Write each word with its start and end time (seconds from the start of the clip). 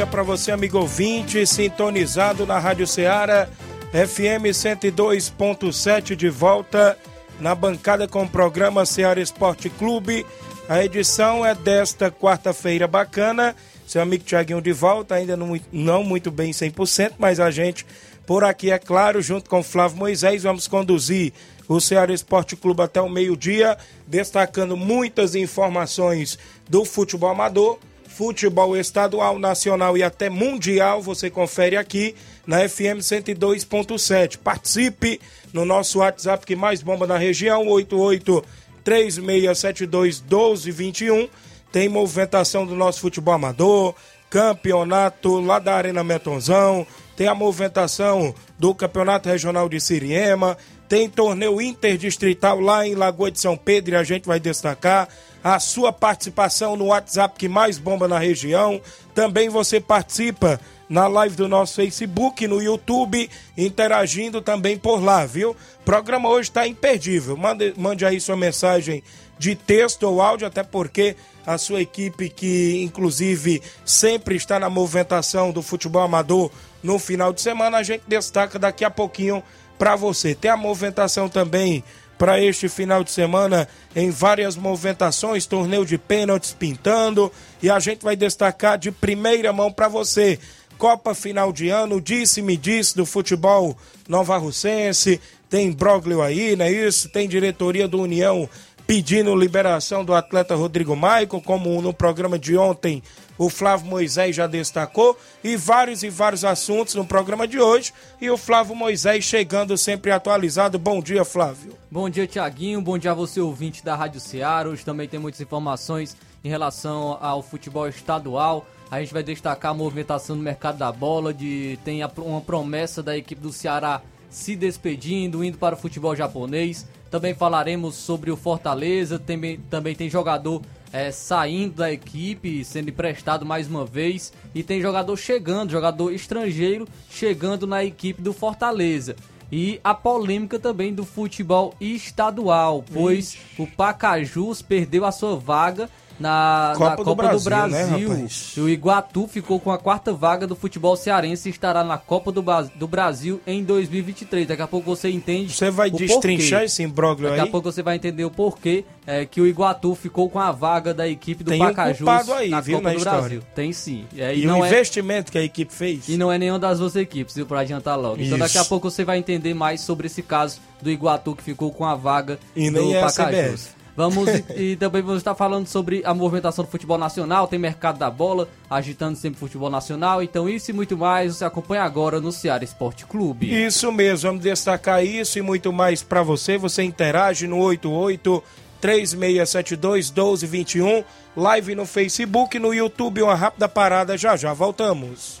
Dia, 0.00 0.06
para 0.06 0.22
você, 0.22 0.50
amigo 0.50 0.78
ouvinte, 0.78 1.46
sintonizado 1.46 2.46
na 2.46 2.58
Rádio 2.58 2.86
Ceará, 2.86 3.46
FM 3.92 4.48
102.7, 4.48 6.16
de 6.16 6.30
volta 6.30 6.96
na 7.38 7.54
bancada 7.54 8.08
com 8.08 8.22
o 8.22 8.28
programa 8.28 8.86
Ceará 8.86 9.20
Esporte 9.20 9.68
Clube. 9.68 10.24
A 10.70 10.82
edição 10.82 11.44
é 11.44 11.54
desta 11.54 12.10
quarta-feira 12.10 12.88
bacana. 12.88 13.54
Seu 13.86 14.00
amigo 14.00 14.24
Tiaguinho 14.24 14.62
de 14.62 14.72
volta, 14.72 15.16
ainda 15.16 15.36
não, 15.36 15.60
não 15.70 16.02
muito 16.02 16.30
bem 16.30 16.50
100%, 16.50 17.16
mas 17.18 17.38
a 17.38 17.50
gente 17.50 17.84
por 18.26 18.42
aqui, 18.42 18.70
é 18.70 18.78
claro, 18.78 19.20
junto 19.20 19.50
com 19.50 19.62
Flávio 19.62 19.98
Moisés, 19.98 20.44
vamos 20.44 20.66
conduzir 20.66 21.34
o 21.68 21.78
Ceará 21.78 22.14
Esporte 22.14 22.56
Clube 22.56 22.80
até 22.80 23.02
o 23.02 23.08
meio-dia, 23.10 23.76
destacando 24.06 24.78
muitas 24.78 25.34
informações 25.34 26.38
do 26.70 26.86
futebol 26.86 27.28
amador 27.28 27.78
futebol 28.10 28.76
estadual, 28.76 29.38
nacional 29.38 29.96
e 29.96 30.02
até 30.02 30.28
mundial, 30.28 31.00
você 31.00 31.30
confere 31.30 31.76
aqui 31.76 32.14
na 32.46 32.68
FM 32.68 32.98
102.7. 33.00 34.36
Participe 34.38 35.20
no 35.52 35.64
nosso 35.64 36.00
WhatsApp 36.00 36.44
que 36.44 36.56
mais 36.56 36.82
bomba 36.82 37.06
na 37.06 37.16
região, 37.16 37.66
88 37.66 38.44
3672 38.82 40.20
1221. 40.20 41.28
Tem 41.72 41.88
movimentação 41.88 42.66
do 42.66 42.74
nosso 42.74 43.00
futebol 43.00 43.34
amador, 43.34 43.94
campeonato 44.28 45.40
lá 45.40 45.58
da 45.58 45.74
Arena 45.74 46.02
Metonzão, 46.02 46.86
tem 47.16 47.28
a 47.28 47.34
movimentação 47.34 48.34
do 48.58 48.74
Campeonato 48.74 49.28
Regional 49.28 49.68
de 49.68 49.80
Siriema, 49.80 50.56
tem 50.90 51.08
torneio 51.08 51.60
interdistrital 51.60 52.58
lá 52.58 52.84
em 52.84 52.96
Lagoa 52.96 53.30
de 53.30 53.38
São 53.38 53.56
Pedro 53.56 53.94
e 53.94 53.96
a 53.96 54.02
gente 54.02 54.26
vai 54.26 54.40
destacar 54.40 55.08
a 55.42 55.60
sua 55.60 55.92
participação 55.92 56.74
no 56.74 56.86
WhatsApp 56.86 57.38
que 57.38 57.48
mais 57.48 57.78
bomba 57.78 58.08
na 58.08 58.18
região. 58.18 58.80
Também 59.14 59.48
você 59.48 59.80
participa 59.80 60.60
na 60.88 61.06
live 61.06 61.36
do 61.36 61.46
nosso 61.46 61.76
Facebook, 61.76 62.44
no 62.48 62.60
YouTube, 62.60 63.30
interagindo 63.56 64.42
também 64.42 64.76
por 64.76 65.00
lá, 65.00 65.24
viu? 65.24 65.52
O 65.52 65.84
programa 65.84 66.28
hoje 66.28 66.50
está 66.50 66.66
imperdível. 66.66 67.36
Mande, 67.36 67.72
mande 67.76 68.04
aí 68.04 68.20
sua 68.20 68.36
mensagem 68.36 69.00
de 69.38 69.54
texto 69.54 70.02
ou 70.02 70.20
áudio, 70.20 70.48
até 70.48 70.64
porque 70.64 71.14
a 71.46 71.56
sua 71.56 71.80
equipe, 71.80 72.28
que 72.28 72.82
inclusive 72.82 73.62
sempre 73.84 74.34
está 74.34 74.58
na 74.58 74.68
movimentação 74.68 75.52
do 75.52 75.62
futebol 75.62 76.02
amador 76.02 76.50
no 76.82 76.98
final 76.98 77.32
de 77.32 77.40
semana, 77.40 77.78
a 77.78 77.82
gente 77.84 78.02
destaca 78.08 78.58
daqui 78.58 78.84
a 78.84 78.90
pouquinho 78.90 79.40
para 79.80 79.96
você. 79.96 80.34
Tem 80.34 80.50
a 80.50 80.58
movimentação 80.58 81.26
também 81.26 81.82
para 82.18 82.38
este 82.38 82.68
final 82.68 83.02
de 83.02 83.10
semana 83.10 83.66
em 83.96 84.10
várias 84.10 84.54
movimentações, 84.54 85.46
torneio 85.46 85.86
de 85.86 85.96
pênaltis 85.96 86.52
pintando 86.52 87.32
e 87.62 87.70
a 87.70 87.80
gente 87.80 88.02
vai 88.02 88.14
destacar 88.14 88.76
de 88.76 88.92
primeira 88.92 89.54
mão 89.54 89.72
para 89.72 89.88
você. 89.88 90.38
Copa 90.76 91.14
final 91.14 91.50
de 91.50 91.70
ano, 91.70 91.98
disse-me 91.98 92.58
disse 92.58 92.94
do 92.94 93.06
futebol 93.06 93.74
Nova 94.06 94.36
Russense, 94.36 95.18
tem 95.48 95.72
Broglio 95.72 96.20
aí, 96.20 96.54
não 96.54 96.66
é 96.66 96.70
isso? 96.70 97.08
Tem 97.08 97.26
diretoria 97.26 97.88
do 97.88 98.02
União 98.02 98.46
pedindo 98.86 99.34
liberação 99.34 100.04
do 100.04 100.12
atleta 100.12 100.54
Rodrigo 100.54 100.94
Maico, 100.94 101.40
como 101.40 101.80
no 101.80 101.94
programa 101.94 102.38
de 102.38 102.54
ontem 102.54 103.02
o 103.40 103.48
Flávio 103.48 103.86
Moisés 103.86 104.36
já 104.36 104.46
destacou, 104.46 105.16
e 105.42 105.56
vários 105.56 106.02
e 106.02 106.10
vários 106.10 106.44
assuntos 106.44 106.94
no 106.94 107.06
programa 107.06 107.48
de 107.48 107.58
hoje. 107.58 107.90
E 108.20 108.28
o 108.28 108.36
Flávio 108.36 108.76
Moisés 108.76 109.24
chegando 109.24 109.78
sempre 109.78 110.10
atualizado. 110.10 110.78
Bom 110.78 111.00
dia, 111.00 111.24
Flávio. 111.24 111.72
Bom 111.90 112.10
dia, 112.10 112.26
Tiaguinho. 112.26 112.82
Bom 112.82 112.98
dia 112.98 113.12
a 113.12 113.14
você, 113.14 113.40
ouvinte 113.40 113.82
da 113.82 113.96
Rádio 113.96 114.20
Ceará. 114.20 114.68
Hoje 114.68 114.84
também 114.84 115.08
tem 115.08 115.18
muitas 115.18 115.40
informações 115.40 116.14
em 116.44 116.50
relação 116.50 117.16
ao 117.18 117.42
futebol 117.42 117.88
estadual. 117.88 118.66
A 118.90 119.00
gente 119.00 119.14
vai 119.14 119.22
destacar 119.22 119.70
a 119.70 119.74
movimentação 119.74 120.36
no 120.36 120.42
mercado 120.42 120.76
da 120.76 120.92
bola, 120.92 121.32
de 121.32 121.78
tem 121.82 122.02
uma 122.18 122.42
promessa 122.42 123.02
da 123.02 123.16
equipe 123.16 123.40
do 123.40 123.54
Ceará 123.54 124.02
se 124.28 124.54
despedindo, 124.54 125.42
indo 125.42 125.56
para 125.56 125.74
o 125.74 125.78
futebol 125.78 126.14
japonês. 126.14 126.86
Também 127.10 127.32
falaremos 127.32 127.94
sobre 127.94 128.30
o 128.30 128.36
Fortaleza, 128.36 129.18
também, 129.18 129.58
também 129.70 129.94
tem 129.94 130.10
jogador 130.10 130.60
é, 130.92 131.10
saindo 131.10 131.76
da 131.76 131.92
equipe, 131.92 132.64
sendo 132.64 132.90
emprestado 132.90 133.46
mais 133.46 133.68
uma 133.68 133.84
vez, 133.84 134.32
e 134.54 134.62
tem 134.62 134.80
jogador 134.80 135.16
chegando, 135.16 135.70
jogador 135.70 136.12
estrangeiro 136.12 136.86
chegando 137.08 137.66
na 137.66 137.84
equipe 137.84 138.20
do 138.20 138.32
Fortaleza. 138.32 139.16
E 139.52 139.80
a 139.82 139.94
polêmica 139.94 140.58
também 140.58 140.94
do 140.94 141.04
futebol 141.04 141.74
estadual, 141.80 142.84
pois 142.92 143.34
Ixi. 143.34 143.62
o 143.62 143.66
Pacajus 143.66 144.62
perdeu 144.62 145.04
a 145.04 145.10
sua 145.10 145.36
vaga 145.36 145.90
na 146.20 146.74
Copa, 146.76 146.90
na 146.90 146.96
Copa 146.96 147.28
do 147.28 147.40
Brasil. 147.40 147.40
Do 147.40 147.44
Brasil. 147.44 148.08
Né, 148.10 148.28
o 148.58 148.68
Iguatu 148.68 149.26
ficou 149.26 149.58
com 149.58 149.72
a 149.72 149.78
quarta 149.78 150.12
vaga 150.12 150.46
do 150.46 150.54
futebol 150.54 150.94
cearense 150.94 151.48
e 151.48 151.52
estará 151.52 151.82
na 151.82 151.96
Copa 151.96 152.30
do, 152.30 152.44
do 152.76 152.86
Brasil 152.86 153.40
em 153.46 153.64
2023. 153.64 154.46
Daqui 154.46 154.62
a 154.62 154.66
pouco 154.68 154.94
você 154.94 155.08
entende. 155.08 155.54
Você 155.54 155.70
vai 155.70 155.90
destrinchar 155.90 156.62
esse 156.64 156.82
imbróglio 156.82 157.30
aí? 157.30 157.36
Daqui 157.36 157.48
a 157.48 157.50
pouco 157.50 157.72
você 157.72 157.82
vai 157.82 157.96
entender 157.96 158.24
o 158.24 158.30
porquê 158.30 158.84
é, 159.06 159.24
que 159.24 159.40
o 159.40 159.46
Iguatu 159.46 159.94
ficou 159.94 160.28
com 160.28 160.38
a 160.38 160.52
vaga 160.52 160.92
da 160.92 161.08
equipe 161.08 161.42
do 161.42 161.50
Tem 161.50 161.58
Pacajus 161.58 162.06
um 162.28 162.34
aí, 162.34 162.50
na 162.50 162.60
viu, 162.60 162.76
Copa 162.76 162.88
na 162.88 162.94
do 162.94 162.98
história. 162.98 163.20
Brasil. 163.20 163.42
Tem 163.54 163.72
sim. 163.72 164.04
É, 164.16 164.34
e, 164.34 164.42
e 164.42 164.46
o 164.46 164.64
é 164.64 164.68
investimento 164.68 165.30
é... 165.30 165.32
que 165.32 165.38
a 165.38 165.42
equipe 165.42 165.72
fez? 165.72 166.08
E 166.08 166.16
não 166.16 166.30
é 166.30 166.38
nenhuma 166.38 166.58
das 166.58 166.78
duas 166.78 166.94
equipes, 166.96 167.34
viu, 167.34 167.46
pra 167.46 167.60
adiantar 167.60 167.98
logo. 167.98 168.16
Isso. 168.16 168.26
Então 168.26 168.38
daqui 168.38 168.58
a 168.58 168.64
pouco 168.64 168.90
você 168.90 169.04
vai 169.04 169.18
entender 169.18 169.54
mais 169.54 169.80
sobre 169.80 170.06
esse 170.06 170.22
caso 170.22 170.60
do 170.82 170.90
Iguatu 170.90 171.34
que 171.34 171.42
ficou 171.42 171.72
com 171.72 171.84
a 171.84 171.94
vaga 171.94 172.38
e 172.54 172.70
do 172.70 172.94
é 172.94 173.00
Pacajus. 173.00 173.79
Vamos 173.96 174.28
e, 174.28 174.44
e, 174.72 174.76
também 174.76 175.02
vamos 175.02 175.18
estar 175.18 175.34
falando 175.34 175.66
sobre 175.66 176.02
a 176.04 176.14
movimentação 176.14 176.64
do 176.64 176.70
futebol 176.70 176.98
nacional, 176.98 177.48
tem 177.48 177.58
mercado 177.58 177.98
da 177.98 178.10
bola, 178.10 178.48
agitando 178.68 179.16
sempre 179.16 179.36
o 179.36 179.40
futebol 179.40 179.70
nacional. 179.70 180.22
Então, 180.22 180.48
isso 180.48 180.70
e 180.70 180.74
muito 180.74 180.96
mais 180.96 181.36
você 181.36 181.44
acompanha 181.44 181.82
agora 181.82 182.20
no 182.20 182.32
Ceará 182.32 182.64
Esporte 182.64 183.04
Clube. 183.06 183.50
Isso 183.50 183.90
mesmo, 183.92 184.30
vamos 184.30 184.42
destacar 184.42 185.04
isso 185.04 185.38
e 185.38 185.42
muito 185.42 185.72
mais 185.72 186.02
para 186.02 186.22
você. 186.22 186.56
Você 186.56 186.82
interage 186.82 187.46
no 187.46 187.58
88 187.58 188.42
3672 188.80 190.10
1221, 190.10 191.04
live 191.36 191.74
no 191.74 191.84
Facebook, 191.84 192.58
no 192.58 192.72
YouTube, 192.72 193.22
uma 193.22 193.34
rápida 193.34 193.68
parada, 193.68 194.16
já 194.16 194.36
já 194.36 194.54
voltamos. 194.54 195.40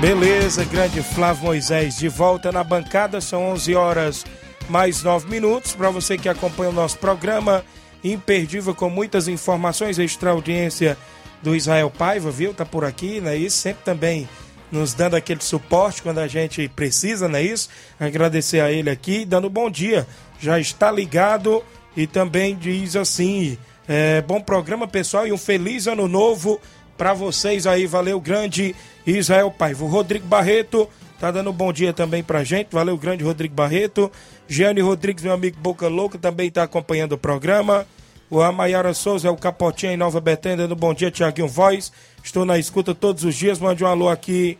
Beleza, 0.00 0.64
grande 0.64 1.02
Flávio 1.02 1.46
Moisés 1.46 1.98
de 1.98 2.08
volta 2.08 2.52
na 2.52 2.62
bancada, 2.62 3.20
são 3.20 3.50
11 3.50 3.74
horas 3.74 4.24
mais 4.68 5.02
9 5.02 5.28
minutos. 5.28 5.74
Para 5.74 5.90
você 5.90 6.16
que 6.16 6.28
acompanha 6.28 6.70
o 6.70 6.72
nosso 6.72 6.96
programa, 6.98 7.64
imperdível 8.04 8.72
com 8.76 8.88
muitas 8.88 9.26
informações, 9.26 9.98
extra 9.98 10.30
audiência 10.30 10.96
do 11.42 11.54
Israel 11.54 11.90
Paiva, 11.90 12.30
viu? 12.30 12.54
Tá 12.54 12.64
por 12.64 12.84
aqui, 12.84 13.20
não 13.20 13.32
é 13.32 13.36
isso? 13.36 13.56
Sempre 13.56 13.82
também 13.84 14.28
nos 14.70 14.94
dando 14.94 15.16
aquele 15.16 15.42
suporte 15.42 16.00
quando 16.00 16.18
a 16.18 16.28
gente 16.28 16.68
precisa, 16.68 17.26
não 17.26 17.40
é 17.40 17.42
isso? 17.42 17.68
Agradecer 17.98 18.60
a 18.60 18.70
ele 18.70 18.90
aqui, 18.90 19.24
dando 19.24 19.50
bom 19.50 19.68
dia. 19.68 20.06
Já 20.38 20.60
está 20.60 20.92
ligado 20.92 21.60
e 21.96 22.06
também 22.06 22.54
diz 22.54 22.94
assim: 22.94 23.58
é, 23.88 24.22
bom 24.22 24.40
programa, 24.40 24.86
pessoal, 24.86 25.26
e 25.26 25.32
um 25.32 25.38
feliz 25.38 25.88
ano 25.88 26.06
novo 26.06 26.60
para 26.98 27.14
vocês 27.14 27.66
aí. 27.66 27.86
Valeu, 27.86 28.20
grande 28.20 28.74
Israel 29.06 29.50
Paiva. 29.50 29.84
O 29.84 29.88
Rodrigo 29.88 30.26
Barreto 30.26 30.88
tá 31.18 31.30
dando 31.30 31.50
um 31.50 31.52
bom 31.52 31.72
dia 31.72 31.92
também 31.92 32.22
pra 32.22 32.44
gente. 32.44 32.68
Valeu, 32.72 32.98
grande 32.98 33.22
Rodrigo 33.22 33.54
Barreto. 33.54 34.10
Giane 34.48 34.80
Rodrigues, 34.80 35.22
meu 35.22 35.32
amigo 35.32 35.58
Boca 35.60 35.88
Louca, 35.88 36.18
também 36.18 36.50
tá 36.50 36.64
acompanhando 36.64 37.12
o 37.12 37.18
programa. 37.18 37.86
O 38.28 38.42
Amayara 38.42 38.92
Souza 38.92 39.28
é 39.28 39.30
o 39.30 39.36
Capotinha 39.36 39.92
em 39.92 39.96
Nova 39.96 40.20
Betânia, 40.20 40.58
dando 40.58 40.72
um 40.72 40.76
bom 40.76 40.92
dia, 40.92 41.10
Tiaguinho 41.10 41.48
Voz. 41.48 41.90
Estou 42.22 42.44
na 42.44 42.58
escuta 42.58 42.94
todos 42.94 43.24
os 43.24 43.34
dias. 43.34 43.58
Mande 43.58 43.84
um 43.84 43.86
alô 43.86 44.08
aqui 44.08 44.58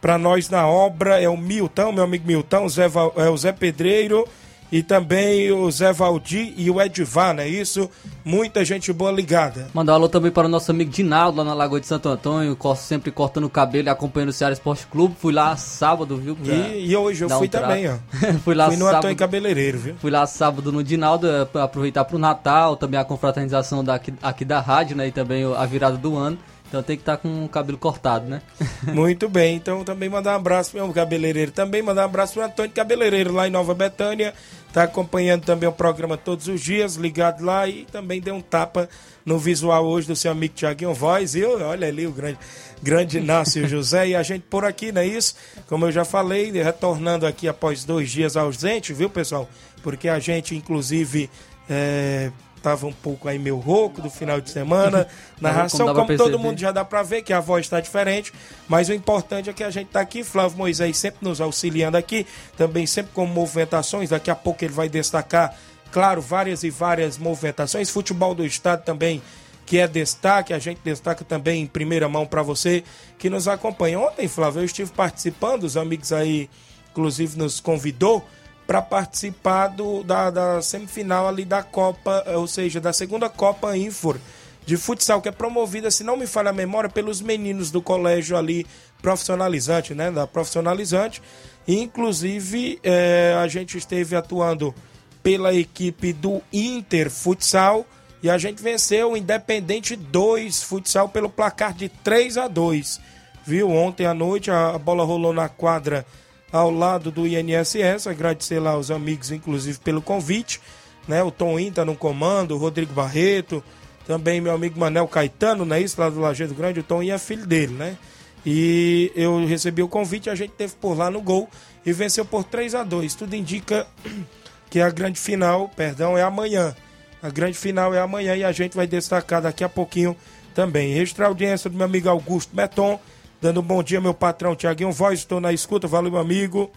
para 0.00 0.18
nós 0.18 0.50
na 0.50 0.68
obra. 0.68 1.20
É 1.20 1.28
o 1.28 1.36
Milton, 1.36 1.90
meu 1.90 2.04
amigo 2.04 2.26
Milton, 2.26 2.68
Zé, 2.68 2.86
é 3.16 3.28
o 3.28 3.36
Zé 3.36 3.50
Pedreiro 3.50 4.28
e 4.72 4.82
também 4.82 5.52
o 5.52 5.70
Zé 5.70 5.92
Valdir 5.92 6.54
e 6.56 6.70
o 6.70 6.80
Edvar, 6.80 7.34
não 7.34 7.42
é 7.42 7.48
isso? 7.48 7.90
Muita 8.24 8.64
gente 8.64 8.90
boa 8.90 9.12
ligada. 9.12 9.68
Mandar 9.74 9.92
um 9.92 9.96
alô 9.96 10.08
também 10.08 10.30
para 10.30 10.46
o 10.46 10.50
nosso 10.50 10.70
amigo 10.70 10.90
Dinaldo 10.90 11.36
lá 11.36 11.44
na 11.44 11.52
Lagoa 11.52 11.78
de 11.78 11.86
Santo 11.86 12.08
Antônio, 12.08 12.56
sempre 12.74 13.10
cortando 13.10 13.44
o 13.44 13.50
cabelo 13.50 13.88
e 13.88 13.90
acompanhando 13.90 14.30
o 14.30 14.32
Ceará 14.32 14.54
Esporte 14.54 14.86
Clube. 14.86 15.14
Fui 15.20 15.30
lá 15.30 15.54
sábado, 15.56 16.16
viu? 16.16 16.38
E, 16.42 16.86
e, 16.90 16.96
hoje 16.96 17.22
eu 17.22 17.28
fui 17.28 17.48
um 17.48 17.50
também, 17.50 17.86
ó. 17.86 17.96
fui 18.42 18.54
lá 18.54 18.68
fui 18.68 18.76
no 18.76 18.86
sábado, 18.86 18.98
Antônio 18.98 19.16
Cabeleireiro, 19.16 19.78
viu? 19.78 19.94
Fui 19.96 20.10
lá 20.10 20.26
sábado 20.26 20.72
no 20.72 20.82
Dinaldo, 20.82 21.28
é, 21.28 21.44
para 21.44 21.64
aproveitar 21.64 22.06
para 22.06 22.16
o 22.16 22.18
Natal, 22.18 22.74
também 22.74 22.98
a 22.98 23.04
confraternização 23.04 23.84
daqui, 23.84 24.14
aqui 24.22 24.44
da 24.44 24.58
rádio, 24.58 24.96
né? 24.96 25.08
E 25.08 25.12
também 25.12 25.44
a 25.44 25.66
virada 25.66 25.98
do 25.98 26.16
ano. 26.16 26.38
Então 26.72 26.82
tem 26.82 26.96
que 26.96 27.02
estar 27.02 27.18
tá 27.18 27.22
com 27.22 27.44
o 27.44 27.48
cabelo 27.50 27.76
cortado, 27.76 28.26
né? 28.26 28.40
Muito 28.94 29.28
bem. 29.28 29.56
Então 29.56 29.84
também 29.84 30.08
mandar 30.08 30.32
um 30.32 30.36
abraço 30.36 30.72
para 30.72 30.82
o 30.82 30.90
cabeleireiro. 30.90 31.52
Também 31.52 31.82
mandar 31.82 32.00
um 32.00 32.04
abraço 32.06 32.32
para 32.32 32.44
o 32.44 32.46
Antônio 32.46 32.72
Cabeleireiro 32.72 33.30
lá 33.30 33.46
em 33.46 33.50
Nova 33.50 33.74
Betânia. 33.74 34.32
Tá 34.72 34.84
acompanhando 34.84 35.44
também 35.44 35.68
o 35.68 35.72
programa 35.72 36.16
todos 36.16 36.48
os 36.48 36.62
dias, 36.62 36.94
ligado 36.96 37.44
lá 37.44 37.68
e 37.68 37.84
também 37.92 38.22
deu 38.22 38.34
um 38.34 38.40
tapa 38.40 38.88
no 39.22 39.38
visual 39.38 39.84
hoje 39.84 40.06
do 40.06 40.16
seu 40.16 40.32
amigo 40.32 40.54
Tiaguinho 40.54 40.94
Voz. 40.94 41.34
E 41.34 41.44
olha 41.44 41.88
ali 41.88 42.06
o 42.06 42.10
grande, 42.10 42.38
grande 42.82 43.18
Inácio 43.18 43.68
José 43.68 44.08
e 44.08 44.16
a 44.16 44.22
gente 44.22 44.46
por 44.48 44.64
aqui, 44.64 44.90
não 44.90 45.02
é 45.02 45.06
isso? 45.06 45.34
Como 45.66 45.84
eu 45.84 45.92
já 45.92 46.06
falei, 46.06 46.50
retornando 46.52 47.26
aqui 47.26 47.48
após 47.48 47.84
dois 47.84 48.10
dias 48.10 48.34
ausente, 48.34 48.94
viu, 48.94 49.10
pessoal? 49.10 49.46
Porque 49.82 50.08
a 50.08 50.18
gente, 50.18 50.56
inclusive, 50.56 51.28
é, 51.68 52.32
tava 52.62 52.86
um 52.86 52.92
pouco 52.92 53.28
aí 53.28 53.38
meio 53.38 53.58
rouco 53.58 54.00
do 54.00 54.08
final 54.08 54.40
de 54.40 54.50
semana. 54.50 55.06
Narração, 55.40 55.86
como, 55.86 56.06
como 56.06 56.16
todo 56.16 56.38
mundo 56.38 56.58
já 56.58 56.70
dá 56.70 56.84
para 56.84 57.02
ver 57.02 57.22
que 57.22 57.32
a 57.32 57.40
voz 57.40 57.66
está 57.66 57.80
diferente, 57.80 58.32
mas 58.68 58.88
o 58.88 58.92
importante 58.94 59.50
é 59.50 59.52
que 59.52 59.64
a 59.64 59.70
gente 59.70 59.88
tá 59.88 60.00
aqui, 60.00 60.22
Flávio 60.22 60.56
Moisés 60.56 60.96
sempre 60.96 61.26
nos 61.26 61.40
auxiliando 61.40 61.96
aqui, 61.96 62.26
também 62.56 62.86
sempre 62.86 63.12
com 63.12 63.26
movimentações, 63.26 64.10
daqui 64.10 64.30
a 64.30 64.36
pouco 64.36 64.64
ele 64.64 64.72
vai 64.72 64.88
destacar, 64.88 65.54
claro, 65.90 66.22
várias 66.22 66.62
e 66.62 66.70
várias 66.70 67.18
movimentações, 67.18 67.90
futebol 67.90 68.34
do 68.34 68.46
estado 68.46 68.84
também 68.84 69.20
que 69.66 69.78
é 69.78 69.88
destaque, 69.88 70.52
a 70.52 70.58
gente 70.58 70.80
destaca 70.84 71.24
também 71.24 71.62
em 71.62 71.66
primeira 71.66 72.08
mão 72.08 72.26
para 72.26 72.42
você 72.42 72.84
que 73.18 73.30
nos 73.30 73.48
acompanha. 73.48 73.98
Ontem, 73.98 74.28
Flávio, 74.28 74.60
eu 74.60 74.64
estive 74.64 74.90
participando, 74.90 75.64
os 75.64 75.76
amigos 75.76 76.12
aí, 76.12 76.50
inclusive, 76.90 77.38
nos 77.38 77.60
convidou 77.60 78.24
para 78.72 78.80
participar 78.80 79.66
do, 79.66 80.02
da, 80.02 80.30
da, 80.30 80.62
semifinal 80.62 81.28
ali 81.28 81.44
da 81.44 81.62
Copa, 81.62 82.24
ou 82.28 82.46
seja, 82.46 82.80
da 82.80 82.90
segunda 82.90 83.28
Copa 83.28 83.76
Infor 83.76 84.18
de 84.64 84.78
futsal, 84.78 85.20
que 85.20 85.28
é 85.28 85.32
promovida, 85.32 85.90
se 85.90 86.02
não 86.02 86.16
me 86.16 86.26
falha 86.26 86.48
a 86.48 86.54
memória, 86.54 86.88
pelos 86.88 87.20
meninos 87.20 87.70
do 87.70 87.82
colégio 87.82 88.34
ali 88.34 88.66
profissionalizante, 89.02 89.94
né? 89.94 90.10
Da 90.10 90.26
profissionalizante. 90.26 91.20
Inclusive, 91.68 92.80
é, 92.82 93.36
a 93.38 93.46
gente 93.46 93.76
esteve 93.76 94.16
atuando 94.16 94.74
pela 95.22 95.52
equipe 95.52 96.14
do 96.14 96.40
Inter 96.50 97.10
Futsal 97.10 97.84
e 98.22 98.30
a 98.30 98.38
gente 98.38 98.62
venceu 98.62 99.12
o 99.12 99.16
Independente 99.18 99.94
2 99.94 100.62
Futsal 100.62 101.10
pelo 101.10 101.28
placar 101.28 101.74
de 101.74 101.90
3 101.90 102.38
a 102.38 102.48
2 102.48 103.00
Viu? 103.44 103.70
Ontem 103.70 104.06
à 104.06 104.14
noite 104.14 104.50
a 104.50 104.78
bola 104.78 105.04
rolou 105.04 105.32
na 105.32 105.48
quadra 105.48 106.06
ao 106.52 106.70
lado 106.70 107.10
do 107.10 107.26
INSS. 107.26 108.06
Agradecer 108.06 108.60
lá 108.60 108.72
aos 108.72 108.90
amigos, 108.90 109.32
inclusive, 109.32 109.78
pelo 109.78 110.02
convite. 110.02 110.60
Né? 111.08 111.22
O 111.22 111.30
Tom 111.30 111.58
Inta 111.58 111.84
no 111.84 111.96
comando, 111.96 112.54
o 112.54 112.58
Rodrigo 112.58 112.92
Barreto, 112.92 113.64
também 114.06 114.40
meu 114.40 114.52
amigo 114.52 114.78
Manel 114.78 115.08
Caetano, 115.08 115.64
né? 115.64 115.80
Isso 115.80 116.00
lá 116.00 116.08
do 116.08 116.20
Lajeado 116.20 116.54
Grande, 116.54 116.80
o 116.80 116.82
Tom 116.82 117.02
é 117.02 117.18
filho 117.18 117.46
dele, 117.46 117.72
né? 117.72 117.96
E 118.44 119.12
eu 119.14 119.44
recebi 119.46 119.82
o 119.82 119.88
convite, 119.88 120.28
a 120.28 120.34
gente 120.34 120.50
teve 120.50 120.74
por 120.74 120.96
lá 120.96 121.10
no 121.10 121.20
gol 121.20 121.48
e 121.86 121.92
venceu 121.92 122.24
por 122.24 122.42
3 122.42 122.74
a 122.74 122.82
2 122.82 123.14
Tudo 123.14 123.36
indica 123.36 123.86
que 124.68 124.80
a 124.80 124.90
grande 124.90 125.20
final, 125.20 125.68
perdão, 125.68 126.18
é 126.18 126.22
amanhã. 126.22 126.74
A 127.22 127.30
grande 127.30 127.56
final 127.56 127.94
é 127.94 128.00
amanhã 128.00 128.34
e 128.34 128.42
a 128.42 128.50
gente 128.50 128.76
vai 128.76 128.86
destacar 128.86 129.40
daqui 129.40 129.62
a 129.62 129.68
pouquinho 129.68 130.16
também. 130.54 130.98
Extra 130.98 131.26
audiência 131.26 131.70
do 131.70 131.76
meu 131.76 131.86
amigo 131.86 132.08
Augusto 132.08 132.54
Beton, 132.54 132.98
dando 133.42 133.58
um 133.58 133.64
bom 133.64 133.82
dia, 133.82 134.00
meu 134.00 134.14
patrão 134.14 134.54
Tiaguinho 134.54 134.92
Voz, 134.92 135.18
estou 135.18 135.40
na 135.40 135.52
escuta, 135.52 135.88
valeu, 135.88 136.12
meu 136.12 136.20
amigo. 136.20 136.70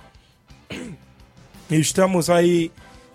Estamos 1.69 2.27
aí 2.27 2.71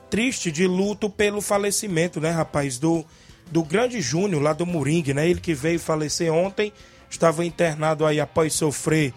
triste 0.08 0.52
de 0.52 0.68
luto 0.68 1.10
pelo 1.10 1.40
falecimento, 1.40 2.20
né, 2.20 2.30
rapaz, 2.30 2.78
do, 2.78 3.04
do 3.50 3.64
grande 3.64 4.00
Júnior 4.00 4.40
lá 4.40 4.52
do 4.52 4.64
Moringue, 4.64 5.12
né? 5.12 5.28
Ele 5.28 5.40
que 5.40 5.52
veio 5.52 5.80
falecer 5.80 6.32
ontem, 6.32 6.72
estava 7.10 7.44
internado 7.44 8.06
aí 8.06 8.20
após 8.20 8.54
sofrer 8.54 9.12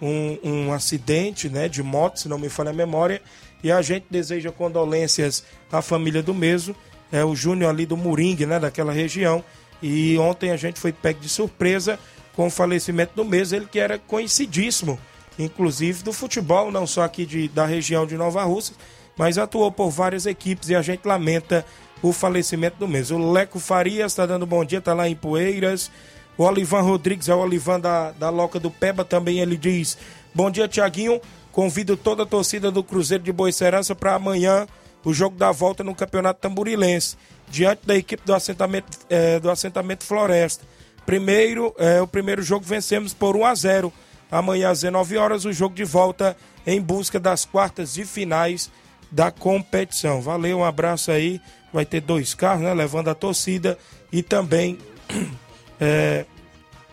um, 0.00 0.38
um 0.42 0.72
acidente, 0.72 1.50
né, 1.50 1.68
de 1.68 1.82
moto, 1.82 2.20
se 2.20 2.28
não 2.28 2.38
me 2.38 2.48
falha 2.48 2.70
a 2.70 2.74
memória, 2.74 3.20
e 3.62 3.70
a 3.70 3.82
gente 3.82 4.06
deseja 4.10 4.50
condolências 4.50 5.44
à 5.70 5.82
família 5.82 6.22
do 6.22 6.32
mesmo, 6.32 6.74
é 7.12 7.22
o 7.22 7.36
Júnior 7.36 7.68
ali 7.68 7.84
do 7.84 7.98
Moringue, 7.98 8.46
né, 8.46 8.58
daquela 8.58 8.94
região, 8.94 9.44
e 9.82 10.16
ontem 10.16 10.52
a 10.52 10.56
gente 10.56 10.80
foi 10.80 10.90
pego 10.90 11.20
de 11.20 11.28
surpresa 11.28 11.98
com 12.36 12.46
o 12.46 12.50
falecimento 12.50 13.12
do 13.14 13.24
mesmo, 13.24 13.56
ele 13.56 13.66
que 13.66 13.78
era 13.78 13.98
conhecidíssimo, 13.98 14.98
inclusive 15.38 16.02
do 16.02 16.12
futebol, 16.12 16.70
não 16.70 16.86
só 16.86 17.02
aqui 17.02 17.24
de, 17.24 17.48
da 17.48 17.64
região 17.64 18.06
de 18.06 18.16
Nova 18.16 18.42
Rússia, 18.44 18.74
mas 19.16 19.38
atuou 19.38 19.70
por 19.70 19.90
várias 19.90 20.26
equipes 20.26 20.68
e 20.68 20.74
a 20.74 20.82
gente 20.82 21.06
lamenta 21.06 21.64
o 22.02 22.12
falecimento 22.12 22.76
do 22.78 22.88
mesmo. 22.88 23.18
O 23.18 23.32
Leco 23.32 23.58
Farias 23.58 24.12
está 24.12 24.26
dando 24.26 24.44
bom 24.46 24.64
dia, 24.64 24.78
está 24.78 24.92
lá 24.92 25.08
em 25.08 25.14
Poeiras. 25.14 25.90
O 26.36 26.42
Olivan 26.42 26.80
Rodrigues 26.80 27.28
é 27.28 27.34
o 27.34 27.38
Olivan 27.38 27.78
da, 27.78 28.10
da 28.10 28.28
Loca 28.28 28.58
do 28.58 28.70
Peba, 28.70 29.04
também 29.04 29.38
ele 29.38 29.56
diz: 29.56 29.96
Bom 30.34 30.50
dia, 30.50 30.66
Tiaguinho. 30.66 31.20
Convido 31.52 31.96
toda 31.96 32.24
a 32.24 32.26
torcida 32.26 32.68
do 32.72 32.82
Cruzeiro 32.82 33.22
de 33.22 33.32
Boa 33.32 33.52
Serança 33.52 33.94
para 33.94 34.16
amanhã 34.16 34.66
o 35.04 35.14
jogo 35.14 35.36
da 35.36 35.52
volta 35.52 35.84
no 35.84 35.94
Campeonato 35.94 36.40
Tamborilense, 36.40 37.16
diante 37.48 37.86
da 37.86 37.94
equipe 37.94 38.24
do 38.26 38.34
assentamento, 38.34 38.98
é, 39.08 39.38
do 39.38 39.48
assentamento 39.48 40.02
Floresta. 40.02 40.64
Primeiro, 41.06 41.74
é, 41.78 42.00
o 42.00 42.06
primeiro 42.06 42.42
jogo 42.42 42.64
vencemos 42.64 43.12
por 43.12 43.36
1 43.36 43.44
a 43.44 43.54
0. 43.54 43.92
Amanhã 44.30 44.70
às 44.70 44.80
19 44.80 45.16
horas 45.16 45.44
o 45.44 45.52
jogo 45.52 45.74
de 45.74 45.84
volta 45.84 46.36
em 46.66 46.80
busca 46.80 47.20
das 47.20 47.44
quartas 47.44 47.94
de 47.94 48.04
finais 48.04 48.70
da 49.10 49.30
competição. 49.30 50.20
Valeu, 50.20 50.58
um 50.58 50.64
abraço 50.64 51.10
aí. 51.10 51.40
Vai 51.72 51.84
ter 51.84 52.00
dois 52.00 52.34
carros, 52.34 52.62
né? 52.62 52.72
Levando 52.72 53.08
a 53.08 53.14
torcida 53.14 53.78
e 54.10 54.22
também 54.22 54.78
é, 55.80 56.24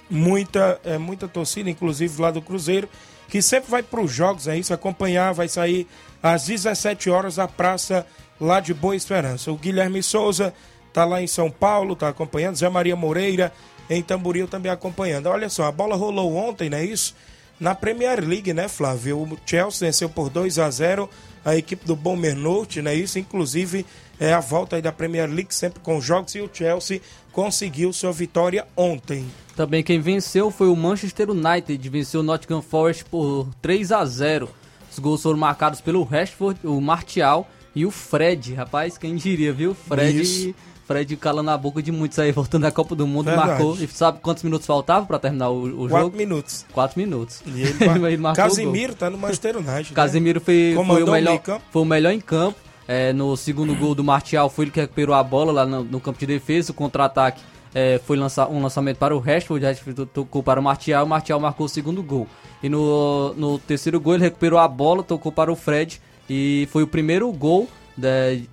muita, 0.10 0.80
é, 0.84 0.98
muita 0.98 1.28
torcida, 1.28 1.70
inclusive 1.70 2.22
lá 2.22 2.32
do 2.32 2.42
Cruzeiro, 2.42 2.90
que 3.30 3.42
sempre 3.42 3.72
vai 3.72 3.82
para 3.82 4.02
os 4.02 4.12
jogos, 4.12 4.48
é 4.48 4.58
isso, 4.58 4.74
acompanhar, 4.74 5.34
vai 5.34 5.48
sair 5.48 5.88
às 6.22 6.46
17 6.46 7.10
horas 7.10 7.40
a 7.40 7.48
praça 7.48 8.06
lá 8.40 8.60
de 8.60 8.74
Boa 8.74 8.96
Esperança. 8.96 9.52
O 9.52 9.58
Guilherme 9.58 10.04
Souza 10.04 10.54
tá 10.92 11.06
lá 11.06 11.22
em 11.22 11.28
São 11.28 11.50
Paulo, 11.50 11.96
tá 11.96 12.10
acompanhando, 12.10 12.58
Zé 12.58 12.68
Maria 12.68 12.96
Moreira 12.96 13.54
em 13.98 14.02
Tamboril 14.02 14.48
também 14.48 14.72
acompanhando. 14.72 15.28
Olha 15.28 15.50
só, 15.50 15.66
a 15.66 15.72
bola 15.72 15.96
rolou 15.96 16.36
ontem, 16.36 16.70
não 16.70 16.78
é 16.78 16.86
isso? 16.86 17.16
Na 17.60 17.76
Premier 17.76 18.26
League, 18.26 18.54
né, 18.54 18.68
Flávio? 18.68 19.20
O 19.20 19.38
Chelsea 19.46 19.88
venceu 19.88 20.10
por 20.10 20.30
2 20.30 20.58
a 20.60 20.70
0 20.70 21.10
a 21.44 21.56
equipe 21.56 21.86
do 21.86 21.96
Bournemouth, 21.96 22.82
né? 22.82 22.96
Isso, 22.96 23.20
inclusive, 23.20 23.86
é 24.20 24.34
a 24.34 24.40
volta 24.40 24.76
aí 24.76 24.82
da 24.82 24.92
Premier 24.92 25.30
League 25.30 25.54
sempre 25.54 25.80
com 25.80 26.00
jogos 26.00 26.36
e 26.36 26.42
o 26.42 26.50
Chelsea 26.52 27.02
conseguiu 27.32 27.92
sua 27.92 28.12
vitória 28.12 28.68
ontem. 28.76 29.26
Também 29.56 29.84
quem 29.84 30.00
venceu 30.00 30.50
foi 30.50 30.70
o 30.70 30.76
Manchester 30.76 31.30
United, 31.30 31.90
venceu 31.90 32.22
o 32.22 32.24
Nottingham 32.24 32.62
Forest 32.62 33.06
por 33.06 33.48
3 33.62 33.92
a 33.92 34.06
0. 34.06 34.50
Os 34.92 35.00
gols 35.00 35.22
foram 35.22 35.38
marcados 35.38 35.82
pelo 35.82 36.04
Rashford, 36.04 36.60
o 36.64 36.80
Martial 36.80 37.50
e 37.76 37.86
o 37.86 37.92
Fred. 37.92 38.54
Rapaz, 38.54 38.98
quem 38.98 39.16
diria, 39.16 39.54
viu? 39.54 39.74
Fred 39.74 40.22
Isso. 40.22 40.56
Fred 40.92 41.16
calando 41.18 41.50
a 41.52 41.58
boca 41.58 41.82
de 41.82 41.92
muitos 41.92 42.20
aí, 42.20 42.32
voltando 42.32 42.64
da 42.64 42.72
Copa 42.72 42.96
do 42.96 43.08
Mundo, 43.08 43.26
Verdade. 43.26 43.50
marcou. 43.50 43.76
E 43.76 43.88
sabe 43.88 44.20
quantos 44.22 44.44
minutos 44.44 44.68
faltavam 44.68 45.06
para 45.06 45.20
terminar 45.20 45.50
o, 45.50 45.86
o 45.86 45.88
Quatro 45.88 46.06
jogo? 46.06 46.18
minutos. 46.18 46.66
Quatro 46.72 47.00
minutos. 47.00 47.42
E 47.46 47.62
ele, 47.62 47.78
ele 48.08 48.18
marcou 48.18 48.44
Casimiro 48.44 48.94
tá 48.94 49.10
no 49.10 49.18
Manchester 49.18 49.58
United. 49.58 49.90
Né? 49.90 49.96
Casimiro 49.96 50.40
né? 50.40 50.46
foi, 50.46 50.74
foi, 50.86 51.04
o 51.04 51.12
melhor, 51.12 51.42
foi 51.72 51.82
o 51.82 51.86
melhor 51.86 52.12
em 52.12 52.20
campo. 52.20 52.58
É, 52.88 53.14
no 53.14 53.38
segundo 53.38 53.74
gol 53.76 53.96
do 53.96 54.04
Martial 54.04 54.50
foi 54.50 54.66
ele 54.66 54.72
que 54.72 54.80
recuperou 54.82 55.16
a 55.16 55.24
bola 55.24 55.52
lá 55.52 55.66
no, 55.66 55.84
no 55.84 56.00
campo 56.00 56.20
de 56.20 56.26
defesa. 56.26 56.72
O 56.72 56.76
contra-ataque 56.76 57.42
é, 57.74 58.00
foi 58.06 58.18
lançar, 58.18 58.50
um 58.50 58.62
lançamento 58.62 58.98
para 58.98 59.16
o 59.16 59.20
Rashford, 59.20 59.64
o 59.64 59.68
Rashford 59.68 60.06
tocou 60.08 60.44
para 60.44 60.60
o 60.60 60.64
Martial, 60.64 61.06
o 61.06 61.10
Martial 61.10 61.40
marcou 61.40 61.66
o 61.66 61.70
segundo 61.70 62.04
gol. 62.04 62.28
E 62.62 62.70
no, 62.70 63.34
no 63.36 63.60
terceiro 63.60 64.00
gol 64.00 64.16
ele 64.16 64.24
recuperou 64.24 64.60
a 64.60 64.68
bola, 64.68 65.04
tocou 65.04 65.32
para 65.32 65.52
o 65.52 65.56
Fred 65.56 66.02
e 66.30 66.68
foi 66.72 66.84
o 66.84 66.88
primeiro 66.88 67.32
gol 67.32 67.68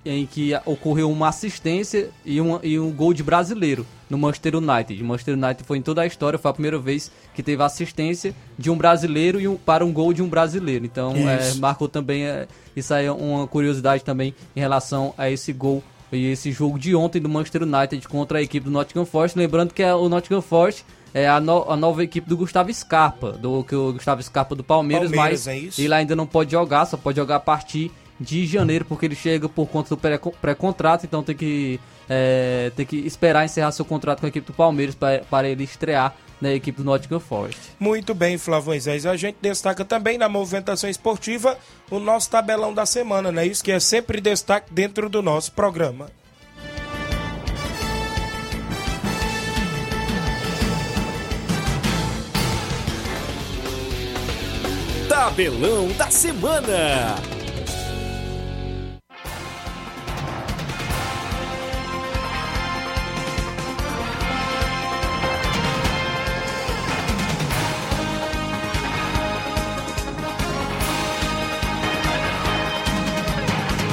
em 0.05 0.25
que 0.25 0.51
ocorreu 0.65 1.09
uma 1.09 1.29
assistência 1.29 2.09
e, 2.25 2.39
uma, 2.39 2.59
e 2.63 2.79
um 2.79 2.91
gol 2.91 3.13
de 3.13 3.23
brasileiro 3.23 3.85
no 4.09 4.17
Manchester 4.17 4.55
United. 4.55 5.01
O 5.01 5.05
Manchester 5.05 5.35
United 5.35 5.63
foi 5.63 5.77
em 5.77 5.81
toda 5.81 6.01
a 6.01 6.05
história, 6.05 6.39
foi 6.39 6.51
a 6.51 6.53
primeira 6.53 6.79
vez 6.79 7.11
que 7.33 7.43
teve 7.43 7.61
assistência 7.63 8.33
de 8.57 8.69
um 8.69 8.77
brasileiro 8.77 9.39
e 9.39 9.47
um, 9.47 9.55
para 9.55 9.85
um 9.85 9.93
gol 9.93 10.13
de 10.13 10.21
um 10.21 10.27
brasileiro. 10.27 10.85
Então, 10.85 11.13
é, 11.15 11.53
marcou 11.55 11.87
também, 11.87 12.25
é, 12.25 12.47
isso 12.75 12.93
aí 12.93 13.05
é 13.05 13.11
uma 13.11 13.47
curiosidade 13.47 14.03
também 14.03 14.33
em 14.55 14.59
relação 14.59 15.13
a 15.17 15.29
esse 15.29 15.53
gol 15.53 15.83
e 16.11 16.31
esse 16.31 16.51
jogo 16.51 16.79
de 16.79 16.95
ontem 16.95 17.21
do 17.21 17.29
Manchester 17.29 17.63
United 17.63 18.07
contra 18.07 18.39
a 18.39 18.41
equipe 18.41 18.65
do 18.65 18.71
Nottingham 18.71 19.05
Forest. 19.05 19.37
Lembrando 19.37 19.73
que 19.73 19.83
é 19.83 19.93
o 19.93 20.09
Nottingham 20.09 20.41
Forest 20.41 20.83
é 21.13 21.27
a, 21.27 21.39
no, 21.39 21.69
a, 21.71 21.75
nova 21.75 22.03
equipe 22.03 22.27
do 22.27 22.37
Gustavo 22.37 22.71
Scarpa, 22.73 23.31
do 23.31 23.63
que 23.63 23.75
o 23.75 23.93
Gustavo 23.93 24.21
Scarpa 24.21 24.55
do 24.55 24.63
Palmeiras, 24.63 25.11
Palmeiras 25.11 25.47
mas 25.47 25.79
é 25.79 25.83
ele 25.83 25.93
ainda 25.93 26.15
não 26.15 26.27
pode 26.27 26.51
jogar, 26.51 26.85
só 26.85 26.97
pode 26.97 27.17
jogar 27.17 27.37
a 27.37 27.39
partir 27.39 27.91
de 28.19 28.45
janeiro, 28.45 28.85
porque 28.85 29.05
ele 29.05 29.15
chega 29.15 29.47
por 29.47 29.67
conta 29.67 29.95
do 29.95 30.31
pré-contrato, 30.41 31.05
então 31.05 31.23
tem 31.23 31.35
que, 31.35 31.79
é, 32.09 32.71
tem 32.75 32.85
que 32.85 32.97
esperar 32.97 33.45
encerrar 33.45 33.71
seu 33.71 33.85
contrato 33.85 34.19
com 34.19 34.25
a 34.25 34.29
equipe 34.29 34.47
do 34.47 34.53
Palmeiras 34.53 34.93
para, 34.93 35.23
para 35.29 35.47
ele 35.47 35.63
estrear 35.63 36.13
na 36.41 36.53
equipe 36.53 36.77
do 36.81 36.85
Nottingham 36.85 37.19
Forest. 37.19 37.59
Muito 37.79 38.13
bem, 38.13 38.37
Flávio 38.37 38.67
Moisés. 38.67 39.05
A 39.05 39.15
gente 39.15 39.37
destaca 39.41 39.83
também 39.83 40.17
na 40.17 40.29
movimentação 40.29 40.89
esportiva 40.89 41.57
o 41.89 41.99
nosso 41.99 42.29
tabelão 42.29 42.73
da 42.73 42.85
semana, 42.85 43.31
né? 43.31 43.45
Isso 43.45 43.63
que 43.63 43.71
é 43.71 43.79
sempre 43.79 44.21
destaque 44.21 44.73
dentro 44.73 45.09
do 45.09 45.21
nosso 45.21 45.51
programa. 45.51 46.09
Tabelão 55.09 55.89
da 55.97 56.09
semana. 56.09 57.38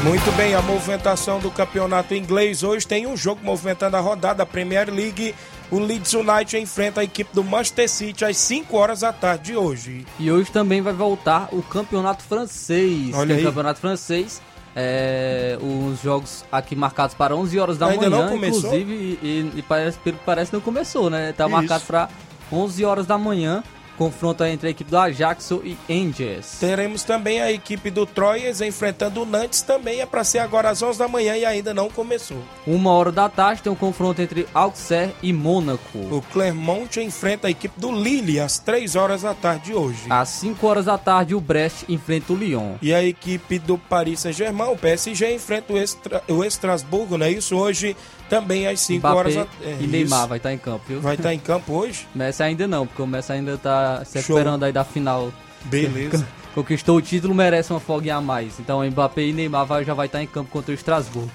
Muito 0.06 0.30
bem, 0.36 0.54
a 0.54 0.62
movimentação 0.62 1.40
do 1.40 1.50
campeonato 1.50 2.14
inglês 2.14 2.62
hoje 2.62 2.86
tem 2.86 3.08
um 3.08 3.16
jogo 3.16 3.40
movimentando 3.42 3.96
a 3.96 4.00
rodada 4.00 4.36
da 4.36 4.46
Premier 4.46 4.88
League. 4.88 5.34
O 5.68 5.80
Leeds 5.80 6.14
United 6.14 6.58
enfrenta 6.58 7.00
a 7.00 7.04
equipe 7.04 7.34
do 7.34 7.42
Manchester 7.42 7.90
City 7.90 8.24
às 8.24 8.36
5 8.36 8.76
horas 8.76 9.00
da 9.00 9.12
tarde 9.12 9.46
de 9.46 9.56
hoje. 9.56 10.06
E 10.16 10.30
hoje 10.30 10.48
também 10.52 10.80
vai 10.80 10.92
voltar 10.92 11.48
o 11.50 11.60
campeonato 11.60 12.22
francês. 12.22 13.16
Olha 13.16 13.34
aí. 13.34 13.42
O 13.42 13.46
campeonato 13.48 13.80
francês, 13.80 14.40
é, 14.76 15.58
os 15.60 16.00
jogos 16.00 16.44
aqui 16.52 16.76
marcados 16.76 17.16
para 17.16 17.34
11 17.34 17.58
horas 17.58 17.76
da 17.76 17.88
Ainda 17.88 18.08
manhã, 18.08 18.32
inclusive, 18.32 19.18
e, 19.20 19.26
e, 19.26 19.52
e 19.56 19.62
parece, 19.62 19.98
parece 20.24 20.52
não 20.52 20.60
começou, 20.60 21.10
né? 21.10 21.32
Tá 21.32 21.46
Isso. 21.46 21.52
marcado 21.52 21.84
para 21.84 22.08
11 22.52 22.84
horas 22.84 23.06
da 23.06 23.18
manhã 23.18 23.60
confronto 23.96 24.44
entre 24.44 24.68
a 24.68 24.70
equipe 24.70 24.90
do 24.90 24.98
Ajax 24.98 25.50
e 25.64 25.76
Angels. 25.90 26.58
Teremos 26.60 27.02
também 27.02 27.40
a 27.40 27.50
equipe 27.50 27.90
do 27.90 28.06
Troyes 28.06 28.60
enfrentando 28.60 29.22
o 29.22 29.26
Nantes, 29.26 29.62
também 29.62 30.00
é 30.00 30.06
para 30.06 30.24
ser 30.24 30.38
agora 30.38 30.70
às 30.70 30.82
11 30.82 30.98
da 30.98 31.08
manhã 31.08 31.36
e 31.36 31.44
ainda 31.44 31.72
não 31.72 31.88
começou. 31.88 32.38
Uma 32.66 32.92
hora 32.92 33.10
da 33.10 33.28
tarde 33.28 33.62
tem 33.62 33.72
um 33.72 33.76
confronto 33.76 34.20
entre 34.20 34.46
Auxerre 34.52 35.14
e 35.22 35.32
Mônaco. 35.32 35.98
O 35.98 36.22
Clermont 36.32 37.00
enfrenta 37.00 37.48
a 37.48 37.50
equipe 37.50 37.78
do 37.80 37.90
Lille 37.90 38.38
às 38.40 38.58
3 38.58 38.96
horas 38.96 39.22
da 39.22 39.34
tarde 39.34 39.66
de 39.66 39.74
hoje. 39.74 40.02
Às 40.10 40.28
5 40.30 40.66
horas 40.66 40.84
da 40.84 40.98
tarde 40.98 41.34
o 41.34 41.40
Brest 41.40 41.84
enfrenta 41.88 42.32
o 42.32 42.36
Lyon. 42.36 42.74
E 42.82 42.92
a 42.92 43.02
equipe 43.02 43.58
do 43.58 43.78
Paris 43.78 44.20
Saint-Germain, 44.20 44.70
o 44.70 44.76
PSG, 44.76 45.34
enfrenta 45.34 45.72
o, 45.72 45.78
Estra... 45.78 46.22
o 46.28 46.44
Estrasburgo, 46.44 47.16
não 47.16 47.26
é 47.26 47.30
isso? 47.30 47.56
Hoje 47.56 47.96
também 48.28 48.66
às 48.66 48.80
5 48.80 49.06
horas. 49.06 49.36
É, 49.36 49.46
e 49.80 49.86
Neymar 49.86 50.28
vai 50.28 50.38
estar 50.38 50.50
tá 50.50 50.54
em 50.54 50.58
campo, 50.58 50.84
viu? 50.86 51.00
Vai 51.00 51.14
estar 51.14 51.28
tá 51.28 51.34
em 51.34 51.38
campo 51.38 51.72
hoje? 51.72 52.06
Messi 52.14 52.42
ainda 52.42 52.66
não, 52.66 52.86
porque 52.86 53.02
o 53.02 53.06
Messi 53.06 53.32
ainda 53.32 53.54
está 53.54 54.04
se 54.04 54.18
recuperando 54.18 54.64
aí 54.64 54.72
da 54.72 54.84
final. 54.84 55.32
Beleza. 55.64 56.26
Conquistou 56.54 56.96
o 56.96 57.02
título, 57.02 57.34
merece 57.34 57.70
uma 57.72 57.80
folga 57.80 58.16
a 58.16 58.20
mais. 58.20 58.58
Então 58.58 58.82
Mbappé 58.82 59.22
e 59.22 59.32
Neymar 59.32 59.66
vai, 59.66 59.84
já 59.84 59.92
vai 59.92 60.06
estar 60.06 60.18
tá 60.18 60.24
em 60.24 60.26
campo 60.26 60.50
contra 60.50 60.72
o 60.72 60.74
Estrasburgo. 60.74 61.30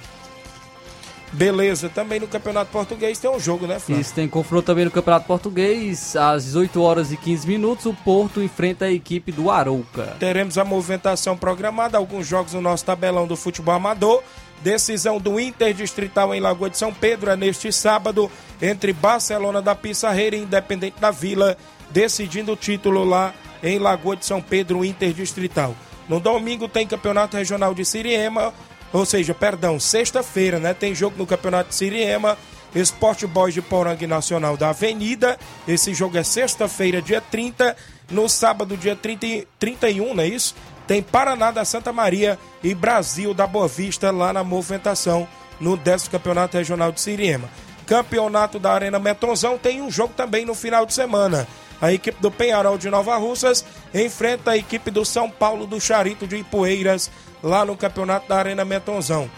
Beleza, 1.34 1.88
também 1.88 2.20
no 2.20 2.28
Campeonato 2.28 2.72
Português 2.72 3.18
tem 3.18 3.30
um 3.30 3.40
jogo, 3.40 3.66
né, 3.66 3.80
Flávio? 3.80 4.02
Isso, 4.02 4.14
tem 4.14 4.28
confronto 4.28 4.66
também 4.66 4.84
no 4.84 4.92
Campeonato 4.92 5.26
Português. 5.26 6.16
Às 6.16 6.46
18 6.46 6.82
horas 6.82 7.12
e 7.12 7.18
15 7.18 7.48
minutos, 7.48 7.86
o 7.86 7.94
Porto 7.94 8.42
enfrenta 8.42 8.86
a 8.86 8.92
equipe 8.92 9.32
do 9.32 9.50
Arouca. 9.50 10.18
Teremos 10.20 10.58
a 10.58 10.66
movimentação 10.66 11.38
programada, 11.38 11.98
alguns 11.98 12.28
jogos 12.28 12.54
no 12.54 12.62
nosso 12.62 12.84
tabelão 12.84 13.26
do 13.26 13.38
futebol 13.38 13.76
amador. 13.76 14.22
Decisão 14.64 15.20
do 15.20 15.40
Inter 15.40 15.74
Distrital 15.74 16.34
em 16.34 16.40
Lagoa 16.40 16.70
de 16.70 16.78
São 16.78 16.94
Pedro 16.94 17.32
é 17.32 17.36
neste 17.36 17.72
sábado 17.72 18.32
entre 18.62 18.94
Barcelona 18.94 19.62
da 19.62 19.74
Pissarreira 19.74 20.36
e 20.36 20.44
Independente 20.44 21.00
da 21.00 21.12
Vila, 21.12 21.58
decidindo 21.90 22.54
o 22.54 22.56
título 22.56 23.04
lá 23.04 23.34
em 23.64 23.80
Lagoa 23.80 24.16
de 24.16 24.26
São 24.26 24.42
Pedro, 24.42 24.86
Inter 24.86 25.14
Distrital. 25.14 25.76
No 26.08 26.20
domingo 26.20 26.68
tem 26.68 26.88
Campeonato 26.88 27.38
Regional 27.38 27.74
de 27.74 27.86
Siriema, 27.86 28.54
ou 28.94 29.06
seja, 29.06 29.34
perdão, 29.34 29.80
sexta-feira, 29.80 30.60
né? 30.60 30.74
Tem 30.74 30.94
jogo 30.94 31.16
no 31.18 31.26
Campeonato 31.26 31.70
de 31.70 31.76
Siriema, 31.76 32.38
Esporte 32.76 33.26
Boys 33.26 33.54
de 33.54 33.62
Porangue 33.62 34.08
Nacional 34.08 34.58
da 34.58 34.70
Avenida. 34.70 35.38
Esse 35.68 35.94
jogo 35.94 36.18
é 36.18 36.24
sexta-feira, 36.24 37.02
dia 37.02 37.22
30. 37.22 37.76
No 38.10 38.28
sábado, 38.28 38.76
dia 38.76 38.96
30, 38.96 39.48
31, 39.58 40.14
não 40.14 40.24
é 40.24 40.28
isso? 40.28 40.54
Tem 40.88 41.02
Paraná 41.02 41.52
da 41.52 41.64
Santa 41.64 41.94
Maria 41.94 42.38
e 42.64 42.74
Brasil 42.74 43.34
da 43.34 43.48
Boa 43.48 43.68
Vista 43.68 44.12
lá 44.12 44.34
na 44.34 44.44
movimentação 44.44 45.28
no 45.60 45.78
10 45.78 46.08
Campeonato 46.08 46.58
Regional 46.58 46.92
de 46.92 47.00
Siriema. 47.00 47.50
Campeonato 47.86 48.60
da 48.60 48.72
Arena 48.72 49.00
Metonzão 49.00 49.58
tem 49.58 49.82
um 49.82 49.92
jogo 49.92 50.14
também 50.16 50.46
no 50.46 50.56
final 50.56 50.86
de 50.86 50.94
semana. 50.94 51.48
A 51.82 51.92
equipe 51.92 52.22
do 52.22 52.30
Penharol 52.30 52.78
de 52.78 52.90
Nova 52.90 53.18
Russas 53.18 53.66
enfrenta 53.94 54.52
a 54.52 54.58
equipe 54.58 54.92
do 54.92 55.04
São 55.04 55.30
Paulo 55.30 55.66
do 55.66 55.82
Charito 55.82 56.28
de 56.28 56.38
Ipueiras 56.38 57.10
lá 57.42 57.66
no 57.66 57.76
Campeonato 57.76 58.30
da 58.30 58.38
Arena 58.38 58.64
Metonzão. 58.64 59.30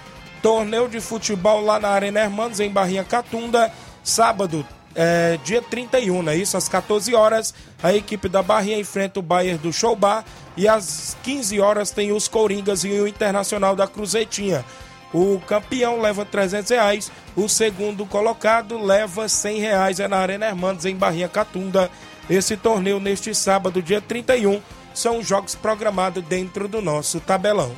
Torneio 0.42 0.90
de 0.90 1.00
futebol 1.00 1.62
lá 1.62 1.80
na 1.80 1.90
Arena 1.90 2.20
Hermanos, 2.20 2.60
em 2.60 2.70
Barrinha 2.70 3.04
Catunda, 3.04 3.72
sábado, 4.04 4.66
é, 4.96 5.38
dia 5.44 5.62
31, 5.62 6.24
né? 6.24 6.36
Isso, 6.36 6.56
às 6.56 6.70
14 6.70 7.14
horas, 7.16 7.54
a 7.82 7.94
equipe 7.94 8.30
da 8.30 8.44
Barrinha 8.44 8.80
enfrenta 8.80 9.20
o 9.20 9.24
Bayern 9.24 9.58
do 9.58 9.74
Showbar 9.74 10.24
e 10.56 10.68
às 10.68 11.18
15 11.24 11.60
horas 11.60 11.92
tem 11.92 12.12
os 12.12 12.28
Coringas 12.28 12.84
e 12.84 12.90
o 12.90 13.08
Internacional 13.08 13.76
da 13.76 13.88
Cruzeitinha. 13.88 14.64
O 15.14 15.40
campeão 15.42 16.02
leva 16.02 16.26
300 16.26 16.72
reais, 16.72 17.12
o 17.36 17.48
segundo 17.48 18.06
colocado 18.06 18.84
leva 18.84 19.30
100 19.30 19.60
reais, 19.60 20.00
é 20.00 20.08
na 20.08 20.18
Arena 20.18 20.48
Hermanos, 20.48 20.86
em 20.86 20.96
Barrinha 20.96 21.30
Catunda. 21.30 21.90
Esse 22.30 22.58
torneio 22.58 23.00
neste 23.00 23.34
sábado, 23.36 23.82
dia 23.82 24.02
31, 24.02 24.60
são 24.94 25.22
jogos 25.22 25.54
programados 25.54 26.24
dentro 26.24 26.68
do 26.68 26.82
nosso 26.82 27.20
tabelão. 27.20 27.72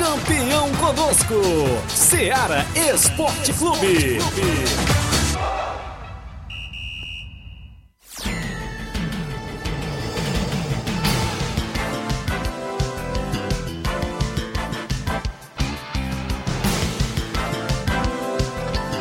Campeão 0.00 0.72
conosco, 0.76 1.34
Seara 1.90 2.64
Esporte 2.74 3.52
Clube. 3.52 4.18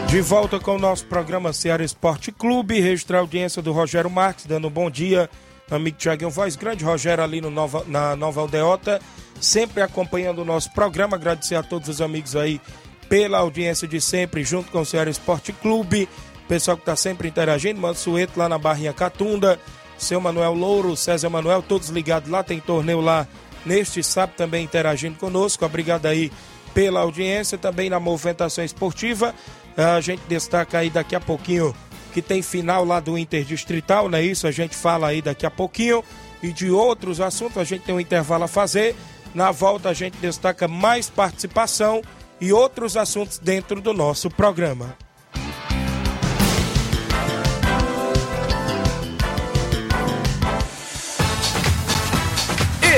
De 0.10 0.22
volta 0.22 0.60
com 0.60 0.76
o 0.76 0.80
nosso 0.80 1.06
programa 1.06 1.54
Ceará 1.54 1.82
Esporte 1.82 2.30
Clube, 2.30 2.82
registrar 2.82 3.20
a 3.20 3.22
audiência 3.22 3.62
do 3.62 3.72
Rogério 3.72 4.10
Marques, 4.10 4.46
dando 4.46 4.68
um 4.68 4.72
bom 4.72 4.92
dia, 4.92 5.30
amigo 5.70 5.98
Tiaguinho 5.98 6.30
Voz 6.30 6.56
Grande, 6.56 6.84
Rogério 6.84 7.24
ali 7.24 7.42
no 7.42 7.50
Nova, 7.50 7.84
na 7.88 8.16
Nova 8.16 8.42
Aldeota, 8.42 9.00
sempre 9.40 9.82
acompanhando 9.82 10.42
o 10.42 10.46
nosso 10.46 10.72
programa, 10.74 11.16
agradecer 11.16 11.56
a 11.56 11.64
todos 11.64 11.90
os 11.90 12.02
amigos 12.02 12.36
aí 12.36 12.60
pela 13.08 13.40
audiência 13.40 13.88
de 13.88 14.00
sempre, 14.00 14.44
junto 14.44 14.72
com 14.72 14.82
o 14.82 14.86
Ceará 14.86 15.10
Esporte 15.10 15.52
Clube, 15.52 16.08
pessoal 16.48 16.78
que 16.78 16.84
está 16.84 16.96
sempre 16.96 17.28
interagindo, 17.28 17.80
Mansueto 17.80 18.38
lá 18.38 18.48
na 18.48 18.58
Barrinha 18.58 18.94
Catunda, 18.94 19.60
seu 19.98 20.22
Manuel 20.22 20.54
Louro, 20.54 20.96
César 20.96 21.30
Manuel, 21.30 21.62
todos 21.62 21.90
ligados 21.90 22.30
lá, 22.30 22.44
tem 22.44 22.60
torneio 22.60 23.02
lá 23.02 23.28
neste 23.66 24.04
sábado 24.04 24.36
também 24.36 24.64
interagindo 24.64 25.18
conosco, 25.18 25.66
obrigado 25.66 26.06
aí 26.06 26.32
pela 26.74 27.02
audiência, 27.02 27.58
também 27.58 27.90
na 27.90 28.00
movimentação 28.00 28.64
esportiva, 28.64 29.34
a 29.76 30.00
gente 30.02 30.22
destaca 30.28 30.78
aí 30.78 30.90
daqui 30.90 31.16
a 31.16 31.20
pouquinho 31.20 31.74
que 32.22 32.28
tem 32.28 32.42
final 32.42 32.84
lá 32.84 33.00
do 33.00 33.18
Interdistrital, 33.18 34.10
não 34.10 34.18
é 34.18 34.22
isso? 34.22 34.46
A 34.46 34.52
gente 34.52 34.76
fala 34.76 35.08
aí 35.08 35.22
daqui 35.22 35.46
a 35.46 35.52
pouquinho. 35.52 36.04
E 36.44 36.52
de 36.52 36.70
outros 36.70 37.20
assuntos, 37.20 37.58
a 37.58 37.64
gente 37.64 37.84
tem 37.84 37.96
um 37.96 38.00
intervalo 38.00 38.44
a 38.44 38.48
fazer. 38.48 38.96
Na 39.34 39.52
volta, 39.52 39.90
a 39.90 39.94
gente 39.94 40.18
destaca 40.18 40.68
mais 40.68 41.10
participação 41.10 42.02
e 42.42 42.52
outros 42.52 42.98
assuntos 42.98 43.38
dentro 43.38 43.82
do 43.82 43.94
nosso 43.94 44.30
programa. 44.30 44.98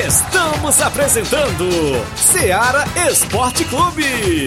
Estamos 0.06 0.80
apresentando 0.80 1.68
Seara 2.16 2.84
Esporte 3.08 3.64
Clube. 3.64 4.46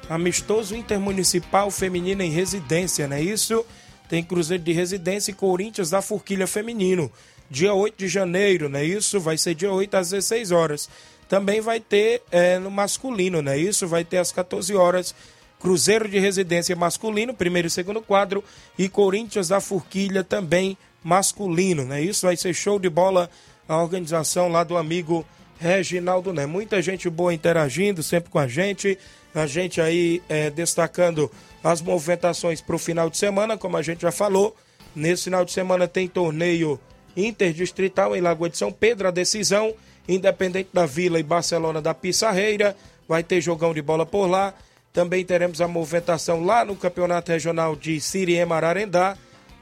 Amistoso 0.09 0.75
Intermunicipal 0.75 1.71
Feminino 1.71 2.21
em 2.21 2.29
Residência, 2.29 3.07
não 3.07 3.15
é 3.15 3.21
isso? 3.21 3.65
Tem 4.09 4.21
Cruzeiro 4.21 4.61
de 4.61 4.73
Residência 4.73 5.31
e 5.31 5.35
Corinthians 5.35 5.89
da 5.89 6.01
Forquilha 6.01 6.45
Feminino. 6.45 7.09
Dia 7.49 7.73
8 7.73 7.97
de 7.97 8.09
janeiro, 8.09 8.67
não 8.67 8.79
é 8.79 8.85
isso? 8.85 9.21
Vai 9.21 9.37
ser 9.37 9.55
dia 9.55 9.71
8 9.71 9.95
às 9.95 10.09
16 10.09 10.51
horas. 10.51 10.89
Também 11.29 11.61
vai 11.61 11.79
ter 11.79 12.21
é, 12.29 12.59
no 12.59 12.69
masculino, 12.69 13.41
não 13.41 13.53
é 13.53 13.57
isso? 13.57 13.87
Vai 13.87 14.03
ter 14.03 14.17
às 14.17 14.33
14 14.33 14.75
horas. 14.75 15.15
Cruzeiro 15.61 16.09
de 16.09 16.19
Residência 16.19 16.75
masculino, 16.75 17.33
primeiro 17.33 17.69
e 17.69 17.71
segundo 17.71 18.01
quadro, 18.01 18.43
e 18.77 18.89
Corinthians 18.89 19.47
da 19.47 19.61
Forquilha 19.61 20.25
também 20.25 20.77
né? 21.03 22.01
Isso 22.01 22.25
vai 22.25 22.35
ser 22.35 22.53
show 22.53 22.79
de 22.79 22.89
bola 22.89 23.29
a 23.67 23.81
organização 23.81 24.49
lá 24.49 24.63
do 24.63 24.75
amigo 24.75 25.25
Reginaldo 25.59 26.31
Né. 26.31 26.45
Muita 26.45 26.81
gente 26.81 27.09
boa 27.09 27.33
interagindo 27.33 28.01
sempre 28.01 28.29
com 28.29 28.39
a 28.39 28.47
gente, 28.47 28.97
a 29.35 29.45
gente 29.45 29.81
aí 29.81 30.21
é, 30.29 30.49
destacando 30.49 31.29
as 31.63 31.81
movimentações 31.81 32.61
para 32.61 32.75
o 32.75 32.79
final 32.79 33.09
de 33.09 33.17
semana, 33.17 33.57
como 33.57 33.75
a 33.75 33.81
gente 33.81 34.01
já 34.01 34.11
falou. 34.11 34.55
Nesse 34.95 35.25
final 35.25 35.43
de 35.43 35.51
semana 35.51 35.87
tem 35.87 36.07
torneio 36.07 36.79
interdistrital 37.15 38.15
em 38.15 38.21
Lagoa 38.21 38.49
de 38.49 38.57
São 38.57 38.71
Pedro, 38.71 39.07
a 39.07 39.11
decisão, 39.11 39.73
Independente 40.07 40.69
da 40.73 40.85
Vila 40.87 41.19
e 41.19 41.23
Barcelona 41.23 41.81
da 41.81 41.93
Pissarreira, 41.93 42.75
vai 43.07 43.21
ter 43.21 43.41
jogão 43.41 43.73
de 43.73 43.81
bola 43.81 44.05
por 44.05 44.25
lá. 44.25 44.53
Também 44.91 45.23
teremos 45.23 45.61
a 45.61 45.67
movimentação 45.67 46.43
lá 46.43 46.65
no 46.65 46.75
Campeonato 46.75 47.31
Regional 47.31 47.75
de 47.75 48.01
Siriema 48.01 48.55
Ararendá, 48.55 49.15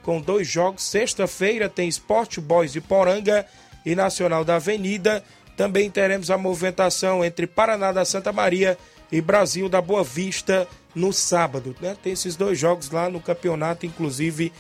com 0.07 0.21
dois 0.21 0.47
jogos. 0.47 0.83
Sexta-feira 0.83 1.67
tem 1.67 1.89
Sport 1.89 2.39
Boys 2.39 2.71
de 2.71 2.79
Poranga 2.79 3.45
e 3.85 3.93
Nacional 3.93 4.45
da 4.45 4.55
Avenida. 4.55 5.21
Também 5.57 5.91
teremos 5.91 6.31
a 6.31 6.37
movimentação 6.37 7.25
entre 7.25 7.45
Paraná 7.45 7.91
da 7.91 8.05
Santa 8.05 8.31
Maria 8.31 8.77
e 9.11 9.19
Brasil 9.19 9.67
da 9.67 9.81
Boa 9.81 10.05
Vista 10.05 10.65
no 10.95 11.11
sábado. 11.11 11.75
Né? 11.81 11.97
Tem 12.01 12.13
esses 12.13 12.37
dois 12.37 12.57
jogos 12.57 12.89
lá 12.89 13.09
no 13.09 13.19
campeonato, 13.19 13.85
inclusive 13.85 14.53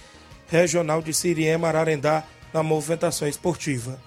regional 0.49 1.01
de 1.01 1.13
Siriema 1.13 1.69
Ararendá, 1.69 2.25
na 2.53 2.61
movimentação 2.61 3.25
esportiva. 3.25 3.97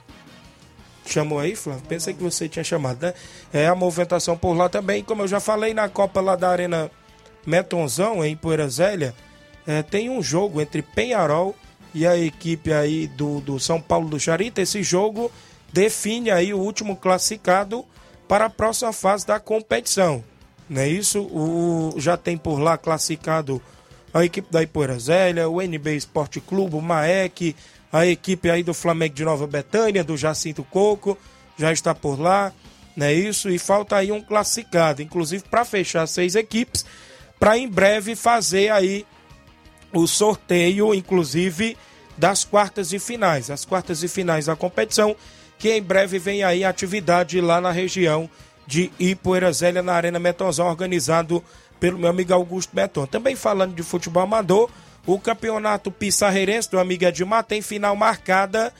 Chamou 1.06 1.38
aí, 1.38 1.56
Flávio? 1.56 1.84
Pensei 1.88 2.12
que 2.12 2.22
você 2.22 2.50
tinha 2.50 2.62
chamado, 2.62 3.00
né? 3.00 3.14
É 3.50 3.66
a 3.66 3.74
movimentação 3.74 4.36
por 4.36 4.52
lá 4.52 4.68
também, 4.68 5.02
como 5.02 5.22
eu 5.22 5.28
já 5.28 5.40
falei 5.40 5.72
na 5.72 5.88
Copa 5.88 6.20
lá 6.20 6.36
da 6.36 6.50
Arena 6.50 6.90
Metonzão, 7.46 8.22
em 8.22 8.36
Poeira 8.36 8.68
Zélia, 8.68 9.14
é, 9.66 9.82
tem 9.82 10.10
um 10.10 10.22
jogo 10.22 10.60
entre 10.60 10.82
Penharol 10.82 11.54
e 11.94 12.06
a 12.06 12.16
equipe 12.16 12.72
aí 12.72 13.06
do, 13.08 13.40
do 13.40 13.58
São 13.58 13.80
Paulo 13.80 14.08
do 14.08 14.20
Charita. 14.20 14.60
Esse 14.60 14.82
jogo 14.82 15.30
define 15.72 16.30
aí 16.30 16.52
o 16.54 16.58
último 16.58 16.96
classificado 16.96 17.84
para 18.28 18.46
a 18.46 18.50
próxima 18.50 18.92
fase 18.92 19.26
da 19.26 19.40
competição. 19.40 20.24
Não 20.68 20.80
é 20.80 20.88
isso? 20.88 21.22
O, 21.22 21.94
já 21.96 22.16
tem 22.16 22.36
por 22.36 22.60
lá 22.60 22.78
classificado 22.78 23.60
a 24.14 24.24
equipe 24.24 24.50
da 24.52 24.62
Ipoeira 24.62 24.98
Zélia, 24.98 25.48
o 25.48 25.60
NB 25.60 25.96
Esporte 25.96 26.40
Clube, 26.40 26.76
o 26.76 26.80
Maek, 26.80 27.56
a 27.92 28.06
equipe 28.06 28.48
aí 28.50 28.62
do 28.62 28.74
Flamengo 28.74 29.14
de 29.14 29.24
Nova 29.24 29.46
Betânia, 29.46 30.04
do 30.04 30.16
Jacinto 30.16 30.62
Coco, 30.64 31.18
já 31.58 31.72
está 31.72 31.94
por 31.94 32.18
lá, 32.20 32.52
não 32.96 33.06
é 33.06 33.12
isso? 33.12 33.50
E 33.50 33.58
falta 33.58 33.96
aí 33.96 34.12
um 34.12 34.20
classificado, 34.20 35.02
inclusive 35.02 35.44
para 35.48 35.64
fechar 35.64 36.06
seis 36.06 36.34
equipes, 36.34 36.84
para 37.38 37.58
em 37.58 37.68
breve 37.68 38.14
fazer 38.14 38.70
aí 38.70 39.04
o 39.92 40.06
sorteio, 40.06 40.94
inclusive 40.94 41.76
das 42.16 42.44
quartas 42.44 42.90
de 42.90 42.98
finais, 42.98 43.50
as 43.50 43.64
quartas 43.64 44.00
de 44.00 44.08
finais 44.08 44.46
da 44.46 44.54
competição, 44.54 45.16
que 45.58 45.72
em 45.72 45.82
breve 45.82 46.18
vem 46.18 46.42
aí 46.42 46.64
atividade 46.64 47.40
lá 47.40 47.60
na 47.60 47.70
região 47.70 48.28
de 48.66 48.90
Ipoeirazélia, 48.98 49.82
na 49.82 49.94
Arena 49.94 50.18
Metonzão, 50.18 50.66
organizado 50.66 51.42
pelo 51.80 51.98
meu 51.98 52.10
amigo 52.10 52.32
Augusto 52.32 52.74
Beton. 52.74 53.06
Também 53.06 53.34
falando 53.34 53.74
de 53.74 53.82
futebol 53.82 54.22
amador, 54.22 54.70
o 55.06 55.18
campeonato 55.18 55.90
pissarreirense 55.90 56.70
do 56.70 56.78
amigo 56.78 57.04
Edmar 57.04 57.42
tem 57.42 57.62
final 57.62 57.96
marcada 57.96 58.72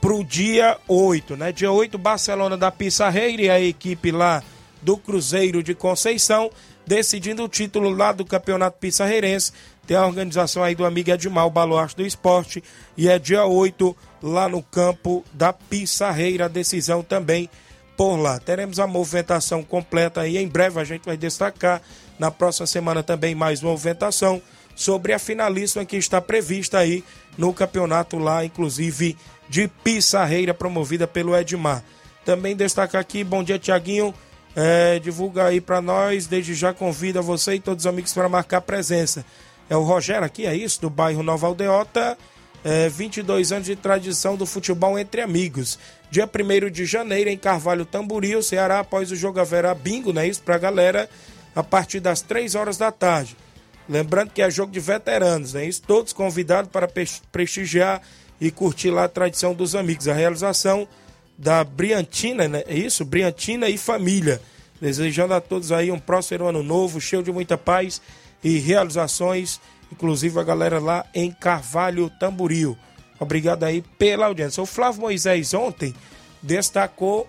para 0.00 0.14
o 0.14 0.24
dia 0.24 0.78
8, 0.86 1.36
né? 1.36 1.52
Dia 1.52 1.72
8, 1.72 1.98
Barcelona 1.98 2.56
da 2.56 2.70
Pissarreira 2.70 3.42
e 3.42 3.50
a 3.50 3.60
equipe 3.60 4.12
lá 4.12 4.42
do 4.80 4.96
Cruzeiro 4.96 5.62
de 5.62 5.74
Conceição, 5.74 6.50
decidindo 6.86 7.42
o 7.42 7.48
título 7.48 7.90
lá 7.90 8.12
do 8.12 8.24
campeonato 8.24 8.78
pissarreirense. 8.78 9.52
Tem 9.88 9.96
a 9.96 10.06
organização 10.06 10.62
aí 10.62 10.74
do 10.74 10.84
amigo 10.84 11.10
Edmar, 11.10 11.46
o 11.46 11.50
Baluarte 11.50 11.96
do 11.96 12.04
Esporte, 12.04 12.62
e 12.94 13.08
é 13.08 13.18
dia 13.18 13.46
8 13.46 13.96
lá 14.22 14.46
no 14.46 14.62
campo 14.62 15.24
da 15.32 15.50
Pissarreira, 15.50 16.44
a 16.44 16.48
decisão 16.48 17.02
também 17.02 17.48
por 17.96 18.16
lá. 18.16 18.38
Teremos 18.38 18.78
a 18.78 18.86
movimentação 18.86 19.64
completa 19.64 20.20
aí, 20.20 20.36
em 20.36 20.46
breve 20.46 20.78
a 20.78 20.84
gente 20.84 21.06
vai 21.06 21.16
destacar. 21.16 21.80
Na 22.18 22.30
próxima 22.30 22.66
semana 22.66 23.02
também 23.02 23.34
mais 23.34 23.62
movimentação 23.62 24.42
sobre 24.76 25.14
a 25.14 25.18
finalíssima 25.18 25.86
que 25.86 25.96
está 25.96 26.20
prevista 26.20 26.78
aí 26.78 27.02
no 27.38 27.54
campeonato 27.54 28.18
lá, 28.18 28.44
inclusive 28.44 29.16
de 29.48 29.68
Pissarreira, 29.68 30.52
promovida 30.52 31.06
pelo 31.06 31.34
Edmar. 31.34 31.82
Também 32.26 32.54
destacar 32.54 33.00
aqui, 33.00 33.24
bom 33.24 33.42
dia 33.42 33.58
Tiaguinho, 33.58 34.12
é, 34.54 34.98
divulga 34.98 35.46
aí 35.46 35.62
para 35.62 35.80
nós, 35.80 36.26
desde 36.26 36.54
já 36.54 36.74
convida 36.74 37.22
você 37.22 37.54
e 37.54 37.60
todos 37.60 37.86
os 37.86 37.88
amigos 37.90 38.12
para 38.12 38.28
marcar 38.28 38.60
presença. 38.60 39.24
É 39.68 39.76
o 39.76 39.82
Rogério 39.82 40.24
aqui, 40.24 40.46
é 40.46 40.54
isso, 40.54 40.80
do 40.80 40.88
bairro 40.88 41.22
Nova 41.22 41.46
Aldeota, 41.46 42.16
é, 42.64 42.88
22 42.88 43.52
anos 43.52 43.66
de 43.66 43.76
tradição 43.76 44.36
do 44.36 44.46
futebol 44.46 44.98
entre 44.98 45.20
amigos. 45.20 45.78
Dia 46.10 46.26
1 46.26 46.70
de 46.70 46.86
janeiro 46.86 47.28
em 47.28 47.36
Carvalho 47.36 47.84
Tamboril, 47.84 48.42
Ceará, 48.42 48.80
após 48.80 49.12
o 49.12 49.16
jogo 49.16 49.40
haverá 49.40 49.74
bingo, 49.74 50.12
não 50.12 50.22
é 50.22 50.28
isso, 50.28 50.42
para 50.42 50.54
a 50.54 50.58
galera, 50.58 51.08
a 51.54 51.62
partir 51.62 52.00
das 52.00 52.22
3 52.22 52.54
horas 52.54 52.78
da 52.78 52.90
tarde. 52.90 53.36
Lembrando 53.88 54.30
que 54.30 54.42
é 54.42 54.50
jogo 54.50 54.72
de 54.72 54.80
veteranos, 54.80 55.54
né? 55.54 55.64
Isso, 55.64 55.82
todos 55.82 56.12
convidados 56.12 56.70
para 56.70 56.88
prestigiar 57.32 58.02
e 58.40 58.50
curtir 58.50 58.90
lá 58.90 59.04
a 59.04 59.08
tradição 59.08 59.54
dos 59.54 59.74
amigos. 59.74 60.08
A 60.08 60.12
realização 60.12 60.86
da 61.38 61.64
Briantina, 61.64 62.46
né? 62.48 62.64
É 62.66 62.74
isso? 62.76 63.04
Briantina 63.04 63.68
e 63.68 63.78
família. 63.78 64.40
Desejando 64.80 65.34
a 65.34 65.40
todos 65.40 65.72
aí 65.72 65.90
um 65.90 65.98
próspero 65.98 66.46
ano 66.46 66.62
novo, 66.62 67.00
cheio 67.00 67.22
de 67.22 67.32
muita 67.32 67.56
paz 67.56 68.00
e 68.42 68.58
realizações, 68.58 69.60
inclusive 69.92 70.38
a 70.38 70.44
galera 70.44 70.78
lá 70.78 71.04
em 71.14 71.30
Carvalho 71.30 72.10
Tamboril. 72.10 72.76
Obrigado 73.18 73.64
aí 73.64 73.82
pela 73.98 74.26
audiência. 74.26 74.62
O 74.62 74.66
Flávio 74.66 75.02
Moisés 75.02 75.52
ontem 75.54 75.94
destacou, 76.42 77.28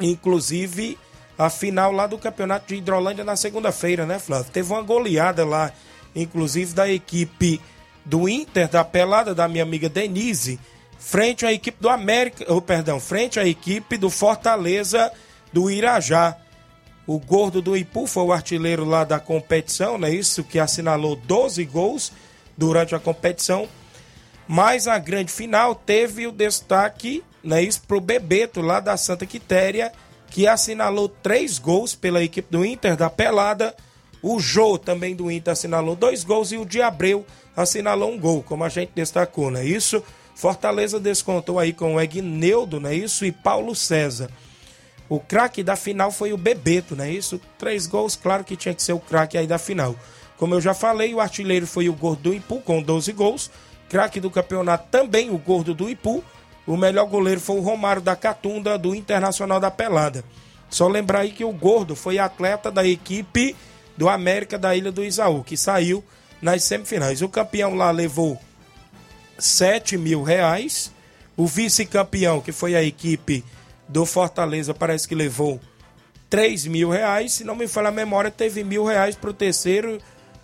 inclusive, 0.00 0.98
a 1.36 1.50
final 1.50 1.92
lá 1.92 2.06
do 2.06 2.18
campeonato 2.18 2.68
de 2.68 2.76
Hidrolândia 2.76 3.24
na 3.24 3.36
segunda-feira, 3.36 4.06
né, 4.06 4.18
Flávio? 4.18 4.50
Teve 4.50 4.72
uma 4.72 4.82
goleada 4.82 5.44
lá, 5.44 5.72
inclusive 6.14 6.72
da 6.72 6.88
equipe 6.88 7.60
do 8.04 8.28
Inter, 8.28 8.68
da 8.68 8.84
pelada 8.84 9.34
da 9.34 9.48
minha 9.48 9.62
amiga 9.62 9.88
Denise, 9.88 10.58
frente 10.98 11.44
à 11.44 11.52
equipe 11.52 11.78
do 11.80 11.88
América, 11.88 12.44
oh, 12.48 12.62
perdão, 12.62 13.00
frente 13.00 13.38
à 13.38 13.46
equipe 13.46 13.96
do 13.96 14.08
Fortaleza 14.08 15.12
do 15.52 15.70
Irajá. 15.70 16.36
O 17.06 17.18
gordo 17.18 17.60
do 17.60 17.76
Ipu 17.76 18.06
foi 18.06 18.22
o 18.24 18.32
artilheiro 18.32 18.84
lá 18.84 19.04
da 19.04 19.20
competição, 19.20 19.98
né? 19.98 20.10
Isso 20.10 20.42
que 20.42 20.58
assinalou 20.58 21.16
12 21.16 21.64
gols 21.64 22.12
durante 22.56 22.94
a 22.94 23.00
competição. 23.00 23.68
Mas 24.48 24.88
a 24.88 24.98
grande 24.98 25.32
final 25.32 25.74
teve 25.74 26.26
o 26.26 26.32
destaque, 26.32 27.22
né, 27.42 27.62
isso 27.62 27.82
pro 27.86 28.00
Bebeto 28.00 28.60
lá 28.60 28.78
da 28.78 28.96
Santa 28.96 29.24
Quitéria 29.24 29.90
que 30.34 30.48
assinalou 30.48 31.08
três 31.08 31.60
gols 31.60 31.94
pela 31.94 32.20
equipe 32.20 32.50
do 32.50 32.64
Inter 32.64 32.96
da 32.96 33.08
Pelada. 33.08 33.72
O 34.20 34.40
Jô 34.40 34.76
também 34.76 35.14
do 35.14 35.30
Inter 35.30 35.52
assinalou 35.52 35.94
dois 35.94 36.24
gols 36.24 36.50
e 36.50 36.56
o 36.56 36.66
Diabreu 36.66 37.24
assinalou 37.56 38.10
um 38.10 38.18
gol, 38.18 38.42
como 38.42 38.64
a 38.64 38.68
gente 38.68 38.90
destacou, 38.96 39.48
não 39.48 39.60
é 39.60 39.64
isso? 39.64 40.02
Fortaleza 40.34 40.98
descontou 40.98 41.60
aí 41.60 41.72
com 41.72 41.94
o 41.94 42.00
Egneudo, 42.00 42.80
não 42.80 42.90
é 42.90 42.96
isso? 42.96 43.24
E 43.24 43.30
Paulo 43.30 43.76
César. 43.76 44.28
O 45.08 45.20
craque 45.20 45.62
da 45.62 45.76
final 45.76 46.10
foi 46.10 46.32
o 46.32 46.36
Bebeto, 46.36 46.96
não 46.96 47.04
é 47.04 47.10
isso? 47.10 47.40
Três 47.58 47.86
gols, 47.86 48.16
claro 48.16 48.44
que 48.44 48.56
tinha 48.56 48.74
que 48.74 48.82
ser 48.82 48.92
o 48.92 49.00
craque 49.00 49.36
aí 49.36 49.46
da 49.46 49.58
final. 49.58 49.94
Como 50.36 50.54
eu 50.54 50.60
já 50.60 50.74
falei, 50.74 51.14
o 51.14 51.20
artilheiro 51.20 51.66
foi 51.66 51.88
o 51.88 51.92
Gordo 51.92 52.22
do 52.22 52.34
Ipu 52.34 52.60
com 52.60 52.82
12 52.82 53.12
gols. 53.12 53.50
Craque 53.88 54.18
do 54.18 54.30
campeonato 54.30 54.88
também 54.90 55.30
o 55.30 55.38
Gordo 55.38 55.74
do 55.74 55.88
Ipu 55.88 56.24
o 56.66 56.76
melhor 56.76 57.06
goleiro 57.06 57.40
foi 57.40 57.56
o 57.56 57.60
Romário 57.60 58.00
da 58.00 58.16
Catunda, 58.16 58.78
do 58.78 58.94
Internacional 58.94 59.60
da 59.60 59.70
Pelada. 59.70 60.24
Só 60.70 60.88
lembrar 60.88 61.20
aí 61.20 61.30
que 61.30 61.44
o 61.44 61.52
Gordo 61.52 61.94
foi 61.94 62.18
atleta 62.18 62.70
da 62.70 62.86
equipe 62.86 63.54
do 63.96 64.08
América 64.08 64.58
da 64.58 64.74
Ilha 64.74 64.90
do 64.90 65.04
Isaú, 65.04 65.44
que 65.44 65.56
saiu 65.56 66.02
nas 66.40 66.64
semifinais. 66.64 67.20
O 67.20 67.28
campeão 67.28 67.74
lá 67.74 67.90
levou 67.90 68.40
7 69.38 69.98
mil 69.98 70.22
reais. 70.22 70.90
O 71.36 71.46
vice-campeão, 71.46 72.40
que 72.40 72.52
foi 72.52 72.74
a 72.76 72.82
equipe 72.82 73.44
do 73.88 74.06
Fortaleza, 74.06 74.72
parece 74.72 75.06
que 75.06 75.14
levou 75.14 75.60
3 76.30 76.66
mil 76.66 76.90
reais. 76.90 77.34
Se 77.34 77.44
não 77.44 77.54
me 77.54 77.68
falha 77.68 77.88
a 77.88 77.92
memória, 77.92 78.30
teve 78.30 78.64
mil 78.64 78.84
reais 78.84 79.14
para 79.14 79.30
o 79.30 79.34
terceiro, 79.34 79.98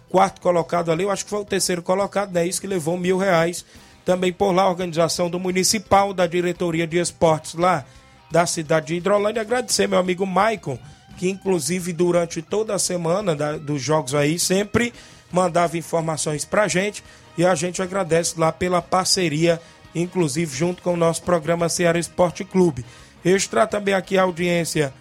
quarto 0.09 0.41
colocado 0.41 0.91
ali. 0.91 1.05
Eu 1.05 1.11
acho 1.11 1.25
que 1.25 1.31
foi 1.31 1.41
o 1.41 1.45
terceiro 1.45 1.83
colocado, 1.83 2.33
né? 2.33 2.47
Isso 2.47 2.61
que 2.61 2.67
levou 2.67 2.97
mil 2.97 3.19
reais 3.19 3.65
também 4.05 4.33
por 4.33 4.53
lá 4.53 4.63
a 4.63 4.69
organização 4.69 5.29
do 5.29 5.39
Municipal, 5.39 6.13
da 6.13 6.27
Diretoria 6.27 6.87
de 6.87 6.99
Esportes 6.99 7.55
lá 7.55 7.85
da 8.31 8.47
cidade 8.47 8.89
de 8.89 8.95
Hidrolândia. 8.97 9.43
Agradecer 9.43 9.89
meu 9.89 9.99
amigo 9.99 10.27
Maicon, 10.27 10.79
que 11.17 11.29
inclusive 11.29 11.93
durante 11.93 12.41
toda 12.41 12.75
a 12.75 12.79
semana 12.79 13.35
da, 13.35 13.57
dos 13.57 13.83
jogos 13.83 14.15
aí 14.15 14.39
sempre 14.39 14.93
mandava 15.31 15.77
informações 15.77 16.45
pra 16.45 16.69
gente 16.69 17.05
e 17.37 17.45
a 17.45 17.55
gente 17.55 17.83
agradece 17.83 18.35
lá 18.39 18.53
pela 18.53 18.83
parceria, 18.83 19.61
inclusive 19.95 20.57
junto 20.57 20.83
com 20.83 20.95
o 20.95 20.97
nosso 20.97 21.23
programa 21.23 21.69
Ceará 21.69 21.99
Esporte 21.99 22.45
Clube. 22.45 22.85
Registrar 23.23 23.67
também 23.67 23.95
aqui 23.95 24.17
a 24.17 24.23
audiência. 24.23 24.93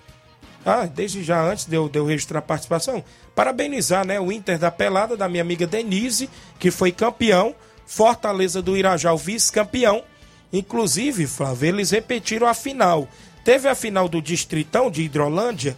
Ah, 0.65 0.85
desde 0.85 1.23
já 1.23 1.41
antes 1.41 1.65
de 1.65 1.75
eu, 1.75 1.87
de 1.87 1.97
eu 1.97 2.05
registrar 2.05 2.39
a 2.39 2.41
participação, 2.41 3.03
parabenizar 3.33 4.05
né, 4.05 4.19
o 4.19 4.31
Inter 4.31 4.59
da 4.59 4.69
Pelada, 4.69 5.15
da 5.15 5.29
minha 5.29 5.41
amiga 5.41 5.65
Denise, 5.65 6.29
que 6.59 6.69
foi 6.69 6.91
campeão 6.91 7.55
Fortaleza 7.85 8.61
do 8.61 8.77
Irajá, 8.77 9.11
o 9.13 9.17
vice-campeão. 9.17 10.03
Inclusive, 10.53 11.25
Flávio, 11.25 11.69
eles 11.69 11.89
repetiram 11.89 12.45
a 12.45 12.53
final. 12.53 13.07
Teve 13.43 13.67
a 13.67 13.73
final 13.73 14.07
do 14.07 14.21
Distritão 14.21 14.91
de 14.91 15.01
Hidrolândia, 15.01 15.75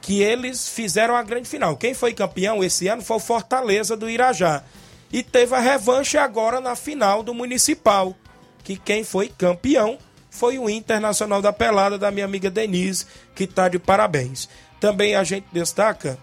que 0.00 0.20
eles 0.20 0.68
fizeram 0.68 1.14
a 1.14 1.22
grande 1.22 1.48
final. 1.48 1.76
Quem 1.76 1.94
foi 1.94 2.12
campeão 2.12 2.62
esse 2.64 2.88
ano 2.88 3.02
foi 3.02 3.18
o 3.18 3.20
Fortaleza 3.20 3.96
do 3.96 4.10
Irajá. 4.10 4.64
E 5.12 5.22
teve 5.22 5.54
a 5.54 5.60
revanche 5.60 6.18
agora 6.18 6.60
na 6.60 6.74
final 6.74 7.22
do 7.22 7.32
Municipal, 7.32 8.16
que 8.64 8.76
quem 8.76 9.04
foi 9.04 9.28
campeão 9.28 9.96
foi 10.34 10.58
o 10.58 10.68
Internacional 10.68 11.40
da 11.40 11.52
Pelada 11.52 11.96
da 11.96 12.10
minha 12.10 12.24
amiga 12.24 12.50
Denise, 12.50 13.06
que 13.36 13.44
está 13.44 13.68
de 13.68 13.78
parabéns. 13.78 14.48
Também 14.80 15.14
a 15.14 15.22
gente 15.22 15.46
destaca, 15.52 16.18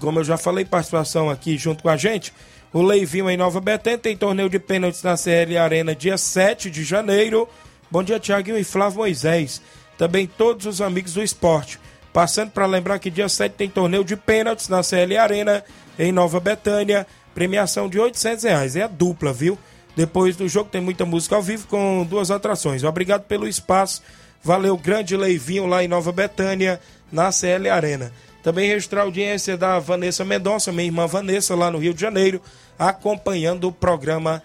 como 0.00 0.18
eu 0.18 0.24
já 0.24 0.36
falei, 0.36 0.64
participação 0.64 1.30
aqui 1.30 1.56
junto 1.56 1.84
com 1.84 1.88
a 1.88 1.96
gente, 1.96 2.34
o 2.72 2.82
Leivinho 2.82 3.30
em 3.30 3.36
Nova 3.36 3.60
Betânia 3.60 3.98
tem 3.98 4.16
torneio 4.16 4.50
de 4.50 4.58
pênaltis 4.58 5.04
na 5.04 5.16
CL 5.16 5.56
Arena 5.56 5.94
dia 5.94 6.18
7 6.18 6.68
de 6.70 6.82
janeiro. 6.82 7.48
Bom 7.88 8.02
dia, 8.02 8.18
Tiaguinho 8.18 8.58
e 8.58 8.64
Flávio 8.64 8.98
Moisés. 8.98 9.62
Também 9.96 10.26
todos 10.26 10.66
os 10.66 10.80
amigos 10.80 11.14
do 11.14 11.22
esporte. 11.22 11.78
Passando 12.12 12.50
para 12.50 12.66
lembrar 12.66 12.98
que 12.98 13.10
dia 13.10 13.28
7 13.28 13.52
tem 13.52 13.70
torneio 13.70 14.02
de 14.02 14.16
pênaltis 14.16 14.68
na 14.68 14.82
CL 14.82 15.16
Arena 15.16 15.64
em 15.96 16.10
Nova 16.10 16.40
Betânia. 16.40 17.06
Premiação 17.32 17.88
de 17.88 17.98
800 17.98 18.42
reais. 18.42 18.74
É 18.74 18.82
a 18.82 18.88
dupla, 18.88 19.32
viu? 19.32 19.56
Depois 20.00 20.34
do 20.34 20.48
jogo 20.48 20.70
tem 20.70 20.80
muita 20.80 21.04
música 21.04 21.36
ao 21.36 21.42
vivo 21.42 21.66
com 21.66 22.06
duas 22.08 22.30
atrações. 22.30 22.84
Obrigado 22.84 23.24
pelo 23.24 23.46
espaço. 23.46 24.00
Valeu, 24.42 24.74
grande 24.74 25.14
Leivinho 25.14 25.66
lá 25.66 25.84
em 25.84 25.88
Nova 25.88 26.10
Betânia, 26.10 26.80
na 27.12 27.30
CL 27.30 27.68
Arena. 27.68 28.10
Também 28.42 28.66
registrar 28.66 29.02
a 29.02 29.04
audiência 29.04 29.58
da 29.58 29.78
Vanessa 29.78 30.24
Mendonça, 30.24 30.72
minha 30.72 30.86
irmã 30.86 31.06
Vanessa, 31.06 31.54
lá 31.54 31.70
no 31.70 31.76
Rio 31.76 31.92
de 31.92 32.00
Janeiro, 32.00 32.40
acompanhando 32.78 33.68
o 33.68 33.72
programa 33.72 34.42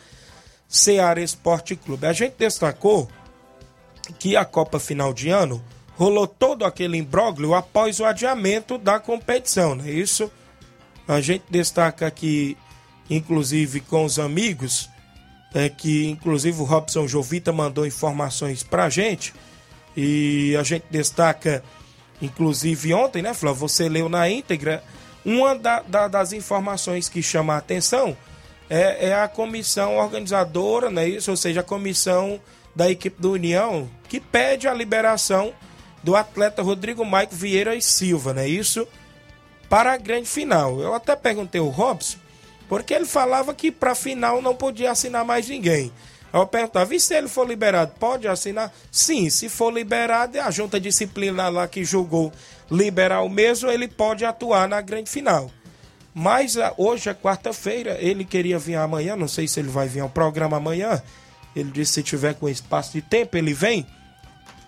Seara 0.67 1.21
Esporte 1.21 1.73
Clube. 1.77 2.05
A 2.05 2.11
gente 2.11 2.35
destacou 2.37 3.07
que 4.19 4.35
a 4.35 4.43
Copa 4.43 4.77
Final 4.77 5.13
de 5.13 5.29
Ano 5.29 5.63
rolou 5.95 6.27
todo 6.27 6.65
aquele 6.65 6.97
imbróglio 6.97 7.53
após 7.53 8.01
o 8.01 8.03
adiamento 8.03 8.77
da 8.77 8.99
competição, 8.99 9.73
não 9.73 9.85
é 9.85 9.91
isso? 9.91 10.29
A 11.07 11.21
gente 11.21 11.45
destaca 11.49 12.05
aqui, 12.05 12.57
inclusive 13.09 13.79
com 13.79 14.03
os 14.03 14.19
amigos, 14.19 14.93
é 15.55 15.69
que 15.69 16.05
inclusive 16.07 16.61
o 16.61 16.65
Robson 16.65 17.07
Jovita 17.07 17.53
mandou 17.53 17.87
informações 17.87 18.61
pra 18.61 18.89
gente 18.89 19.33
e 19.95 20.53
a 20.59 20.63
gente 20.63 20.83
destaca, 20.91 21.63
inclusive 22.21 22.93
ontem, 22.93 23.21
né, 23.21 23.33
Flávio? 23.33 23.61
Você 23.61 23.87
leu 23.87 24.09
na 24.09 24.29
íntegra. 24.29 24.83
Uma 25.23 25.55
da, 25.55 25.79
da, 25.79 26.07
das 26.09 26.33
informações 26.33 27.07
que 27.07 27.23
chama 27.23 27.55
a 27.55 27.57
atenção 27.57 28.15
é, 28.69 29.07
é, 29.09 29.15
a 29.15 29.27
comissão 29.27 29.97
organizadora, 29.97 30.89
né, 30.89 31.07
isso, 31.07 31.31
ou 31.31 31.37
seja, 31.37 31.61
a 31.61 31.63
comissão 31.63 32.39
da 32.75 32.91
equipe 32.91 33.21
do 33.21 33.31
União, 33.31 33.89
que 34.09 34.19
pede 34.19 34.67
a 34.67 34.73
liberação 34.73 35.53
do 36.03 36.15
atleta 36.15 36.61
Rodrigo 36.61 37.05
Maico 37.05 37.33
Vieira 37.33 37.75
e 37.75 37.81
Silva, 37.81 38.33
né, 38.33 38.47
isso, 38.47 38.87
para 39.69 39.93
a 39.93 39.97
grande 39.97 40.27
final. 40.27 40.81
Eu 40.81 40.93
até 40.93 41.15
perguntei 41.15 41.61
ao 41.61 41.69
Robson 41.69 42.17
porque 42.67 42.93
ele 42.93 43.05
falava 43.05 43.53
que 43.53 43.71
para 43.71 43.95
final 43.95 44.41
não 44.41 44.55
podia 44.55 44.91
assinar 44.91 45.23
mais 45.23 45.47
ninguém. 45.47 45.91
Eu 46.33 46.45
perguntava, 46.45 46.93
e 46.93 46.99
se 46.99 47.15
ele 47.15 47.29
for 47.29 47.47
liberado, 47.47 47.93
pode 47.97 48.27
assinar? 48.27 48.73
Sim, 48.91 49.29
se 49.29 49.47
for 49.47 49.71
liberado, 49.71 50.39
a 50.39 50.51
junta 50.51 50.79
disciplinar 50.79 51.49
lá 51.49 51.65
que 51.65 51.85
julgou 51.85 52.31
liberar 52.69 53.21
o 53.21 53.29
mesmo, 53.29 53.71
ele 53.71 53.87
pode 53.87 54.25
atuar 54.25 54.67
na 54.67 54.81
grande 54.81 55.09
final. 55.09 55.49
Mas 56.13 56.57
ah, 56.57 56.73
hoje 56.77 57.09
é 57.09 57.13
quarta-feira, 57.13 57.97
ele 57.99 58.25
queria 58.25 58.59
vir 58.59 58.75
amanhã, 58.75 59.15
não 59.15 59.27
sei 59.27 59.47
se 59.47 59.59
ele 59.59 59.69
vai 59.69 59.87
vir 59.87 60.01
ao 60.01 60.09
programa 60.09 60.57
amanhã. 60.57 61.01
Ele 61.55 61.71
disse 61.71 61.93
se 61.93 62.03
tiver 62.03 62.33
com 62.35 62.49
espaço 62.49 62.93
de 62.93 63.01
tempo, 63.01 63.37
ele 63.37 63.53
vem. 63.53 63.85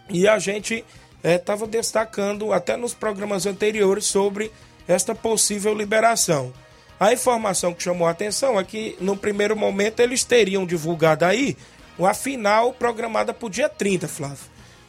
E 0.09 0.27
a 0.27 0.39
gente 0.39 0.85
estava 1.23 1.65
eh, 1.65 1.67
é, 1.67 1.71
destacando 1.71 2.53
até 2.53 2.77
nos 2.77 2.93
programas 2.93 3.45
anteriores 3.45 4.05
sobre 4.05 4.51
esta 4.87 5.13
possível 5.13 5.73
liberação. 5.73 6.53
A 6.99 7.13
informação 7.13 7.73
que 7.73 7.83
chamou 7.83 8.07
a 8.07 8.11
atenção 8.11 8.59
é 8.59 8.63
que, 8.63 8.97
no 8.99 9.15
primeiro 9.15 9.55
momento, 9.55 9.99
eles 9.99 10.23
teriam 10.23 10.65
divulgado 10.65 11.25
aí 11.25 11.55
a 11.99 12.13
final 12.13 12.73
programada 12.73 13.33
para 13.33 13.45
o 13.45 13.49
dia 13.49 13.69
30, 13.69 14.07
Flávio. 14.07 14.45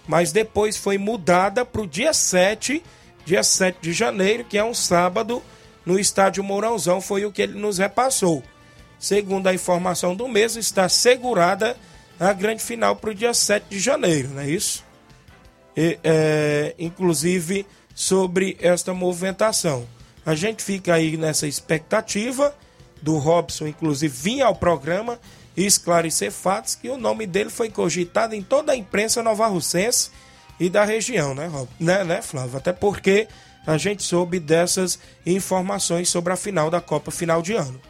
Mas 0.06 0.32
depois 0.32 0.76
foi 0.76 0.96
mudada 0.96 1.64
para 1.64 1.82
o 1.82 1.86
dia 1.86 2.12
7, 2.14 2.82
dia 3.24 3.42
7 3.42 3.78
de 3.80 3.92
janeiro, 3.92 4.44
que 4.44 4.56
é 4.56 4.64
um 4.64 4.74
sábado, 4.74 5.42
no 5.84 5.98
estádio 5.98 6.42
Mourãozão, 6.42 7.00
foi 7.00 7.24
o 7.26 7.32
que 7.32 7.42
ele 7.42 7.58
nos 7.58 7.78
repassou. 7.78 8.42
Segundo 8.98 9.46
a 9.46 9.54
informação 9.54 10.16
do 10.16 10.26
mês, 10.26 10.56
está 10.56 10.88
segurada 10.88 11.76
a 12.18 12.32
grande 12.32 12.62
final 12.62 12.96
para 12.96 13.10
o 13.10 13.14
dia 13.14 13.32
7 13.32 13.66
de 13.68 13.78
janeiro, 13.78 14.28
não 14.30 14.40
é 14.40 14.48
isso? 14.48 14.84
E, 15.76 15.98
é, 16.02 16.74
inclusive 16.78 17.64
sobre 17.94 18.56
esta 18.60 18.92
movimentação. 18.92 19.86
A 20.28 20.34
gente 20.34 20.62
fica 20.62 20.92
aí 20.92 21.16
nessa 21.16 21.46
expectativa 21.46 22.54
do 23.00 23.16
Robson, 23.16 23.66
inclusive, 23.66 24.14
vir 24.14 24.42
ao 24.42 24.54
programa 24.54 25.18
e 25.56 25.64
esclarecer 25.64 26.30
fatos 26.30 26.74
que 26.74 26.90
o 26.90 26.98
nome 26.98 27.26
dele 27.26 27.48
foi 27.48 27.70
cogitado 27.70 28.34
em 28.34 28.42
toda 28.42 28.72
a 28.72 28.76
imprensa 28.76 29.22
novarrocense 29.22 30.10
e 30.60 30.68
da 30.68 30.84
região, 30.84 31.34
né, 31.34 31.46
Rob? 31.46 31.66
Né, 31.80 32.04
né, 32.04 32.20
Flávio? 32.20 32.58
Até 32.58 32.74
porque 32.74 33.26
a 33.66 33.78
gente 33.78 34.02
soube 34.02 34.38
dessas 34.38 34.98
informações 35.24 36.10
sobre 36.10 36.30
a 36.30 36.36
final 36.36 36.68
da 36.68 36.82
Copa 36.82 37.10
final 37.10 37.40
de 37.40 37.54
ano. 37.54 37.80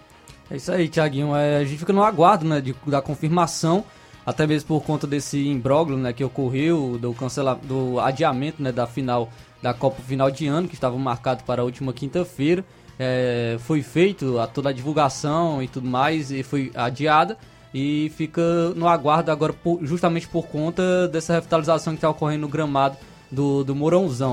É 0.48 0.54
isso 0.54 0.70
aí, 0.70 0.88
Tiaguinho. 0.88 1.34
É, 1.34 1.56
a 1.56 1.64
gente 1.64 1.78
fica 1.80 1.92
no 1.92 2.04
aguardo 2.04 2.46
né, 2.46 2.60
de, 2.60 2.72
da 2.86 3.02
confirmação, 3.02 3.84
até 4.24 4.46
mesmo 4.46 4.68
por 4.68 4.84
conta 4.84 5.08
desse 5.08 5.44
imbróglio 5.44 5.98
né, 5.98 6.12
que 6.12 6.22
ocorreu, 6.22 6.98
do, 7.00 7.12
cancela, 7.14 7.58
do 7.60 7.98
adiamento 7.98 8.62
né, 8.62 8.70
da 8.70 8.86
final 8.86 9.28
da 9.62 9.74
Copa 9.74 10.00
Final 10.02 10.30
de 10.30 10.46
Ano, 10.46 10.68
que 10.68 10.74
estava 10.74 10.96
marcado 10.96 11.44
para 11.44 11.62
a 11.62 11.64
última 11.64 11.92
quinta-feira. 11.92 12.64
É, 12.98 13.56
foi 13.60 13.82
feito 13.82 14.38
a, 14.38 14.46
toda 14.46 14.70
a 14.70 14.72
divulgação 14.72 15.62
e 15.62 15.68
tudo 15.68 15.88
mais, 15.88 16.30
e 16.30 16.42
foi 16.42 16.70
adiada. 16.74 17.36
E 17.72 18.10
fica 18.16 18.42
no 18.74 18.88
aguardo 18.88 19.30
agora, 19.30 19.52
por, 19.52 19.84
justamente 19.84 20.26
por 20.26 20.46
conta 20.46 21.06
dessa 21.08 21.34
revitalização 21.34 21.92
que 21.92 21.98
está 21.98 22.08
ocorrendo 22.08 22.42
no 22.42 22.48
gramado 22.48 22.96
do, 23.30 23.62
do 23.62 23.74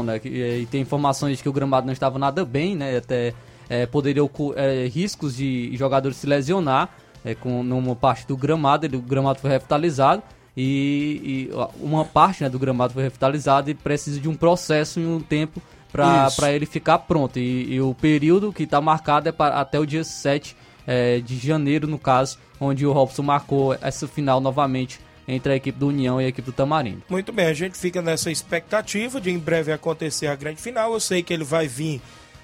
né? 0.04 0.22
E, 0.24 0.62
e, 0.62 0.66
tem 0.68 0.82
informações 0.82 1.38
de 1.38 1.44
que 1.44 1.50
o 1.50 1.54
gramado 1.54 1.86
não 1.86 1.94
estava 1.94 2.18
nada 2.18 2.46
bem, 2.46 2.76
né? 2.76 2.98
Até 2.98 3.34
é, 3.70 3.86
poderia 3.86 4.24
é, 4.56 4.88
riscos 4.88 5.36
de 5.36 5.76
jogadores 5.76 6.18
se 6.18 6.28
lesionar 6.28 6.90
é, 7.26 7.36
com 7.36 7.62
numa 7.62 7.96
parte 7.96 8.26
do 8.26 8.38
gramado. 8.38 8.86
Ele, 8.86 8.96
o 8.96 9.02
gramado 9.02 9.40
foi 9.40 9.50
revitalizado 9.50 10.24
e, 10.56 11.50
e 11.50 11.50
uma 11.80 12.06
parte 12.06 12.44
né, 12.44 12.50
do 12.50 12.58
gramado 12.58 12.94
foi 12.94 13.04
revitalizada 13.04 13.70
e 13.70 13.74
precisa 13.74 14.20
de 14.20 14.30
um 14.30 14.36
processo 14.36 15.00
e 15.00 15.06
um 15.06 15.20
tempo 15.20 15.62
para 15.91 16.52
ele 16.52 16.65
ficar 16.65 17.00
pronto. 17.00 17.39
E, 17.39 17.74
e, 17.74 17.82
o 17.82 17.94
período 17.94 18.52
que 18.52 18.63
está 18.63 18.82
marcado 18.82 19.30
é 19.30 19.32
pra, 19.32 19.60
até 19.60 19.80
o 19.80 19.86
dia 19.86 20.04
7 20.04 20.56
é, 20.86 21.20
de 21.20 21.38
janeiro, 21.38 21.88
no 21.88 21.98
caso, 21.98 22.38
onde 22.60 22.86
o 22.86 22.91
Robson 22.91 23.24
marcou 23.24 23.74
essa 23.82 24.08
final 24.08 24.39
novamente 24.39 25.00
entre 25.28 25.54
a 25.54 25.56
equipe 25.56 25.78
do 25.78 25.88
União 25.88 26.22
e 26.22 26.26
a 26.26 26.28
equipe 26.28 26.46
do 26.46 26.52
Tamarindo. 26.52 27.02
Muito 27.10 27.32
bem, 27.34 27.48
a 27.48 27.54
gente 27.54 27.78
fica 27.78 28.02
nessa 28.02 28.30
expectativa 28.30 29.20
de 29.20 29.32
em 29.32 29.39
breve 29.39 29.72
acontecer 29.72 30.28
a 30.28 30.36
grande 30.36 30.62
final. 30.62 30.94
Eu 30.94 31.00
sei 31.00 31.24
que 31.24 31.34
ele 31.34 31.44
vai 31.44 31.68
vir 31.68 32.02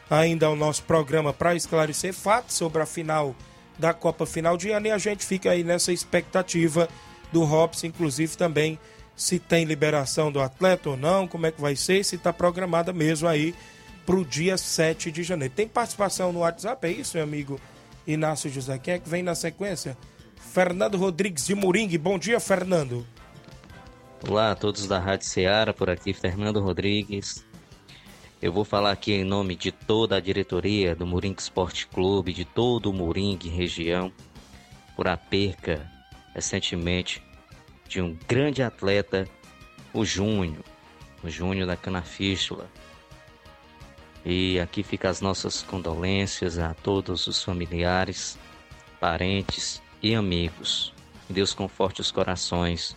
ainda 0.10 0.48
ao 0.48 0.56
nosso 0.56 0.84
programa 0.84 1.32
para 1.32 1.56
esclarecer 1.56 2.14
fatos 2.14 2.56
sobre 2.56 2.82
a 2.82 2.86
final 2.86 3.36
da 3.78 3.94
Copa 3.94 4.26
Final 4.26 4.58
de 4.58 4.72
Ano 4.72 4.88
e 4.88 4.92
a 4.92 4.98
gente 4.98 5.26
fica 5.26 5.52
aí 5.52 5.64
nessa 5.64 5.94
expectativa 5.94 6.90
do 7.32 7.44
Robson, 7.44 7.88
inclusive 7.88 8.36
também 8.38 8.80
se 9.16 9.40
tem 9.40 9.66
liberação 9.66 10.32
do 10.32 10.42
atleta 10.42 10.90
ou 10.90 10.98
não, 10.98 11.28
como 11.28 11.46
é 11.46 11.52
que 11.52 11.62
vai 11.62 11.76
ser, 11.76 12.04
se 12.04 12.16
está 12.16 12.34
programada 12.34 12.92
mesmo 12.92 13.28
aí 13.28 13.54
para 14.06 14.16
o 14.16 14.26
dia 14.26 14.58
7 14.58 15.12
de 15.12 15.24
janeiro. 15.24 15.54
Tem 15.56 15.68
participação 15.68 16.34
no 16.34 16.40
WhatsApp, 16.40 16.88
é 16.88 16.92
isso, 16.92 17.18
meu 17.18 17.24
amigo 17.24 17.60
Inácio 18.06 18.50
José? 18.50 18.78
Quem 18.78 18.96
é 18.96 19.00
que 19.00 19.08
vem 19.08 19.22
na 19.22 19.36
sequência? 19.36 19.98
Fernando 20.36 20.98
Rodrigues 20.98 21.46
de 21.46 21.56
Moringue. 21.56 21.98
Bom 21.98 22.18
dia, 22.18 22.40
Fernando. 22.40 23.06
Olá 24.28 24.52
a 24.52 24.56
todos 24.56 24.88
da 24.88 25.00
Rádio 25.00 25.28
Ceará, 25.28 25.74
por 25.74 25.90
aqui 25.90 26.14
Fernando 26.14 26.60
Rodrigues. 26.60 27.46
Eu 28.42 28.52
vou 28.52 28.66
falar 28.66 28.92
aqui 28.92 29.14
em 29.14 29.24
nome 29.24 29.56
de 29.56 29.72
toda 29.72 30.18
a 30.18 30.20
diretoria 30.20 30.96
do 30.96 31.06
Moringue 31.06 31.42
Esporte 31.42 31.88
Clube, 31.88 32.34
de 32.34 32.44
todo 32.44 32.90
o 32.90 32.94
Moringue 32.94 33.50
região, 33.50 34.12
por 34.96 35.08
a 35.08 35.16
perca 35.16 35.90
recentemente 36.34 37.24
de 37.88 38.02
um 38.02 38.18
grande 38.28 38.64
atleta, 38.64 39.28
o 39.94 40.06
Júnior, 40.06 40.64
o 41.24 41.30
Júnior 41.30 41.68
da 41.68 41.76
Canafístula. 41.76 42.70
E 44.26 44.60
aqui 44.60 44.84
fica 44.84 45.10
as 45.10 45.20
nossas 45.20 45.62
condolências 45.62 46.60
a 46.60 46.74
todos 46.74 47.28
os 47.28 47.44
familiares, 47.44 48.38
parentes 49.00 49.82
e 50.02 50.14
amigos. 50.16 50.94
Deus 51.30 51.54
conforte 51.54 52.02
os 52.02 52.12
corações 52.12 52.96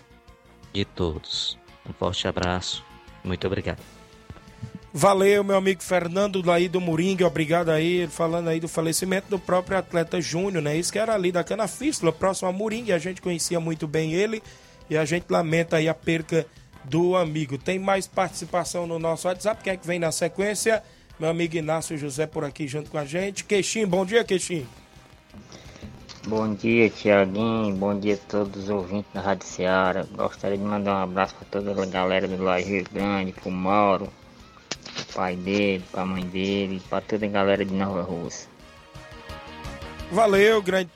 de 0.72 0.84
todos. 0.84 1.58
Um 1.88 1.92
forte 1.92 2.28
abraço. 2.28 2.84
Muito 3.22 3.46
obrigado. 3.46 3.93
Valeu, 4.96 5.42
meu 5.42 5.56
amigo 5.56 5.82
Fernando 5.82 6.40
daí 6.40 6.68
do 6.68 6.80
Moringue, 6.80 7.24
obrigado 7.24 7.68
aí, 7.68 8.06
falando 8.06 8.46
aí 8.46 8.60
do 8.60 8.68
falecimento 8.68 9.26
do 9.28 9.40
próprio 9.40 9.76
atleta 9.76 10.20
Júnior, 10.20 10.62
né? 10.62 10.76
Isso 10.76 10.92
que 10.92 11.00
era 11.00 11.12
ali 11.12 11.32
da 11.32 11.42
Cana 11.42 11.66
Fístula, 11.66 12.12
próximo 12.12 12.48
a 12.48 12.52
Moringue, 12.52 12.92
a 12.92 12.98
gente 12.98 13.20
conhecia 13.20 13.58
muito 13.58 13.88
bem 13.88 14.12
ele 14.12 14.40
e 14.88 14.96
a 14.96 15.04
gente 15.04 15.26
lamenta 15.28 15.78
aí 15.78 15.88
a 15.88 15.94
perca 15.94 16.46
do 16.84 17.16
amigo. 17.16 17.58
Tem 17.58 17.76
mais 17.76 18.06
participação 18.06 18.86
no 18.86 19.00
nosso 19.00 19.26
WhatsApp, 19.26 19.64
quem 19.64 19.72
é 19.72 19.76
que 19.76 19.84
vem 19.84 19.98
na 19.98 20.12
sequência? 20.12 20.80
Meu 21.18 21.28
amigo 21.28 21.56
Inácio 21.56 21.98
José 21.98 22.24
por 22.24 22.44
aqui 22.44 22.68
junto 22.68 22.88
com 22.88 22.96
a 22.96 23.04
gente. 23.04 23.42
Queixinho, 23.42 23.88
bom 23.88 24.06
dia, 24.06 24.22
Queixinho. 24.22 24.68
Bom 26.28 26.54
dia, 26.54 26.88
Tiaguinho. 26.88 27.74
Bom 27.74 27.98
dia 27.98 28.14
a 28.14 28.30
todos 28.30 28.62
os 28.62 28.68
ouvintes 28.70 29.12
da 29.12 29.20
Rádio 29.20 29.44
Seara. 29.44 30.06
Gostaria 30.16 30.56
de 30.56 30.62
mandar 30.62 31.00
um 31.00 31.02
abraço 31.02 31.34
para 31.34 31.48
toda 31.50 31.82
a 31.82 31.86
galera 31.86 32.28
do 32.28 32.40
Lajeiro 32.40 32.88
Grande, 32.92 33.32
pro 33.32 33.50
Mauro, 33.50 34.08
pai 35.14 35.36
dele, 35.36 35.84
pra 35.90 36.04
mãe 36.04 36.24
dele, 36.24 36.82
pra 36.88 37.00
toda 37.00 37.26
a 37.26 37.28
galera 37.28 37.64
de 37.64 37.74
Nova 37.74 38.02
Rússia. 38.02 38.48
Valeu, 40.10 40.62
grande 40.62 40.90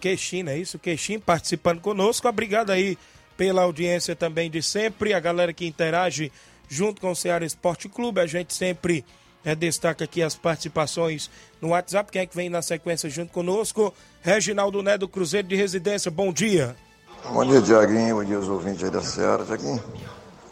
Queixinho, 0.00 0.48
é 0.48 0.58
isso? 0.58 0.78
Queixinho 0.78 1.20
participando 1.20 1.80
conosco. 1.80 2.28
Obrigado 2.28 2.70
aí 2.70 2.98
pela 3.36 3.62
audiência 3.62 4.16
também 4.16 4.50
de 4.50 4.62
sempre. 4.62 5.14
A 5.14 5.20
galera 5.20 5.52
que 5.52 5.66
interage 5.66 6.32
junto 6.68 7.00
com 7.00 7.10
o 7.10 7.16
Ceará 7.16 7.44
Esporte 7.44 7.88
Clube. 7.88 8.20
A 8.20 8.26
gente 8.26 8.54
sempre 8.54 9.04
é, 9.44 9.54
destaca 9.54 10.04
aqui 10.04 10.22
as 10.22 10.34
participações 10.34 11.30
no 11.60 11.68
WhatsApp. 11.68 12.10
Quem 12.10 12.22
é 12.22 12.26
que 12.26 12.34
vem 12.34 12.48
na 12.48 12.62
sequência 12.62 13.08
junto 13.08 13.32
conosco? 13.32 13.94
Reginaldo 14.22 14.82
Né 14.82 14.96
do 14.96 15.08
Cruzeiro 15.08 15.46
de 15.46 15.54
Residência. 15.54 16.10
Bom 16.10 16.32
dia. 16.32 16.74
Bom 17.30 17.44
dia, 17.44 17.62
Tiaguinho. 17.62 18.16
Bom 18.16 18.24
dia 18.24 18.36
aos 18.36 18.48
ouvintes 18.48 18.82
aí 18.82 18.90
da 18.90 19.02
Ceará, 19.02 19.44
Tiaguinho. 19.44 19.82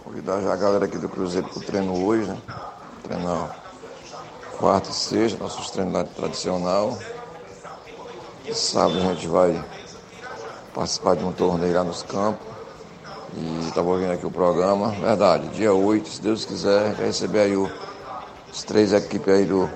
Convidar 0.04 0.40
já 0.42 0.52
a 0.52 0.56
galera 0.56 0.84
aqui 0.84 0.98
do 0.98 1.08
Cruzeiro 1.08 1.48
para 1.48 1.58
o 1.58 1.62
treino 1.62 2.04
hoje, 2.04 2.28
né? 2.28 2.38
Treinar 3.02 3.62
quarta 4.58 4.90
e 4.90 4.94
sexta, 4.94 5.42
nossos 5.42 5.70
treinos 5.70 6.08
tradicional. 6.14 6.96
Sábado 8.52 8.98
a 8.98 9.14
gente 9.14 9.26
vai 9.26 9.64
participar 10.72 11.16
de 11.16 11.24
um 11.24 11.32
torneio 11.32 11.74
lá 11.74 11.82
nos 11.82 12.02
campos. 12.04 12.46
E 13.34 13.66
estava 13.66 13.88
ouvindo 13.88 14.12
aqui 14.12 14.26
o 14.26 14.30
programa. 14.30 14.90
Verdade, 14.90 15.48
dia 15.48 15.72
8, 15.72 16.08
se 16.08 16.22
Deus 16.22 16.44
quiser, 16.44 16.92
vai 16.94 17.06
receber 17.06 17.40
aí 17.40 17.56
o, 17.56 17.70
os 18.52 18.62
três 18.62 18.92
equipes 18.92 19.34
aí 19.34 19.44
do 19.46 19.68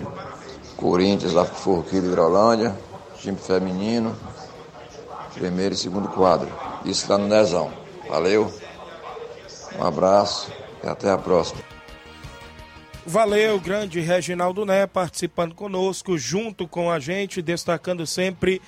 Corinthians, 0.77 1.33
lá 1.33 1.45
pro 1.45 1.55
Forquilho 1.55 2.07
Hidrolândia, 2.07 2.77
time 3.19 3.39
feminino, 3.39 4.15
primeiro 5.35 5.75
e 5.75 5.77
segundo 5.77 6.09
quadro. 6.09 6.49
Isso 6.85 7.11
lá 7.11 7.19
no 7.19 7.27
Nezão. 7.27 7.73
Valeu, 8.09 8.53
um 9.79 9.85
abraço 9.85 10.53
e 10.85 10.89
até 10.89 11.11
a 11.11 11.19
próxima. 11.19 11.76
Valeu, 13.09 13.61
grande 13.61 14.01
Reginaldo 14.01 14.67
Né, 14.67 14.85
participando 14.85 15.55
conosco, 15.55 16.19
junto 16.19 16.67
com 16.67 16.91
a 16.91 16.99
gente, 16.99 17.41
destacando 17.41 18.05
sempre 18.05 18.61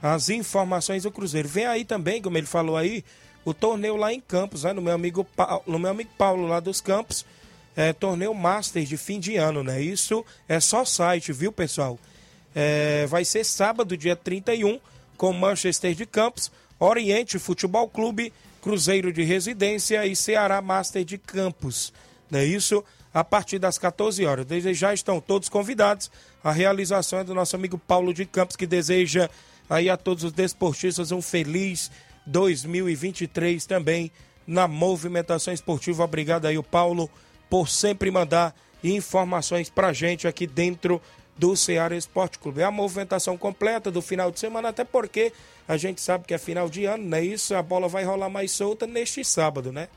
as 0.00 0.30
informações 0.30 1.02
do 1.02 1.10
Cruzeiro. 1.10 1.46
Vem 1.46 1.66
aí 1.66 1.84
também, 1.84 2.22
como 2.22 2.38
ele 2.38 2.46
falou 2.46 2.78
aí, 2.78 3.04
o 3.44 3.52
torneio 3.52 3.96
lá 3.96 4.10
em 4.10 4.18
Campos, 4.18 4.64
né? 4.64 4.72
No 4.72 4.80
meu 4.80 4.94
amigo, 4.94 5.24
Paulo, 5.24 5.62
no 5.66 5.78
meu 5.78 5.90
amigo 5.90 6.08
Paulo 6.16 6.46
lá 6.46 6.58
dos 6.58 6.80
Campos, 6.80 7.26
é, 7.76 7.92
torneio 7.92 8.32
Master 8.32 8.82
de 8.82 8.96
fim 8.96 9.20
de 9.20 9.36
ano, 9.36 9.62
né? 9.62 9.82
Isso 9.82 10.24
é 10.48 10.58
só 10.58 10.86
site, 10.86 11.30
viu, 11.30 11.52
pessoal? 11.52 11.98
É, 12.54 13.06
vai 13.06 13.26
ser 13.26 13.44
sábado, 13.44 13.94
dia 13.94 14.16
31, 14.16 14.80
com 15.18 15.34
Manchester 15.34 15.94
de 15.94 16.06
Campos, 16.06 16.50
Oriente 16.80 17.38
Futebol 17.38 17.86
Clube, 17.88 18.32
Cruzeiro 18.62 19.12
de 19.12 19.22
Residência 19.22 20.06
e 20.06 20.16
Ceará 20.16 20.62
Master 20.62 21.04
de 21.04 21.18
Campos. 21.18 21.92
Não 22.30 22.38
é 22.38 22.44
isso? 22.46 22.82
A 23.12 23.22
partir 23.22 23.58
das 23.58 23.78
14 23.78 24.24
horas. 24.24 24.46
Desde 24.46 24.72
já 24.74 24.94
estão 24.94 25.20
todos 25.20 25.48
convidados. 25.48 26.10
A 26.42 26.52
realização 26.52 27.20
é 27.20 27.24
do 27.24 27.34
nosso 27.34 27.56
amigo 27.56 27.78
Paulo 27.78 28.12
de 28.14 28.24
Campos, 28.24 28.56
que 28.56 28.66
deseja 28.66 29.28
aí 29.68 29.88
a 29.88 29.96
todos 29.96 30.24
os 30.24 30.32
desportistas 30.32 31.12
um 31.12 31.22
feliz 31.22 31.90
2023 32.26 33.64
também 33.66 34.10
na 34.46 34.66
movimentação 34.66 35.52
esportiva. 35.52 36.04
Obrigado 36.04 36.46
aí, 36.46 36.58
o 36.58 36.62
Paulo, 36.62 37.10
por 37.48 37.68
sempre 37.68 38.10
mandar 38.10 38.54
informações 38.82 39.70
pra 39.70 39.92
gente 39.92 40.26
aqui 40.26 40.46
dentro 40.46 41.00
do 41.36 41.56
Ceará 41.56 41.96
Esporte 41.96 42.38
Clube. 42.38 42.60
É 42.60 42.64
a 42.64 42.70
movimentação 42.70 43.38
completa 43.38 43.90
do 43.90 44.02
final 44.02 44.30
de 44.30 44.38
semana, 44.38 44.68
até 44.68 44.84
porque 44.84 45.32
a 45.66 45.76
gente 45.76 46.00
sabe 46.00 46.24
que 46.24 46.34
é 46.34 46.38
final 46.38 46.68
de 46.68 46.84
ano, 46.84 47.04
né? 47.04 47.24
Isso, 47.24 47.54
a 47.54 47.62
bola 47.62 47.88
vai 47.88 48.04
rolar 48.04 48.28
mais 48.28 48.50
solta 48.52 48.86
neste 48.86 49.24
sábado, 49.24 49.72
né? 49.72 49.88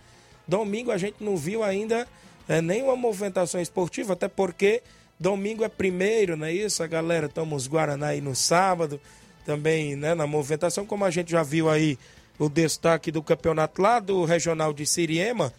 Domingo 0.48 0.92
a 0.92 0.98
gente 0.98 1.18
não 1.20 1.36
viu 1.36 1.64
ainda 1.64 2.08
é, 2.48 2.62
nenhuma 2.62 2.96
movimentação 2.96 3.60
esportiva, 3.62 4.14
até 4.14 4.28
porque 4.28 4.82
domingo 5.20 5.64
é 5.64 5.70
primeiro, 5.70 6.36
não 6.36 6.46
é 6.46 6.54
isso? 6.54 6.84
A 6.84 6.88
galera 6.88 7.28
toma 7.30 7.56
os 7.56 7.68
Guaraná 7.68 8.08
aí 8.08 8.22
no 8.22 8.36
sábado, 8.36 9.00
também 9.46 9.96
né, 9.96 10.14
na 10.14 10.28
movimentação, 10.28 10.86
como 10.86 11.06
a 11.06 11.12
gente 11.12 11.32
já 11.32 11.44
viu 11.44 11.70
aí 11.70 11.98
o 12.38 12.50
destaque 12.50 13.12
do 13.12 13.24
campeonato 13.24 13.82
lá 13.82 14.00
do 14.00 14.26
Regional 14.26 14.74
de 14.74 14.86
Siriema, 14.86 15.54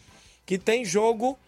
que 0.45 0.59
tem 0.59 0.85
jogo 0.85 1.39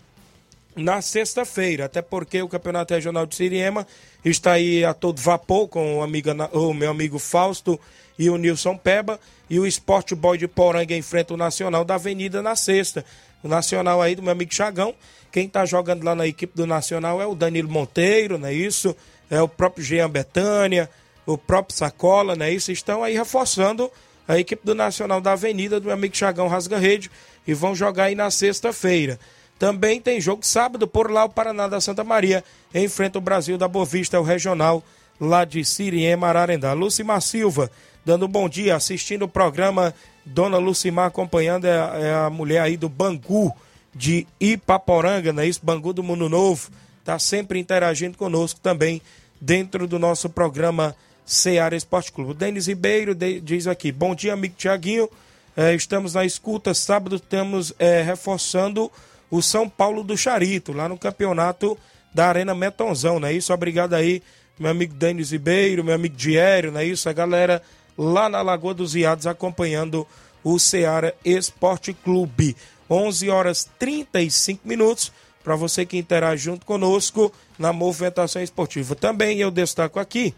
na 0.75 1.03
sexta-feira, 1.03 1.87
até 1.87 2.01
porque 2.01 2.41
o 2.41 2.49
Campeonato 2.49 2.95
Regional 2.95 3.27
de 3.27 3.35
Siriema 3.35 3.87
está 4.25 4.53
aí 4.53 4.85
a 4.85 4.95
todo 4.95 5.21
vapor 5.21 5.69
com 5.69 5.99
o, 5.99 6.03
amiga, 6.03 6.35
o 6.53 6.73
meu 6.73 6.91
amigo 6.91 7.19
Fausto 7.19 7.79
e 8.19 8.31
o 8.31 8.37
Nilson 8.37 8.77
Peba, 8.77 9.19
e 9.51 9.59
o 9.59 9.67
Esporte 9.67 10.15
Boy 10.15 10.39
de 10.39 10.47
Poranga 10.47 10.95
enfrenta 10.95 11.35
o 11.35 11.37
Nacional 11.37 11.85
da 11.85 11.95
Avenida 11.95 12.43
na 12.43 12.55
sexta. 12.55 13.05
O 13.43 13.49
Nacional 13.49 14.03
aí 14.03 14.15
do 14.15 14.23
meu 14.23 14.33
amigo 14.33 14.55
Chagão 14.55 14.95
quem 15.31 15.47
está 15.47 15.65
jogando 15.67 16.05
lá 16.05 16.15
na 16.15 16.27
equipe 16.27 16.57
do 16.57 16.67
Nacional 16.67 17.21
é 17.21 17.27
o 17.27 17.35
Danilo 17.35 17.69
Monteiro, 17.69 18.39
não 18.39 18.49
é 18.49 18.55
isso? 18.55 18.97
É 19.31 19.41
o 19.43 19.49
próprio 19.49 19.85
Jean 19.85 20.09
Betânia, 20.09 20.89
o 21.27 21.37
próprio 21.37 21.77
Sacola, 21.77 22.35
não 22.35 22.47
é 22.47 22.53
isso? 22.53 22.73
Estão 22.73 23.05
aí 23.05 23.15
reforçando 23.15 23.91
a 24.27 24.39
equipe 24.39 24.65
do 24.65 24.75
Nacional 24.75 25.21
da 25.21 25.33
Avenida, 25.33 25.79
do 25.79 25.85
meu 25.85 25.95
amigo 25.95 26.17
Chagão 26.17 26.49
Rasga 26.49 26.79
Rede, 26.79 27.11
e 27.47 27.53
vão 27.53 27.75
jogar 27.75 28.05
aí 28.05 28.15
na 28.15 28.31
sexta-feira. 28.31 29.19
Também 29.59 30.01
tem 30.01 30.21
jogo 30.21 30.47
sábado 30.47 30.87
por 30.87 31.11
lá, 31.11 31.25
o 31.25 31.31
Paraná 31.31 31.69
da 31.69 31.81
Santa 31.81 32.05
Maria 32.05 32.43
enfrenta 32.75 33.19
o 33.19 33.23
Brasil 33.23 33.59
da 33.59 33.69
Bovista, 33.69 34.21
o 34.21 34.23
regional 34.23 34.83
lá 35.21 35.45
de 35.45 35.65
Siriema, 35.65 36.29
Ararendá. 36.29 36.73
Lucimar 36.73 37.21
Silva, 37.21 37.71
dando 38.05 38.27
um 38.27 38.29
bom 38.29 38.49
dia, 38.49 38.77
assistindo 38.77 39.25
o 39.25 39.29
programa. 39.29 39.95
Dona 40.29 40.59
Lucimar 40.59 41.07
acompanhando, 41.07 41.67
é, 41.67 41.71
é 42.03 42.15
a 42.15 42.31
mulher 42.31 42.61
aí 42.61 42.77
do 42.77 42.89
Bangu 42.89 43.55
de 43.95 44.27
Ipaporanga, 44.41 45.33
né? 45.33 45.47
Isso, 45.47 45.61
Bangu 45.63 45.93
do 45.93 46.03
Mundo 46.03 46.29
Novo, 46.29 46.71
está 47.01 47.19
sempre 47.19 47.59
interagindo 47.59 48.17
conosco 48.17 48.61
também 48.61 49.01
dentro 49.41 49.87
do 49.87 49.99
nosso 49.99 50.29
programa 50.29 50.95
Seara 51.25 51.77
Esporte 51.77 52.13
Clube. 52.13 52.31
O 52.31 52.35
Denis 52.35 52.67
Ribeiro 52.67 53.15
diz 53.15 53.67
aqui: 53.67 53.91
Bom 53.91 54.15
dia, 54.15 54.33
amigo 54.33 54.55
Tiaguinho. 54.57 55.09
É, 55.57 55.75
estamos 55.75 56.15
na 56.15 56.25
escuta. 56.25 56.73
Sábado 56.73 57.17
estamos 57.17 57.73
é, 57.79 58.03
reforçando 58.03 58.91
o 59.31 59.43
São 59.43 59.69
Paulo 59.69 60.05
do 60.05 60.17
Charito, 60.17 60.73
lá 60.73 60.89
no 60.89 60.97
campeonato 60.97 61.77
da 62.15 62.29
Arena 62.29 62.55
Metonzão, 62.55 63.21
não 63.21 63.29
é 63.29 63.33
isso? 63.33 63.53
Obrigado 63.53 63.95
aí, 63.95 64.23
meu 64.59 64.71
amigo 64.71 64.95
Denis 64.95 65.31
Ribeiro, 65.31 65.85
meu 65.85 65.95
amigo 65.95 66.17
Diério, 66.17 66.73
não 66.73 66.81
é 66.81 66.85
isso? 66.85 67.09
A 67.09 67.13
galera 67.13 67.63
lá 67.99 68.29
na 68.29 68.41
Lagoa 68.41 68.73
dos 68.73 68.95
Iados 68.95 69.27
acompanhando 69.27 70.07
o 70.45 70.57
Seara 70.59 71.15
Esporte 71.25 71.93
Clube. 71.93 72.57
11 72.89 73.29
horas 73.29 73.69
35 73.79 74.67
minutos, 74.67 75.13
para 75.43 75.57
você 75.57 75.85
que 75.85 75.99
interage 75.99 76.45
junto 76.45 76.65
conosco 76.65 77.33
na 77.59 77.73
movimentação 77.73 78.41
esportiva. 78.41 78.95
Também 78.95 79.41
eu 79.41 79.51
destaco 79.51 79.99
aqui 79.99 80.35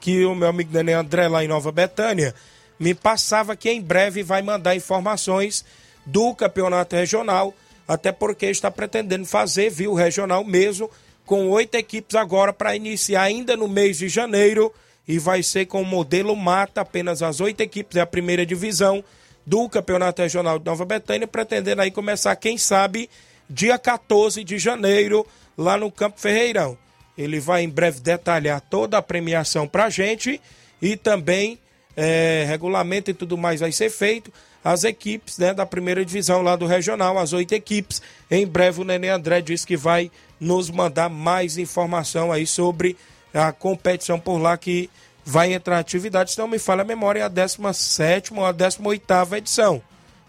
que 0.00 0.24
o 0.24 0.34
meu 0.34 0.48
amigo 0.48 0.72
Daniel 0.72 1.00
André, 1.00 1.28
lá 1.28 1.44
em 1.44 1.48
Nova 1.48 1.70
Betânia, 1.70 2.34
me 2.78 2.94
passava 2.94 3.54
que 3.54 3.70
em 3.70 3.80
breve 3.80 4.22
vai 4.22 4.42
mandar 4.42 4.74
informações 4.74 5.64
do 6.04 6.34
campeonato 6.34 6.96
regional, 6.96 7.54
até 7.86 8.10
porque 8.10 8.46
está 8.46 8.70
pretendendo 8.70 9.24
fazer, 9.26 9.70
viu, 9.70 9.94
regional 9.94 10.44
mesmo, 10.44 10.90
com 11.24 11.48
oito 11.50 11.76
equipes 11.76 12.16
agora 12.16 12.52
para 12.52 12.76
iniciar 12.76 13.22
ainda 13.22 13.56
no 13.56 13.68
mês 13.68 13.96
de 13.96 14.08
janeiro 14.08 14.72
e 15.06 15.18
vai 15.18 15.42
ser 15.42 15.66
com 15.66 15.82
o 15.82 15.86
modelo 15.86 16.34
mata, 16.34 16.80
apenas 16.80 17.22
as 17.22 17.40
oito 17.40 17.60
equipes, 17.60 17.96
é 17.96 18.00
a 18.00 18.06
primeira 18.06 18.44
divisão 18.44 19.04
do 19.46 19.68
Campeonato 19.68 20.22
Regional 20.22 20.58
de 20.58 20.64
Nova 20.64 20.84
Betânia, 20.84 21.26
pretendendo 21.26 21.82
aí 21.82 21.90
começar, 21.90 22.34
quem 22.36 22.56
sabe, 22.56 23.10
dia 23.48 23.78
14 23.78 24.42
de 24.42 24.58
janeiro, 24.58 25.26
lá 25.56 25.76
no 25.76 25.90
Campo 25.90 26.18
Ferreirão. 26.18 26.78
Ele 27.16 27.38
vai 27.38 27.62
em 27.62 27.68
breve 27.68 28.00
detalhar 28.00 28.60
toda 28.60 28.98
a 28.98 29.02
premiação 29.02 29.68
para 29.68 29.84
a 29.84 29.90
gente 29.90 30.40
e 30.82 30.96
também 30.96 31.58
é, 31.96 32.44
regulamento 32.48 33.10
e 33.10 33.14
tudo 33.14 33.36
mais 33.38 33.60
vai 33.60 33.70
ser 33.70 33.90
feito. 33.90 34.32
As 34.64 34.82
equipes 34.82 35.38
né, 35.38 35.52
da 35.52 35.66
primeira 35.66 36.04
divisão 36.04 36.40
lá 36.40 36.56
do 36.56 36.66
regional, 36.66 37.18
as 37.18 37.32
oito 37.32 37.52
equipes. 37.52 38.00
Em 38.30 38.46
breve 38.46 38.80
o 38.80 38.84
Nenê 38.84 39.10
André 39.10 39.42
disse 39.42 39.66
que 39.66 39.76
vai 39.76 40.10
nos 40.40 40.70
mandar 40.70 41.08
mais 41.08 41.58
informação 41.58 42.32
aí 42.32 42.46
sobre 42.46 42.96
a 43.34 43.52
competição 43.52 44.18
por 44.18 44.38
lá 44.38 44.56
que 44.56 44.88
vai 45.24 45.52
entrar 45.52 45.78
atividade, 45.78 46.32
se 46.32 46.38
não 46.38 46.46
me 46.46 46.58
falha 46.58 46.82
a 46.82 46.84
memória, 46.84 47.20
é 47.20 47.22
a 47.22 47.28
17 47.28 48.32
ou 48.34 48.44
a 48.44 48.52
18 48.52 49.34
edição. 49.36 49.82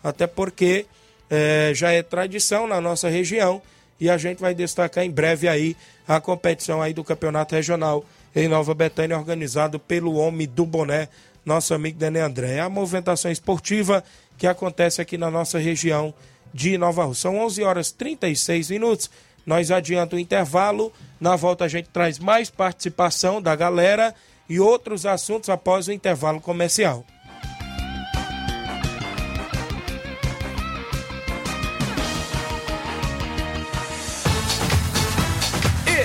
Até 0.03 0.25
porque 0.25 0.85
é, 1.29 1.71
já 1.75 1.91
é 1.91 2.01
tradição 2.01 2.65
na 2.65 2.79
nossa 2.79 3.09
região 3.09 3.61
e 3.99 4.09
a 4.09 4.17
gente 4.17 4.39
vai 4.39 4.53
destacar 4.53 5.03
em 5.03 5.11
breve 5.11 5.47
aí 5.47 5.75
a 6.07 6.19
competição 6.19 6.81
aí 6.81 6.93
do 6.93 7.03
Campeonato 7.03 7.55
Regional 7.55 8.05
em 8.35 8.47
Nova 8.47 8.73
Betânia, 8.73 9.17
organizado 9.17 9.79
pelo 9.79 10.15
Homem 10.15 10.47
do 10.47 10.65
Boné, 10.65 11.07
nosso 11.45 11.73
amigo 11.73 11.97
Dene 11.97 12.19
André. 12.19 12.55
É 12.55 12.59
a 12.59 12.69
movimentação 12.69 13.31
esportiva 13.31 14.03
que 14.37 14.45
acontece 14.45 15.01
aqui 15.01 15.17
na 15.17 15.31
nossa 15.31 15.57
região 15.57 16.13
de 16.53 16.77
Nova 16.77 17.05
Rússia. 17.05 17.23
São 17.23 17.37
11 17.39 17.63
horas 17.63 17.91
36 17.91 18.69
minutos. 18.69 19.09
Nós 19.45 19.71
adianta 19.71 20.15
o 20.15 20.19
intervalo. 20.19 20.91
Na 21.19 21.35
volta 21.35 21.65
a 21.65 21.67
gente 21.67 21.89
traz 21.89 22.19
mais 22.19 22.49
participação 22.49 23.41
da 23.41 23.55
galera 23.55 24.13
e 24.49 24.59
outros 24.59 25.05
assuntos 25.05 25.49
após 25.49 25.87
o 25.87 25.91
intervalo 25.91 26.41
comercial. 26.41 27.05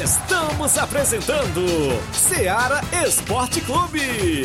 Estamos 0.02 0.76
apresentando 0.78 1.62
Seara 2.12 2.80
Esporte 3.06 3.60
Clube. 3.62 4.44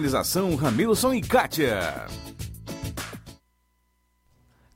Organização 0.01 0.55
Ramilson 0.55 1.13
e 1.13 1.21
Kátia. 1.21 2.07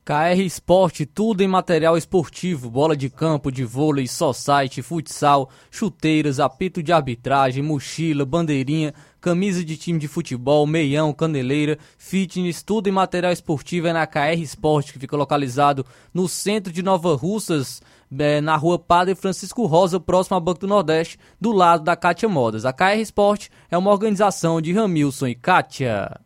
KR 0.04 0.40
Esporte, 0.40 1.04
tudo 1.04 1.42
em 1.42 1.48
material 1.48 1.98
esportivo, 1.98 2.70
bola 2.70 2.96
de 2.96 3.10
campo, 3.10 3.50
de 3.50 3.64
vôlei, 3.64 4.06
society, 4.06 4.82
futsal, 4.82 5.50
chuteiras, 5.68 6.38
apito 6.38 6.80
de 6.80 6.92
arbitragem, 6.92 7.60
mochila, 7.60 8.24
bandeirinha, 8.24 8.94
camisa 9.20 9.64
de 9.64 9.76
time 9.76 9.98
de 9.98 10.06
futebol, 10.06 10.64
meião, 10.64 11.12
caneleira, 11.12 11.76
fitness, 11.98 12.62
tudo 12.62 12.88
em 12.88 12.92
material 12.92 13.32
esportivo. 13.32 13.88
É 13.88 13.92
na 13.92 14.06
KR 14.06 14.40
Esporte, 14.40 14.92
que 14.92 15.00
fica 15.00 15.16
localizado 15.16 15.84
no 16.14 16.28
centro 16.28 16.72
de 16.72 16.84
Nova 16.84 17.16
Russas, 17.16 17.82
é, 18.18 18.40
na 18.40 18.56
rua 18.56 18.78
Padre 18.78 19.14
Francisco 19.14 19.66
Rosa, 19.66 19.98
próximo 19.98 20.34
ao 20.34 20.40
Banco 20.40 20.60
do 20.60 20.66
Nordeste, 20.66 21.18
do 21.40 21.52
lado 21.52 21.84
da 21.84 21.96
Kátia 21.96 22.28
Modas. 22.28 22.64
A 22.64 22.72
KR 22.72 23.00
Sport 23.00 23.48
é 23.70 23.76
uma 23.76 23.90
organização 23.90 24.60
de 24.60 24.72
Ramilson 24.72 25.28
e 25.28 25.34
Kátia. 25.34 26.20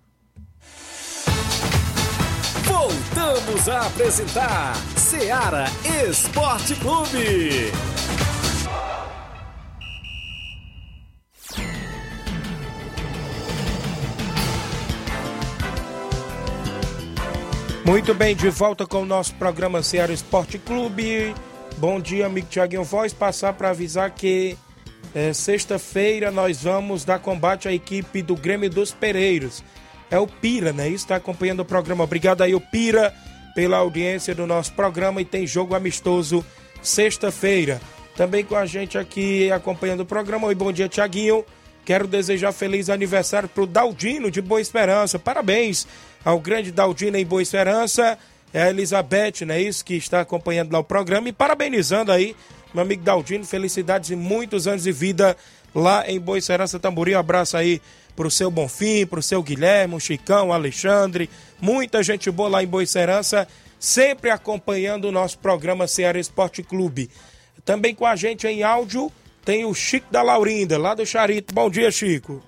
Voltamos 2.64 3.68
a 3.68 3.86
apresentar 3.86 4.74
Seara 4.96 5.66
Esporte 6.08 6.74
Clube. 6.76 7.72
Muito 17.84 18.14
bem, 18.14 18.36
de 18.36 18.48
volta 18.50 18.86
com 18.86 19.02
o 19.02 19.06
nosso 19.06 19.34
programa 19.34 19.82
Seara 19.82 20.12
Esporte 20.12 20.58
Clube. 20.58 21.34
Bom 21.80 21.98
dia, 21.98 22.26
amigo 22.26 22.46
Tiaguinho 22.46 22.84
Voz. 22.84 23.14
Passar 23.14 23.54
para 23.54 23.70
avisar 23.70 24.10
que 24.10 24.54
é, 25.14 25.32
sexta-feira 25.32 26.30
nós 26.30 26.62
vamos 26.62 27.06
dar 27.06 27.18
combate 27.18 27.68
à 27.68 27.72
equipe 27.72 28.20
do 28.20 28.36
Grêmio 28.36 28.68
dos 28.68 28.92
Pereiros. 28.92 29.64
É 30.10 30.18
o 30.18 30.26
Pira, 30.26 30.74
né? 30.74 30.90
Está 30.90 31.16
acompanhando 31.16 31.60
o 31.60 31.64
programa. 31.64 32.04
Obrigado 32.04 32.42
aí, 32.42 32.54
o 32.54 32.60
Pira, 32.60 33.14
pela 33.54 33.78
audiência 33.78 34.34
do 34.34 34.46
nosso 34.46 34.74
programa 34.74 35.22
e 35.22 35.24
tem 35.24 35.46
jogo 35.46 35.74
amistoso 35.74 36.44
sexta-feira. 36.82 37.80
Também 38.14 38.44
com 38.44 38.56
a 38.56 38.66
gente 38.66 38.98
aqui 38.98 39.50
acompanhando 39.50 40.00
o 40.00 40.06
programa. 40.06 40.48
Oi, 40.48 40.54
bom 40.54 40.70
dia, 40.70 40.86
Tiaguinho. 40.86 41.46
Quero 41.82 42.06
desejar 42.06 42.52
feliz 42.52 42.90
aniversário 42.90 43.48
para 43.48 43.62
o 43.62 43.66
Daldino 43.66 44.30
de 44.30 44.42
Boa 44.42 44.60
Esperança. 44.60 45.18
Parabéns 45.18 45.86
ao 46.22 46.38
grande 46.40 46.70
Daldino 46.70 47.16
em 47.16 47.24
Boa 47.24 47.40
Esperança 47.40 48.18
é 48.52 48.62
a 48.62 48.70
Elizabeth, 48.70 49.44
né? 49.46 49.60
Isso 49.60 49.84
que 49.84 49.94
está 49.94 50.20
acompanhando 50.20 50.72
lá 50.72 50.78
o 50.78 50.84
programa 50.84 51.28
e 51.28 51.32
parabenizando 51.32 52.10
aí 52.10 52.34
meu 52.72 52.82
amigo 52.82 53.02
Daldino. 53.02 53.44
Felicidades 53.44 54.10
e 54.10 54.16
muitos 54.16 54.66
anos 54.66 54.84
de 54.84 54.92
vida 54.92 55.36
lá 55.74 56.08
em 56.08 56.18
Boa 56.18 56.40
Serança 56.40 56.78
Tamboril. 56.78 57.16
Um 57.16 57.20
abraço 57.20 57.56
aí 57.56 57.80
pro 58.16 58.30
seu 58.30 58.50
Bonfim, 58.50 59.06
pro 59.06 59.22
seu 59.22 59.42
Guilherme, 59.42 59.94
o 59.94 60.00
Chicão, 60.00 60.48
o 60.48 60.52
Alexandre. 60.52 61.30
Muita 61.60 62.02
gente 62.02 62.30
boa 62.30 62.48
lá 62.48 62.62
em 62.62 62.66
Boa 62.66 62.84
Serança, 62.84 63.46
sempre 63.78 64.30
acompanhando 64.30 65.06
o 65.06 65.12
nosso 65.12 65.38
programa 65.38 65.86
Ceará 65.86 66.18
Esporte 66.18 66.62
Clube. 66.62 67.10
Também 67.64 67.94
com 67.94 68.06
a 68.06 68.16
gente 68.16 68.46
em 68.46 68.62
áudio 68.62 69.12
tem 69.44 69.64
o 69.64 69.74
Chico 69.74 70.12
da 70.12 70.22
Laurinda, 70.22 70.78
lá 70.78 70.94
do 70.94 71.06
Charito. 71.06 71.54
Bom 71.54 71.70
dia, 71.70 71.90
Chico. 71.90 72.42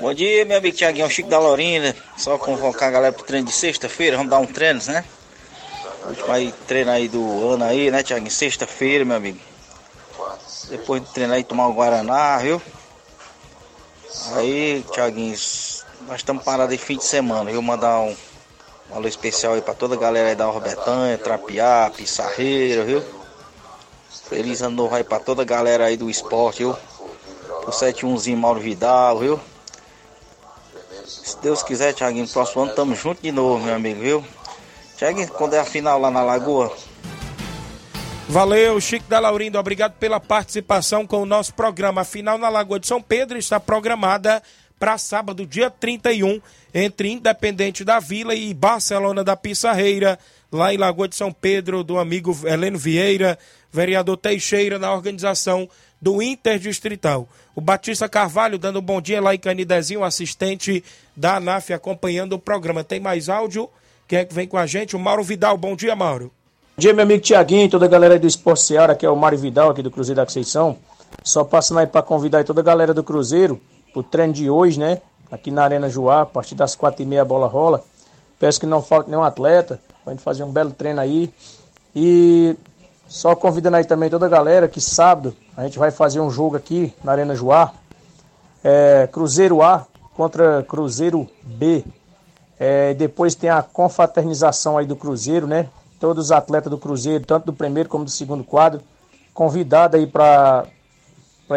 Bom 0.00 0.14
dia, 0.14 0.44
meu 0.44 0.58
amigo 0.58 0.76
Tiaguinho, 0.76 1.10
Chico 1.10 1.28
da 1.28 1.40
Laurinda. 1.40 1.96
Só 2.16 2.38
convocar 2.38 2.88
a 2.88 2.92
galera 2.92 3.12
pro 3.12 3.24
treino 3.24 3.48
de 3.48 3.52
sexta-feira, 3.52 4.16
vamos 4.16 4.30
dar 4.30 4.38
um 4.38 4.46
treino, 4.46 4.80
né? 4.86 5.04
Vai 6.28 6.54
treinar 6.68 6.94
aí 6.94 7.08
do 7.08 7.48
ano 7.50 7.64
aí, 7.64 7.90
né, 7.90 8.04
Tiaguinho? 8.04 8.30
Sexta-feira, 8.30 9.04
meu 9.04 9.16
amigo. 9.16 9.40
Depois 10.68 11.02
de 11.02 11.08
treinar 11.12 11.36
aí, 11.38 11.44
tomar 11.44 11.66
o 11.66 11.72
Guaraná, 11.72 12.38
viu? 12.38 12.62
Aí, 14.36 14.84
Tiaguinho, 14.92 15.30
nós 15.30 16.16
estamos 16.16 16.44
parados 16.44 16.70
aí 16.70 16.78
fim 16.78 16.96
de 16.96 17.04
semana, 17.04 17.50
viu? 17.50 17.60
Mandar 17.60 17.98
um, 17.98 18.16
um 18.90 18.94
alô 18.94 19.08
especial 19.08 19.54
aí 19.54 19.60
pra 19.60 19.74
toda 19.74 19.96
a 19.96 19.98
galera 19.98 20.28
aí 20.28 20.36
da 20.36 20.46
Robertanha, 20.46 21.18
Trapiá, 21.18 21.90
Pissarreira, 21.94 22.84
viu? 22.84 23.02
Feliz 24.28 24.62
ano 24.62 24.76
novo 24.76 24.94
aí 24.94 25.02
pra 25.02 25.18
toda 25.18 25.42
a 25.42 25.44
galera 25.44 25.86
aí 25.86 25.96
do 25.96 26.08
esporte, 26.08 26.58
viu? 26.58 26.76
O 27.66 27.70
71zinho 27.70 28.36
Mauro 28.36 28.60
Vidal, 28.60 29.18
viu? 29.18 29.40
Se 31.04 31.38
Deus 31.40 31.62
quiser, 31.62 31.92
Thiaguinho, 31.92 32.28
próximo 32.28 32.62
ano 32.62 32.74
tamo 32.74 32.94
junto 32.94 33.22
de 33.22 33.32
novo, 33.32 33.64
meu 33.64 33.74
amigo, 33.74 34.00
viu? 34.00 34.24
Thiaguinho, 34.96 35.28
quando 35.28 35.54
é 35.54 35.58
a 35.58 35.64
final 35.64 36.00
lá 36.00 36.10
na 36.10 36.22
Lagoa? 36.22 36.72
Valeu, 38.28 38.80
Chico 38.80 39.08
da 39.08 39.20
Laurindo, 39.20 39.58
obrigado 39.58 39.94
pela 39.98 40.18
participação 40.18 41.06
com 41.06 41.22
o 41.22 41.26
nosso 41.26 41.54
programa. 41.54 42.00
A 42.00 42.04
final 42.04 42.38
na 42.38 42.48
Lagoa 42.48 42.80
de 42.80 42.86
São 42.86 43.00
Pedro 43.00 43.38
está 43.38 43.60
programada 43.60 44.42
para 44.78 44.98
sábado, 44.98 45.46
dia 45.46 45.70
31, 45.70 46.40
entre 46.74 47.10
Independente 47.10 47.84
da 47.84 47.98
Vila 47.98 48.34
e 48.34 48.52
Barcelona 48.52 49.22
da 49.22 49.36
Pissarreira, 49.36 50.18
lá 50.50 50.74
em 50.74 50.76
Lagoa 50.76 51.08
de 51.08 51.16
São 51.16 51.32
Pedro, 51.32 51.84
do 51.84 51.98
amigo 51.98 52.36
Heleno 52.44 52.76
Vieira, 52.78 53.38
vereador 53.72 54.16
Teixeira, 54.16 54.78
na 54.78 54.92
organização 54.92 55.68
do 56.00 56.22
Interdistrital. 56.22 57.28
O 57.54 57.60
Batista 57.60 58.08
Carvalho 58.08 58.58
dando 58.58 58.78
um 58.78 58.82
bom 58.82 59.00
dia 59.00 59.20
lá 59.20 59.34
em 59.34 59.38
Canidezinho, 59.38 60.04
assistente 60.04 60.84
da 61.16 61.36
ANAF 61.36 61.72
acompanhando 61.72 62.34
o 62.34 62.38
programa. 62.38 62.84
Tem 62.84 63.00
mais 63.00 63.28
áudio? 63.28 63.68
Quem 64.06 64.18
é 64.18 64.24
que 64.24 64.34
vem 64.34 64.46
com 64.46 64.56
a 64.56 64.66
gente? 64.66 64.94
O 64.94 64.98
Mauro 64.98 65.22
Vidal. 65.22 65.56
Bom 65.56 65.74
dia, 65.74 65.96
Mauro. 65.96 66.30
Bom 66.76 66.80
dia, 66.80 66.92
meu 66.92 67.02
amigo 67.02 67.22
Tiaguinho, 67.22 67.70
toda 67.70 67.86
a 67.86 67.88
galera 67.88 68.18
do 68.18 68.26
Esporte 68.26 68.62
Seara, 68.62 68.94
que 68.94 69.06
é 69.06 69.10
o 69.10 69.16
Mário 69.16 69.38
Vidal 69.38 69.70
aqui 69.70 69.82
do 69.82 69.90
Cruzeiro 69.90 70.16
da 70.16 70.26
Conceição. 70.26 70.76
Só 71.24 71.42
passando 71.42 71.78
aí 71.78 71.86
para 71.86 72.02
convidar 72.02 72.38
aí 72.38 72.44
toda 72.44 72.60
a 72.60 72.64
galera 72.64 72.92
do 72.92 73.02
Cruzeiro 73.02 73.60
pro 73.92 74.02
treino 74.02 74.32
de 74.32 74.50
hoje, 74.50 74.78
né? 74.78 75.00
Aqui 75.30 75.50
na 75.50 75.64
Arena 75.64 75.88
Joá, 75.88 76.22
a 76.22 76.26
partir 76.26 76.54
das 76.54 76.76
quatro 76.76 77.02
e 77.02 77.06
meia 77.06 77.22
a 77.22 77.24
bola 77.24 77.46
rola. 77.46 77.82
Peço 78.38 78.60
que 78.60 78.66
não 78.66 78.82
falte 78.82 79.08
nenhum 79.08 79.22
atleta, 79.22 79.80
pra 80.04 80.12
gente 80.12 80.22
fazer 80.22 80.44
um 80.44 80.52
belo 80.52 80.70
treino 80.70 81.00
aí. 81.00 81.32
E 81.94 82.54
só 83.08 83.36
convidando 83.36 83.76
aí 83.76 83.84
também 83.84 84.10
toda 84.10 84.26
a 84.26 84.28
galera 84.28 84.68
que 84.68 84.80
sábado 84.80 85.34
a 85.56 85.64
gente 85.64 85.78
vai 85.78 85.90
fazer 85.90 86.20
um 86.20 86.30
jogo 86.30 86.56
aqui 86.56 86.92
na 87.02 87.12
Arena 87.12 87.34
Joá. 87.34 87.72
É, 88.62 89.08
Cruzeiro 89.12 89.62
A 89.62 89.86
contra 90.14 90.62
Cruzeiro 90.64 91.28
B. 91.42 91.84
É, 92.58 92.94
depois 92.94 93.34
tem 93.34 93.48
a 93.48 93.62
confraternização 93.62 94.76
aí 94.76 94.86
do 94.86 94.96
Cruzeiro, 94.96 95.46
né? 95.46 95.68
Todos 96.00 96.26
os 96.26 96.32
atletas 96.32 96.70
do 96.70 96.78
Cruzeiro, 96.78 97.24
tanto 97.24 97.46
do 97.46 97.52
primeiro 97.52 97.88
como 97.88 98.04
do 98.04 98.10
segundo 98.10 98.42
quadro, 98.42 98.82
convidado 99.32 99.96
aí 99.96 100.06
para 100.06 100.66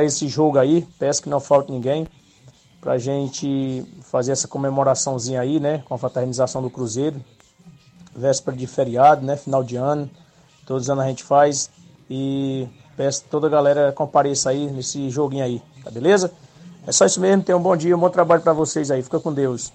esse 0.04 0.28
jogo 0.28 0.60
aí. 0.60 0.88
Peço 1.00 1.24
que 1.24 1.30
não 1.30 1.40
falte 1.40 1.72
ninguém. 1.72 2.08
Pra 2.80 2.98
gente 2.98 3.86
fazer 4.04 4.32
essa 4.32 4.48
comemoraçãozinha 4.48 5.42
aí, 5.42 5.60
né? 5.60 5.84
Com 5.86 5.96
a 5.96 5.98
fraternização 5.98 6.62
do 6.62 6.70
Cruzeiro. 6.70 7.20
Véspera 8.16 8.56
de 8.56 8.68
feriado, 8.68 9.26
né? 9.26 9.36
Final 9.36 9.64
de 9.64 9.76
ano. 9.76 10.10
Todos 10.70 10.84
os 10.84 10.90
anos 10.92 11.04
a 11.04 11.08
gente 11.08 11.24
faz 11.24 11.68
e 12.08 12.68
peço 12.96 13.24
que 13.24 13.30
toda 13.30 13.48
a 13.48 13.50
galera 13.50 13.92
compareça 13.92 14.52
aí 14.52 14.70
nesse 14.70 15.10
joguinho 15.10 15.44
aí, 15.44 15.60
tá 15.84 15.90
beleza? 15.90 16.32
É 16.86 16.92
só 16.92 17.08
isso 17.08 17.20
mesmo, 17.20 17.42
tenham 17.42 17.60
um 17.60 17.64
bom 17.64 17.76
dia, 17.76 17.98
um 17.98 18.00
bom 18.00 18.10
trabalho 18.12 18.44
para 18.44 18.54
vocês 18.54 18.92
aí, 18.92 19.02
fica 19.02 19.20
com 19.20 19.34
Deus. 19.34 19.74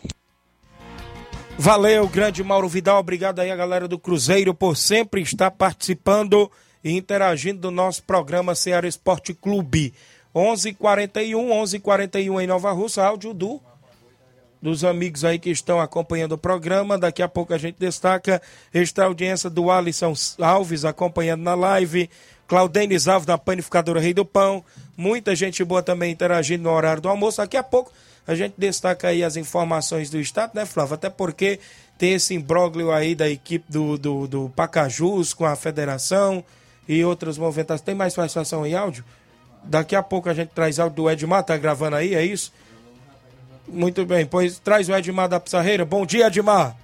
Valeu, 1.58 2.06
grande 2.06 2.44
Mauro 2.44 2.68
Vidal. 2.68 3.00
Obrigado 3.00 3.40
aí 3.40 3.50
a 3.50 3.56
galera 3.56 3.88
do 3.88 3.98
Cruzeiro 3.98 4.54
por 4.54 4.76
sempre 4.76 5.20
estar 5.20 5.50
participando 5.50 6.48
e 6.84 6.92
interagindo 6.92 7.62
do 7.62 7.72
nosso 7.72 8.04
programa 8.04 8.54
Ceará 8.54 8.86
Esporte 8.86 9.34
Clube. 9.34 9.92
11:41, 10.32 11.50
11:41 11.50 12.40
em 12.40 12.46
Nova 12.46 12.70
Russa, 12.70 13.04
áudio 13.04 13.34
do 13.34 13.60
dos 14.64 14.82
amigos 14.82 15.26
aí 15.26 15.38
que 15.38 15.50
estão 15.50 15.78
acompanhando 15.78 16.32
o 16.32 16.38
programa. 16.38 16.96
Daqui 16.96 17.20
a 17.20 17.28
pouco 17.28 17.52
a 17.52 17.58
gente 17.58 17.76
destaca 17.78 18.40
esta 18.72 19.04
audiência 19.04 19.50
do 19.50 19.70
Alisson 19.70 20.14
Alves 20.40 20.86
acompanhando 20.86 21.42
na 21.42 21.54
live. 21.54 22.08
Claudenis 22.48 23.06
Alves 23.06 23.26
da 23.26 23.36
Panificadora 23.36 24.00
Rei 24.00 24.14
do 24.14 24.24
Pão. 24.24 24.64
Muita 24.96 25.36
gente 25.36 25.62
boa 25.62 25.82
também 25.82 26.12
interagindo 26.12 26.62
no 26.62 26.70
horário 26.70 27.02
do 27.02 27.10
almoço. 27.10 27.42
Daqui 27.42 27.58
a 27.58 27.62
pouco 27.62 27.92
a 28.26 28.34
gente 28.34 28.54
destaca 28.56 29.08
aí 29.08 29.22
as 29.22 29.36
informações 29.36 30.08
do 30.08 30.18
Estado, 30.18 30.52
né, 30.54 30.64
Flávio? 30.64 30.94
Até 30.94 31.10
porque 31.10 31.60
tem 31.98 32.14
esse 32.14 32.32
imbróglio 32.32 32.90
aí 32.90 33.14
da 33.14 33.28
equipe 33.28 33.70
do, 33.70 33.98
do, 33.98 34.26
do 34.26 34.48
Pacajus 34.56 35.34
com 35.34 35.44
a 35.44 35.54
federação 35.54 36.42
e 36.88 37.04
outras 37.04 37.36
movimentações. 37.36 37.82
Tem 37.84 37.94
mais 37.94 38.14
participação 38.14 38.64
em 38.64 38.74
áudio? 38.74 39.04
Daqui 39.62 39.94
a 39.94 40.02
pouco 40.02 40.30
a 40.30 40.32
gente 40.32 40.48
traz 40.54 40.78
áudio 40.78 40.96
do 40.96 41.10
Edmar, 41.10 41.44
tá 41.44 41.54
gravando 41.54 41.96
aí, 41.96 42.14
é 42.14 42.24
isso? 42.24 42.50
Muito 43.66 44.04
bem, 44.04 44.26
pois 44.26 44.58
traz 44.58 44.88
o 44.88 44.94
Edmar 44.94 45.28
da 45.28 45.40
Pissarreira. 45.40 45.84
Bom 45.84 46.04
dia, 46.04 46.26
Edmar. 46.26 46.76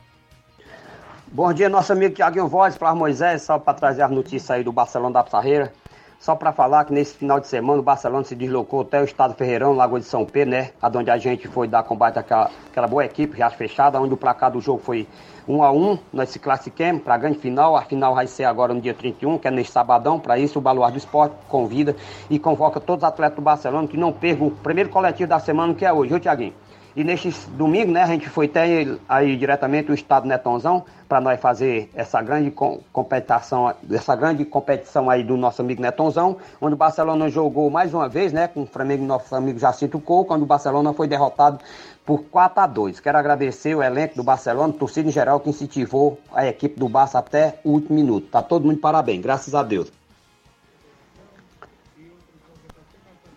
Bom 1.32 1.52
dia, 1.52 1.68
nosso 1.68 1.92
amigo 1.92 2.14
Tiaguinho 2.14 2.48
Voz, 2.48 2.76
para 2.76 2.92
Moisés, 2.94 3.42
só 3.42 3.58
para 3.58 3.74
trazer 3.74 4.02
as 4.02 4.10
notícias 4.10 4.50
aí 4.50 4.64
do 4.64 4.72
Barcelona 4.72 5.14
da 5.14 5.22
Pissarreira. 5.22 5.72
Só 6.18 6.34
para 6.34 6.52
falar 6.52 6.84
que 6.84 6.92
nesse 6.92 7.14
final 7.14 7.40
de 7.40 7.46
semana 7.46 7.80
o 7.80 7.82
Barcelona 7.82 8.24
se 8.24 8.34
deslocou 8.34 8.82
até 8.82 9.00
o 9.00 9.04
estado 9.04 9.32
Ferreirão, 9.34 9.72
Lagoa 9.72 10.00
de 10.00 10.04
São 10.04 10.26
Pedro, 10.26 10.50
né? 10.50 10.70
Onde 10.82 11.10
a 11.10 11.16
gente 11.16 11.48
foi 11.48 11.66
dar 11.66 11.82
combate 11.82 12.18
àquela, 12.18 12.86
boa 12.86 13.04
equipe, 13.06 13.38
já 13.38 13.48
fechada, 13.48 13.98
onde 13.98 14.12
o 14.12 14.18
placar 14.18 14.50
do 14.50 14.60
jogo 14.60 14.82
foi 14.84 15.08
1 15.48 15.62
a 15.62 15.72
1 15.72 15.98
Nós 16.12 16.28
se 16.28 16.38
classificamos 16.38 17.02
para 17.02 17.14
a 17.14 17.16
grande 17.16 17.38
final. 17.38 17.74
A 17.74 17.82
final 17.82 18.14
vai 18.14 18.26
ser 18.26 18.44
agora 18.44 18.74
no 18.74 18.82
dia 18.82 18.92
31, 18.92 19.38
que 19.38 19.48
é 19.48 19.50
neste 19.50 19.72
sabadão. 19.72 20.20
Para 20.20 20.38
isso, 20.38 20.58
o 20.58 20.62
Baluar 20.62 20.92
do 20.92 20.98
Esporte 20.98 21.34
convida 21.48 21.96
e 22.28 22.38
convoca 22.38 22.80
todos 22.80 23.02
os 23.02 23.08
atletas 23.08 23.36
do 23.36 23.42
Barcelona 23.42 23.88
que 23.88 23.96
não 23.96 24.12
percam 24.12 24.48
o 24.48 24.50
primeiro 24.50 24.90
coletivo 24.90 25.28
da 25.30 25.38
semana, 25.38 25.72
que 25.72 25.86
é 25.86 25.92
hoje, 25.92 26.10
viu, 26.10 26.20
Tiaguinho? 26.20 26.52
E 27.01 27.05
neste 27.05 27.30
domingo, 27.53 27.90
né, 27.90 28.03
a 28.03 28.07
gente 28.07 28.28
foi 28.28 28.44
até 28.44 28.86
aí 29.09 29.34
diretamente 29.34 29.90
o 29.90 29.94
estado 29.94 30.28
Netonzão 30.28 30.84
para 31.09 31.18
nós 31.18 31.40
fazer 31.40 31.88
essa 31.94 32.20
grande 32.20 32.51
competição, 32.51 33.74
essa 33.90 34.14
grande 34.14 34.44
competição 34.44 35.09
aí 35.09 35.24
do 35.24 35.34
nosso 35.34 35.62
amigo 35.62 35.80
Netonzão, 35.80 36.36
onde 36.61 36.74
o 36.74 36.76
Barcelona 36.76 37.30
jogou 37.30 37.70
mais 37.70 37.94
uma 37.94 38.07
vez, 38.07 38.34
né, 38.34 38.48
com 38.48 38.64
o 38.64 38.66
Flamengo, 38.66 39.03
nosso 39.03 39.34
amigo 39.34 39.59
Jacinto 39.59 39.98
Cou, 39.98 40.26
quando 40.26 40.42
o 40.42 40.46
Barcelona 40.46 40.92
foi 40.92 41.09
derrotado 41.09 41.59
por 42.05 42.24
4 42.24 42.64
a 42.64 42.66
2. 42.66 43.01
Quero 43.01 43.16
agradecer 43.16 43.74
o 43.74 43.82
elenco 43.82 44.16
do 44.16 44.22
Barcelona, 44.22 44.70
torcida 44.70 45.09
em 45.09 45.12
geral 45.12 45.40
que 45.40 45.48
incentivou 45.48 46.18
a 46.34 46.46
equipe 46.46 46.78
do 46.78 46.86
Barça 46.86 47.18
até 47.18 47.61
o 47.64 47.70
último 47.70 47.94
minuto. 47.94 48.26
Tá 48.26 48.42
todo 48.42 48.66
mundo 48.66 48.76
parabéns, 48.76 49.22
graças 49.22 49.55
a 49.55 49.62
Deus. 49.62 49.99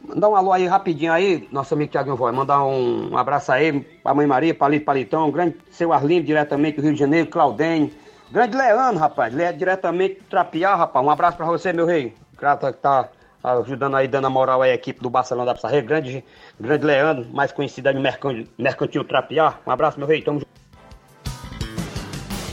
Mandar 0.05 0.29
um 0.29 0.35
alô 0.35 0.51
aí 0.51 0.67
rapidinho 0.67 1.13
aí, 1.13 1.47
nosso 1.49 1.73
amigo 1.73 1.91
Tiaguinho 1.91 2.17
Voz. 2.17 2.35
Mandar 2.35 2.63
um, 2.65 3.17
abraço 3.17 3.51
aí 3.51 3.79
pra 4.03 4.13
Mãe 4.13 4.27
Maria, 4.27 4.53
Palito 4.53 4.85
Palitão, 4.85 5.31
grande 5.31 5.55
seu 5.71 5.93
Arlindo, 5.93 6.25
diretamente 6.25 6.77
do 6.77 6.83
Rio 6.83 6.93
de 6.93 6.99
Janeiro, 6.99 7.29
Claudem. 7.29 7.91
Grande 8.29 8.57
Leandro, 8.57 8.99
rapaz, 8.99 9.33
Le, 9.33 9.53
diretamente 9.53 10.15
do 10.15 10.23
Trapiá, 10.25 10.75
rapaz. 10.75 11.05
Um 11.05 11.09
abraço 11.09 11.37
pra 11.37 11.45
você, 11.45 11.71
meu 11.71 11.85
rei. 11.85 12.13
Grato 12.37 12.67
que 12.67 12.79
tá 12.79 13.07
ajudando 13.43 13.95
aí, 13.95 14.07
dando 14.07 14.27
a 14.27 14.29
moral 14.29 14.61
aí 14.61 14.71
à 14.71 14.73
equipe 14.73 15.01
do 15.01 15.09
Barcelona 15.09 15.47
da 15.47 15.55
Pissarreira. 15.55 15.85
Grande, 15.85 16.23
grande 16.59 16.85
Leandro, 16.85 17.27
mais 17.31 17.51
conhecido 17.51 17.87
aí 17.87 17.95
no 17.95 18.01
Mercantil, 18.01 18.47
Mercantil 18.57 19.03
Trapiá. 19.05 19.55
Um 19.65 19.71
abraço, 19.71 19.97
meu 19.97 20.07
rei. 20.07 20.21
Tamo 20.21 20.39
junto. 20.39 20.53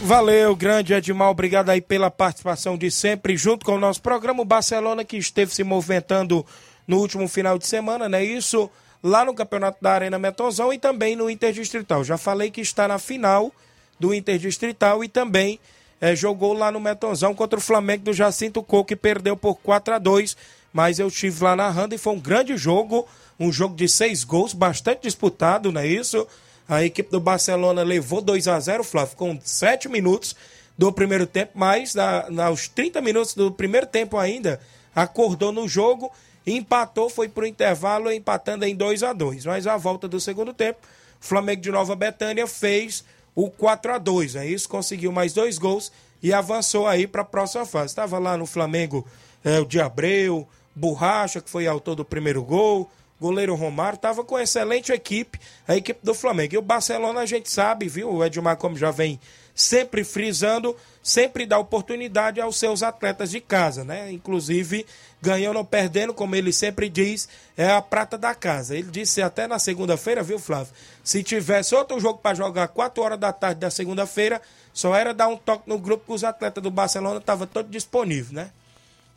Valeu, 0.03 0.57
grande 0.57 0.95
Edmar, 0.95 1.29
obrigado 1.29 1.69
aí 1.69 1.81
pela 1.81 2.11
participação 2.11 2.77
de 2.79 2.91
sempre, 2.91 3.37
junto 3.37 3.67
com 3.67 3.73
o 3.73 3.79
nosso 3.79 4.01
programa, 4.01 4.41
o 4.41 4.47
Barcelona 4.47 5.05
que 5.05 5.19
esteve 5.19 5.53
se 5.55 5.63
movimentando 5.63 6.45
no 6.91 6.99
último 6.99 7.29
final 7.29 7.57
de 7.57 7.69
semana, 7.69 8.09
né? 8.09 8.25
Isso 8.25 8.69
lá 9.01 9.25
no 9.25 9.33
Campeonato 9.33 9.79
da 9.81 9.93
Arena 9.93 10.19
Metonzão 10.19 10.73
e 10.73 10.79
também 10.79 11.15
no 11.15 11.31
Interdistrital. 11.31 12.03
Já 12.03 12.19
falei 12.19 12.51
que 12.51 12.61
está 12.61 12.89
na 12.89 12.99
final 12.99 13.53
do 14.01 14.13
Interdistrital 14.13 15.05
e 15.05 15.09
também 15.09 15.61
é, 16.01 16.17
jogou 16.17 16.53
lá 16.53 16.73
no 16.73 16.81
Metonzão 16.81 17.33
contra 17.33 17.61
o 17.61 17.63
Flamengo 17.63 18.07
do 18.07 18.13
Jacinto 18.13 18.61
Coco, 18.61 18.89
que 18.89 18.97
perdeu 18.97 19.37
por 19.37 19.55
4 19.55 19.95
a 19.95 19.99
2 19.99 20.37
mas 20.73 20.99
eu 20.99 21.07
estive 21.07 21.45
lá 21.45 21.55
narrando 21.55 21.95
e 21.95 21.99
foi 21.99 22.13
um 22.13 22.21
grande 22.21 22.57
jogo, 22.57 23.07
um 23.39 23.53
jogo 23.53 23.75
de 23.75 23.89
seis 23.89 24.23
gols, 24.25 24.53
bastante 24.53 25.03
disputado, 25.03 25.73
não 25.73 25.81
é 25.81 25.87
isso? 25.87 26.27
A 26.69 26.85
equipe 26.85 27.11
do 27.11 27.19
Barcelona 27.19 27.83
levou 27.83 28.21
2 28.21 28.47
a 28.47 28.59
0 28.59 28.85
Flávio, 28.85 29.17
com 29.17 29.39
7 29.43 29.89
minutos 29.89 30.37
do 30.79 30.93
primeiro 30.93 31.27
tempo, 31.27 31.53
mas 31.55 31.95
na, 31.95 32.47
aos 32.47 32.69
30 32.69 33.01
minutos 33.01 33.35
do 33.35 33.51
primeiro 33.51 33.87
tempo 33.87 34.17
ainda, 34.17 34.61
acordou 34.95 35.51
no 35.51 35.67
jogo 35.67 36.11
empatou, 36.47 37.09
foi 37.09 37.29
para 37.29 37.45
o 37.45 37.47
intervalo 37.47 38.11
empatando 38.11 38.65
em 38.65 38.75
2 38.75 39.03
a 39.03 39.13
2 39.13 39.47
Mas 39.47 39.67
a 39.67 39.77
volta 39.77 40.09
do 40.09 40.21
segundo 40.21 40.53
tempo, 40.55 40.81
Flamengo 41.21 41.61
de 41.61 41.71
Nova 41.71 41.95
Betânia 41.95 42.47
fez 42.47 43.05
o 43.35 43.51
4 43.51 43.95
a 43.95 43.99
2 43.99 44.37
é 44.37 44.47
isso, 44.47 44.69
conseguiu 44.69 45.13
mais 45.13 45.33
dois 45.33 45.59
gols 45.59 45.93
e 46.23 46.33
avançou 46.33 46.87
aí 46.87 47.07
para 47.07 47.23
a 47.23 47.25
próxima 47.25 47.65
fase. 47.65 47.87
Estava 47.87 48.19
lá 48.19 48.37
no 48.37 48.47
Flamengo 48.47 49.07
é, 49.45 49.59
o 49.61 49.65
de 49.65 49.81
Abreu, 49.81 50.47
Borracha, 50.75 51.41
que 51.41 51.49
foi 51.49 51.67
autor 51.67 51.95
do 51.95 52.05
primeiro 52.05 52.43
gol, 52.43 52.91
goleiro 53.21 53.55
Romário, 53.55 53.97
estava 53.97 54.25
com 54.25 54.39
excelente 54.39 54.93
equipe, 54.93 55.39
a 55.67 55.77
equipe 55.77 56.01
do 56.03 56.15
Flamengo. 56.15 56.55
E 56.55 56.59
o 56.59 56.63
Barcelona 56.63 57.21
a 57.21 57.27
gente 57.27 57.51
sabe, 57.51 57.89
viu? 57.89 58.13
O 58.13 58.25
Edmar, 58.25 58.57
como 58.57 58.77
já 58.77 58.91
vem 58.91 59.21
sempre 59.61 60.03
frisando, 60.05 60.75
sempre 61.03 61.45
dá 61.45 61.59
oportunidade 61.59 62.41
aos 62.41 62.57
seus 62.57 62.83
atletas 62.83 63.31
de 63.31 63.41
casa, 63.41 63.85
né? 63.85 64.11
Inclusive, 64.11 64.87
ganhando 65.21 65.59
ou 65.59 65.65
perdendo, 65.65 66.15
como 66.15 66.35
ele 66.35 66.51
sempre 66.51 66.89
diz, 66.89 67.29
é 67.57 67.71
a 67.71 67.83
prata 67.83 68.17
da 68.17 68.35
casa. 68.35 68.75
Ele 68.75 68.91
disse 68.91 69.21
até 69.21 69.47
na 69.47 69.59
segunda-feira, 69.59 70.23
viu, 70.23 70.39
Flávio? 70.39 70.73
Se 71.05 71.23
tivesse 71.23 71.75
outro 71.75 72.01
jogo 72.01 72.21
para 72.21 72.35
jogar 72.35 72.69
4 72.69 73.03
horas 73.03 73.21
da 73.21 73.33
tarde 73.33 73.61
da 73.61 73.71
segunda-feira, 73.71 74.41
só 74.73 74.95
era 74.95 75.13
dar 75.13 75.29
um 75.29 75.37
toque 75.37 75.69
no 75.69 75.79
grupo 75.79 76.07
que 76.07 76.13
os 76.13 76.25
atletas 76.25 76.63
do 76.63 76.71
Barcelona 76.71 77.19
estavam 77.19 77.47
todos 77.47 77.71
disponíveis, 77.71 78.31
né? 78.31 78.51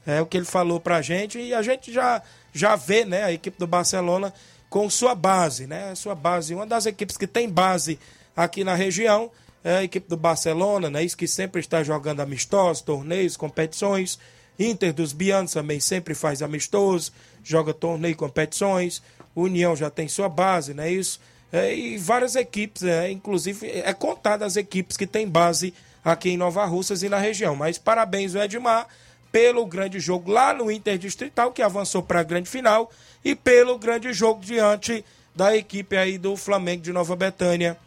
É 0.06 0.22
o 0.22 0.26
que 0.26 0.36
ele 0.36 0.46
falou 0.46 0.82
pra 0.82 1.02
gente 1.02 1.39
e 1.39 1.54
a 1.54 1.62
gente 1.62 1.94
já, 1.94 2.22
já 2.52 2.76
vê, 2.76 3.06
né, 3.06 3.24
a 3.24 3.32
equipe 3.32 3.58
do 3.58 3.66
Barcelona 3.66 4.34
com 4.70 4.89
sua 4.89 5.16
base, 5.16 5.68
né? 5.68 5.96
Sua 5.96 6.16
base, 6.16 6.54
uma 6.54 6.66
das 6.66 6.86
equipes 6.86 7.16
que 7.16 7.28
tem 7.28 7.48
base 7.50 7.98
aqui 8.36 8.66
na 8.66 8.76
região 8.76 9.32
é 9.64 9.78
a 9.78 9.84
equipe 9.84 10.09
do 10.09 10.18
Barcelona, 10.18 10.89
né? 10.89 11.03
Isso 11.03 11.18
que 11.18 11.28
sempre 11.28 11.61
está 11.61 11.84
jogando 11.84 12.20
amistosos, 12.20 12.82
torneios, 12.82 13.38
competições. 13.38 14.20
Inter 14.59 14.93
dos 14.93 15.14
Bianos 15.14 15.53
também 15.53 15.80
sempre 15.80 16.14
faz 16.14 16.41
amistoso, 16.41 17.11
joga 17.43 17.74
torneio 17.74 18.16
competições. 18.16 19.01
União 19.36 19.76
já 19.76 19.89
tem 19.89 20.07
sua 20.07 20.30
base, 20.30 20.74
não 20.74 20.84
é 20.84 20.91
isso? 20.91 21.20
É, 21.51 21.74
e 21.74 21.97
várias 21.97 22.36
equipes, 22.36 22.84
é, 22.84 23.09
inclusive 23.11 23.68
é 23.70 23.93
contada 23.93 24.45
as 24.45 24.57
equipes 24.57 24.97
que 24.97 25.07
tem 25.07 25.28
base 25.28 25.74
aqui 26.03 26.32
em 26.32 26.38
Nova 26.38 26.66
Russas 26.66 27.03
e 27.03 27.09
na 27.09 27.18
região. 27.18 27.55
Mas 27.55 27.78
parabéns, 27.78 28.36
o 28.36 28.39
Edmar, 28.39 28.88
pelo 29.32 29.66
grande 29.66 29.99
jogo 29.99 30.32
lá 30.32 30.53
no 30.53 30.70
Interdistrital, 30.70 31.51
que 31.51 31.61
avançou 31.61 32.03
para 32.03 32.20
a 32.20 32.24
grande 32.24 32.49
final, 32.49 32.91
e 33.24 33.36
pelo 33.36 33.80
grande 33.80 34.11
jogo 34.14 34.41
diante 34.41 35.05
da 35.36 35.55
equipe 35.55 35.95
aí 35.95 36.18
do 36.18 36.36
Flamengo 36.36 36.84
de 36.84 36.91
Nova 36.91 37.16
Betânia, 37.16 37.78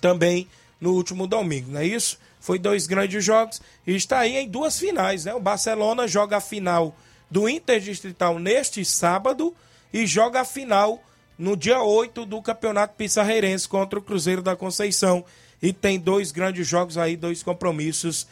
também 0.00 0.48
no 0.80 0.92
último 0.92 1.26
domingo, 1.26 1.72
não 1.72 1.80
é 1.80 1.86
isso? 1.86 2.18
Foi 2.40 2.58
dois 2.58 2.86
grandes 2.86 3.24
jogos 3.24 3.60
e 3.86 3.94
está 3.94 4.20
aí 4.20 4.36
em 4.36 4.48
duas 4.48 4.78
finais, 4.78 5.24
né? 5.24 5.34
O 5.34 5.40
Barcelona 5.40 6.08
joga 6.08 6.38
a 6.38 6.40
final 6.40 6.96
do 7.30 7.48
Interdistrital 7.48 8.38
neste 8.38 8.84
sábado 8.84 9.54
e 9.92 10.06
joga 10.06 10.40
a 10.40 10.44
final 10.44 11.02
no 11.38 11.56
dia 11.56 11.82
8 11.82 12.24
do 12.24 12.42
Campeonato 12.42 12.94
Pissarreirense 12.96 13.68
contra 13.68 13.98
o 13.98 14.02
Cruzeiro 14.02 14.42
da 14.42 14.56
Conceição. 14.56 15.24
E 15.62 15.72
tem 15.72 15.98
dois 15.98 16.32
grandes 16.32 16.66
jogos 16.66 16.96
aí, 16.96 17.16
dois 17.16 17.42
compromissos 17.42 18.26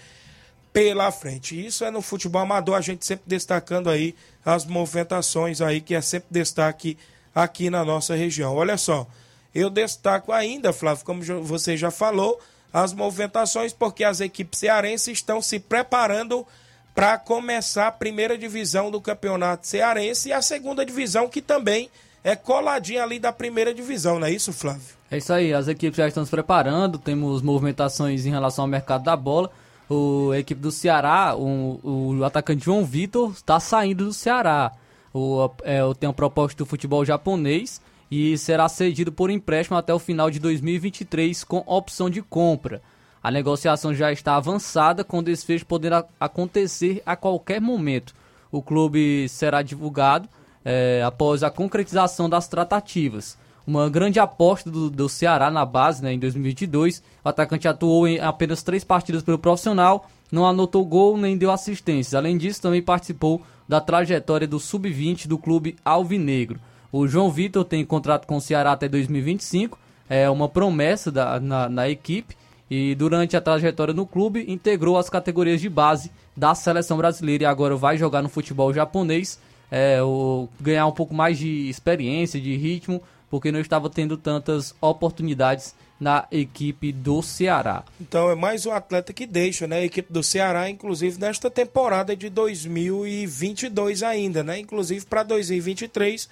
pela 0.73 1.11
frente. 1.11 1.67
Isso 1.67 1.85
é 1.85 1.91
no 1.91 2.01
futebol 2.01 2.43
amador, 2.43 2.77
a 2.77 2.81
gente 2.81 3.05
sempre 3.05 3.25
destacando 3.27 3.91
aí 3.91 4.15
as 4.45 4.65
movimentações 4.65 5.61
aí, 5.61 5.81
que 5.81 5.95
é 5.95 6.01
sempre 6.01 6.29
destaque 6.31 6.97
aqui 7.35 7.71
na 7.71 7.85
nossa 7.85 8.15
região. 8.15 8.55
Olha 8.55 8.77
só, 8.77 9.07
eu 9.55 9.71
destaco 9.71 10.33
ainda, 10.33 10.73
Flávio, 10.73 11.05
como 11.05 11.23
você 11.43 11.77
já 11.77 11.91
falou, 11.91 12.39
as 12.73 12.93
movimentações, 12.93 13.73
porque 13.73 14.05
as 14.05 14.21
equipes 14.21 14.61
cearenses 14.61 15.19
estão 15.19 15.41
se 15.41 15.59
preparando 15.59 16.47
para 16.95 17.17
começar 17.17 17.87
a 17.87 17.93
primeira 17.93 18.37
divisão 18.37 18.91
do 18.91 19.01
campeonato 19.01 19.67
cearense 19.67 20.29
e 20.29 20.33
a 20.33 20.43
segunda 20.43 20.85
divisão, 20.85 21.29
que 21.29 21.41
também 21.41 21.91
é 22.25 22.35
coladinha 22.35 23.03
ali 23.03 23.19
da 23.19 23.33
primeira 23.33 23.73
divisão, 23.73 24.19
não 24.19 24.27
é 24.27 24.33
isso, 24.33 24.53
Flávio? 24.53 24.99
É 25.11 25.17
isso 25.17 25.33
aí, 25.33 25.55
as 25.55 25.69
equipes 25.69 25.97
já 25.97 26.09
estão 26.09 26.25
se 26.25 26.31
preparando, 26.31 26.99
temos 26.99 27.41
movimentações 27.41 28.27
em 28.27 28.31
relação 28.31 28.65
ao 28.65 28.69
mercado 28.69 29.05
da 29.05 29.17
bola. 29.17 29.51
O, 29.89 30.33
a 30.33 30.39
equipe 30.39 30.61
do 30.61 30.71
Ceará, 30.71 31.35
o, 31.35 32.19
o 32.19 32.25
atacante 32.25 32.65
João 32.65 32.85
Vitor 32.85 33.31
está 33.31 33.59
saindo 33.59 34.05
do 34.05 34.13
Ceará. 34.13 34.73
O, 35.15 35.51
é, 35.63 35.81
tem 35.99 36.07
uma 36.07 36.13
proposta 36.13 36.59
do 36.59 36.67
futebol 36.67 37.05
japonês 37.05 37.81
e 38.11 38.37
será 38.39 38.69
cedido 38.69 39.13
por 39.13 39.31
empréstimo 39.31 39.77
até 39.77 39.93
o 39.93 39.99
final 39.99 40.31
de 40.31 40.39
2023 40.39 41.45
com 41.45 41.63
opção 41.67 42.09
de 42.09 42.23
compra. 42.23 42.81
A 43.23 43.31
negociação 43.31 43.93
já 43.95 44.13
está 44.13 44.37
avançada, 44.37 45.05
com 45.05 45.23
desfecho 45.23 45.67
poderá 45.67 46.05
acontecer 46.19 47.03
a 47.05 47.17
qualquer 47.17 47.61
momento. 47.61 48.15
O 48.51 48.63
clube 48.63 49.29
será 49.29 49.61
divulgado 49.61 50.29
é, 50.65 51.03
após 51.05 51.43
a 51.43 51.51
concretização 51.51 52.29
das 52.29 52.49
tratativas. 52.49 53.37
Uma 53.67 53.91
grande 53.91 54.19
aposta 54.19 54.71
do, 54.71 54.89
do 54.89 55.09
Ceará 55.11 55.51
na 55.51 55.67
base 55.67 56.03
né, 56.03 56.15
em 56.15 56.19
2022. 56.19 57.03
O 57.23 57.29
atacante 57.29 57.69
atuou 57.69 58.09
em 58.09 58.19
apenas 58.19 58.63
três 58.63 58.83
partidas 58.83 59.23
pelo 59.23 59.39
profissional, 59.39 60.09
não 60.33 60.47
anotou 60.47 60.87
gol 60.87 61.19
nem 61.19 61.37
deu 61.37 61.51
assistências. 61.51 62.15
Além 62.15 62.39
disso, 62.39 62.63
também 62.63 62.81
participou 62.81 63.43
da 63.69 63.81
trajetória 63.81 64.47
do 64.47 64.59
sub-20 64.59 65.27
do 65.27 65.37
clube 65.37 65.77
Alvinegro. 65.85 66.59
O 66.91 67.07
João 67.07 67.31
Vitor 67.31 67.65
tem 67.65 67.85
contrato 67.85 68.27
com 68.27 68.37
o 68.37 68.41
Ceará 68.41 68.73
até 68.73 68.89
2025, 68.89 69.79
é 70.09 70.29
uma 70.31 70.49
promessa 70.49 71.11
da, 71.13 71.39
na, 71.39 71.69
na 71.69 71.89
equipe 71.89 72.35
e 72.71 72.95
durante 72.95 73.37
a 73.37 73.41
trajetória 73.41 73.93
no 73.93 74.07
clube 74.07 74.45
integrou 74.49 74.97
as 74.97 75.11
categorias 75.11 75.61
de 75.61 75.69
base 75.69 76.11
da 76.35 76.55
seleção 76.55 76.97
brasileira 76.97 77.45
e 77.45 77.47
agora 77.47 77.77
vai 77.77 77.99
jogar 77.99 78.23
no 78.23 78.29
futebol 78.29 78.73
japonês, 78.73 79.39
é, 79.71 80.03
o, 80.03 80.49
ganhar 80.59 80.87
um 80.87 80.93
pouco 80.93 81.15
mais 81.15 81.39
de 81.39 81.69
experiência, 81.69 82.41
de 82.41 82.57
ritmo, 82.57 83.03
porque 83.31 83.53
não 83.53 83.61
estava 83.61 83.91
tendo 83.91 84.17
tantas 84.17 84.75
oportunidades 84.81 85.75
na 86.01 86.27
equipe 86.31 86.93
do 86.93 87.21
Ceará. 87.23 87.83
Então 88.01 88.31
é 88.31 88.35
mais 88.35 88.65
um 88.65 88.73
atleta 88.73 89.13
que 89.13 89.27
deixa, 89.27 89.67
né? 89.67 89.79
A 89.79 89.85
equipe 89.85 90.11
do 90.11 90.23
Ceará, 90.23 90.71
inclusive 90.71 91.19
nesta 91.21 91.51
temporada 91.51 92.17
de 92.17 92.31
2022 92.31 94.03
ainda, 94.03 94.43
né? 94.43 94.59
Inclusive 94.61 95.05
para 95.05 95.23
2023 95.25 96.29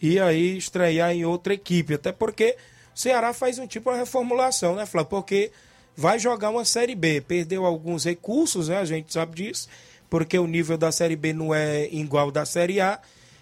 e 0.00 0.18
aí 0.18 0.56
estrear 0.56 1.12
em 1.12 1.24
outra 1.24 1.54
equipe, 1.54 1.94
até 1.94 2.12
porque 2.12 2.56
o 2.94 2.98
Ceará 2.98 3.32
faz 3.32 3.58
um 3.58 3.66
tipo 3.66 3.90
de 3.92 3.98
reformulação, 3.98 4.76
né, 4.76 4.86
Flávio? 4.86 5.10
Porque 5.10 5.50
vai 5.96 6.18
jogar 6.18 6.50
uma 6.50 6.64
Série 6.64 6.94
B, 6.94 7.20
perdeu 7.20 7.64
alguns 7.64 8.04
recursos, 8.04 8.68
né? 8.68 8.78
A 8.78 8.84
gente 8.84 9.12
sabe 9.12 9.36
disso, 9.36 9.68
porque 10.10 10.38
o 10.38 10.46
nível 10.46 10.76
da 10.76 10.92
Série 10.92 11.16
B 11.16 11.32
não 11.32 11.54
é 11.54 11.88
igual 11.90 12.30
da 12.30 12.44
Série 12.44 12.80
A 12.80 13.00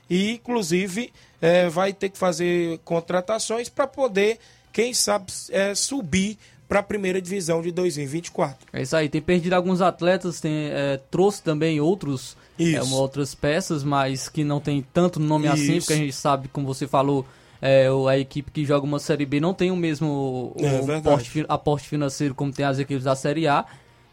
e 0.08 0.32
inclusive 0.32 1.12
é, 1.40 1.68
vai 1.68 1.92
ter 1.92 2.08
que 2.08 2.18
fazer 2.18 2.78
contratações 2.84 3.68
para 3.68 3.86
poder, 3.86 4.38
quem 4.72 4.94
sabe, 4.94 5.32
é, 5.50 5.74
subir 5.74 6.38
para 6.68 6.80
a 6.80 6.82
primeira 6.82 7.20
divisão 7.20 7.60
de 7.60 7.70
2024. 7.70 8.68
É 8.72 8.82
isso 8.82 8.96
aí, 8.96 9.08
tem 9.08 9.20
perdido 9.20 9.52
alguns 9.52 9.82
atletas, 9.82 10.40
tem, 10.40 10.70
é, 10.70 11.00
trouxe 11.10 11.42
também 11.42 11.80
outros 11.80 12.36
é, 12.74 12.82
outras 12.82 13.34
peças, 13.34 13.82
mas 13.84 14.28
que 14.28 14.44
não 14.44 14.60
tem 14.60 14.84
tanto 14.92 15.20
nome 15.20 15.48
assim, 15.48 15.62
isso. 15.62 15.70
assim, 15.70 15.80
porque 15.80 15.92
a 15.92 15.96
gente 15.96 16.12
sabe, 16.12 16.48
como 16.48 16.66
você 16.66 16.86
falou, 16.86 17.26
é, 17.60 17.86
a 18.08 18.18
equipe 18.18 18.50
que 18.50 18.64
joga 18.64 18.84
uma 18.84 18.98
Série 18.98 19.24
B 19.24 19.40
não 19.40 19.54
tem 19.54 19.70
o 19.70 19.76
mesmo 19.76 20.52
o, 20.56 20.64
é, 20.64 20.96
aporte, 20.96 21.44
aporte 21.48 21.88
financeiro 21.88 22.34
como 22.34 22.52
tem 22.52 22.64
as 22.64 22.78
equipes 22.78 23.04
da 23.04 23.14
Série 23.14 23.46
A. 23.46 23.64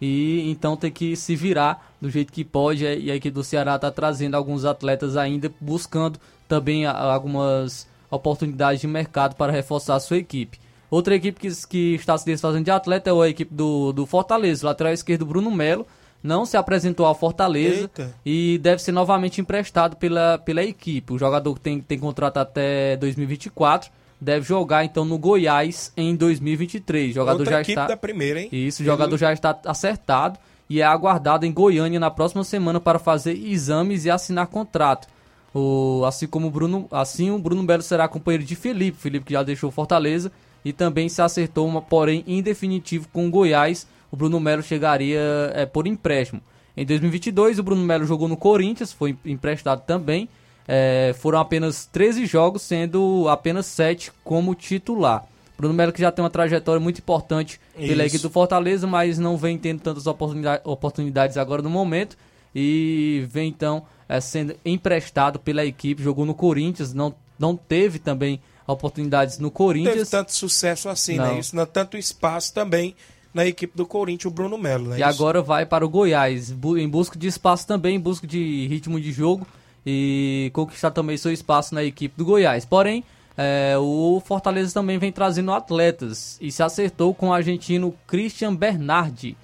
E 0.02 0.50
então 0.50 0.78
tem 0.78 0.90
que 0.90 1.16
se 1.16 1.36
virar 1.36 1.94
do 2.00 2.10
jeito 2.10 2.32
que 2.32 2.46
pode. 2.46 2.86
E 2.86 3.12
a 3.12 3.16
equipe 3.16 3.34
do 3.34 3.44
Ceará 3.44 3.76
está 3.76 3.92
trazendo 3.92 4.36
alguns 4.36 4.64
atletas 4.64 5.18
ainda, 5.18 5.52
buscando 5.60 6.20
também 6.48 6.86
algumas 6.86 7.88
oportunidades 8.10 8.82
de 8.82 8.88
mercado 8.88 9.36
para 9.36 9.52
reforçar 9.52 9.96
a 9.96 10.00
sua 10.00 10.18
equipe. 10.18 10.60
Outra 10.90 11.16
equipe 11.16 11.40
que, 11.40 11.50
que 11.68 11.96
está 11.96 12.18
se 12.18 12.26
desfazendo 12.26 12.66
de 12.66 12.72
atleta 12.72 13.10
é 13.10 13.14
a 13.14 13.30
equipe 13.30 13.54
do, 13.54 13.92
do 13.92 14.06
Fortaleza, 14.06 14.66
lateral 14.66 14.94
esquerdo 14.94 15.26
Bruno 15.26 15.52
Melo. 15.52 15.86
Não 16.22 16.46
se 16.46 16.58
apresentou 16.58 17.06
ao 17.06 17.16
Fortaleza 17.16 17.82
Eita. 17.82 18.14
e 18.26 18.60
deve 18.62 18.82
ser 18.82 18.92
novamente 18.92 19.40
emprestado 19.40 19.96
pela, 19.96 20.38
pela 20.38 20.64
equipe. 20.64 21.14
O 21.14 21.18
jogador 21.18 21.58
tem, 21.58 21.80
tem 21.80 21.98
contrato 21.98 22.38
até 22.38 22.98
2024 22.98 23.90
deve 24.22 24.46
jogar 24.46 24.84
então 24.84 25.06
no 25.06 25.18
Goiás 25.18 25.94
em 25.96 26.16
2023. 26.16 27.12
O 27.12 27.14
jogador 27.14 27.40
Outra 27.40 27.54
já 27.54 27.62
está 27.62 27.88
da 27.88 27.98
primeira, 27.98 28.42
hein? 28.42 28.50
Isso, 28.52 28.82
o 28.82 28.86
jogador 28.86 29.18
já 29.18 29.32
está 29.32 29.58
acertado 29.66 30.38
e 30.70 30.82
é 30.82 30.86
aguardado 30.86 31.46
em 31.46 31.52
Goiânia 31.52 32.00
na 32.00 32.12
próxima 32.12 32.44
semana 32.44 32.80
para 32.80 33.00
fazer 33.00 33.34
exames 33.34 34.06
e 34.06 34.12
assinar 34.12 34.48
contrato. 34.48 35.08
O, 35.54 36.04
assim 36.06 36.28
como 36.28 36.48
o 36.48 36.52
Bruno, 36.52 36.88
assim 36.92 37.32
o 37.32 37.40
Bruno 37.40 37.64
Belo 37.64 37.82
será 37.82 38.08
companheiro 38.08 38.44
de 38.44 38.56
Felipe, 38.56 39.00
Felipe 39.00 39.26
que 39.26 39.34
já 39.34 39.42
deixou 39.42 39.72
Fortaleza 39.72 40.32
e 40.64 40.72
também 40.72 41.10
se 41.10 41.22
acertou 41.22 41.68
uma, 41.68 41.82
porém 41.82 42.24
em 42.28 42.42
definitivo 42.42 43.08
com 43.12 43.28
o 43.28 43.32
Goiás. 43.32 43.88
O 44.12 44.18
Bruno 44.18 44.40
Melo 44.40 44.64
chegaria 44.64 45.20
é, 45.54 45.66
por 45.66 45.88
empréstimo. 45.88 46.42
Em 46.76 46.86
2022 46.86 47.60
o 47.60 47.64
Bruno 47.64 47.84
Melo 47.84 48.06
jogou 48.06 48.28
no 48.28 48.38
Corinthians, 48.38 48.92
foi 48.92 49.18
emprestado 49.26 49.86
também. 49.86 50.30
É, 50.68 51.16
foram 51.18 51.40
apenas 51.40 51.86
13 51.88 52.26
jogos, 52.26 52.62
sendo 52.62 53.28
apenas 53.28 53.66
7 53.66 54.12
como 54.24 54.54
titular. 54.56 55.26
Bruno 55.58 55.74
Melo 55.74 55.92
que 55.92 56.00
já 56.00 56.12
tem 56.12 56.24
uma 56.24 56.30
trajetória 56.30 56.80
muito 56.80 57.00
importante 57.00 57.60
pela 57.76 58.06
equipe 58.06 58.22
do 58.22 58.30
Fortaleza, 58.30 58.88
mas 58.88 59.20
não 59.20 59.36
vem 59.36 59.58
tendo 59.58 59.82
tantas 59.82 60.08
oportunidade, 60.08 60.62
oportunidades 60.64 61.38
agora 61.38 61.62
no 61.62 61.70
momento. 61.70 62.16
E 62.56 63.28
vem 63.30 63.50
então 63.50 63.84
é, 64.08 64.22
sendo 64.22 64.56
emprestado 64.64 65.38
pela 65.38 65.66
equipe, 65.66 66.02
jogou 66.02 66.26
no 66.26 66.34
Corinthians, 66.34 66.94
não, 66.94 67.14
não 67.38 67.56
teve 67.58 68.00
também 68.00 68.42
oportunidades 68.66 69.38
no 69.38 69.52
Corinthians. 69.52 69.96
Não 69.96 70.04
teve 70.06 70.12
tanto 70.12 70.34
sucesso 70.34 70.88
assim, 70.88 71.18
né? 71.18 71.26
não. 71.26 71.34
né? 71.34 71.40
Isso 71.40 71.56
não 71.56 71.66
tanto 71.66 71.98
espaço 71.98 72.54
também 72.54 72.96
na 73.34 73.46
equipe 73.46 73.76
do 73.76 73.86
Corinthians, 73.86 74.32
o 74.32 74.34
Bruno 74.34 74.58
Melo. 74.58 74.90
Né? 74.90 75.00
E 75.00 75.04
agora 75.04 75.42
vai 75.42 75.66
para 75.66 75.86
o 75.86 75.90
Goiás, 75.90 76.52
em 76.52 76.90
busca 76.90 77.18
de 77.18 77.28
espaço 77.28 77.68
também, 77.68 77.96
em 77.96 78.00
busca 78.00 78.26
de 78.26 78.68
ritmo 78.68 79.00
de 79.00 79.12
jogo 79.12 79.46
e 79.86 80.50
conquistar 80.54 80.92
também 80.92 81.18
seu 81.18 81.32
espaço 81.32 81.74
na 81.74 81.84
equipe 81.84 82.18
do 82.18 82.26
Goiás. 82.26 82.66
Porém, 82.66 83.04
é, 83.38 83.76
o 83.78 84.22
Fortaleza 84.26 84.74
também 84.74 84.98
vem 84.98 85.12
trazendo 85.12 85.54
atletas 85.54 86.38
e 86.42 86.52
se 86.52 86.62
acertou 86.62 87.14
com 87.14 87.30
o 87.30 87.34
argentino 87.34 87.94
Christian 88.06 88.56
Bernardi. 88.56 89.38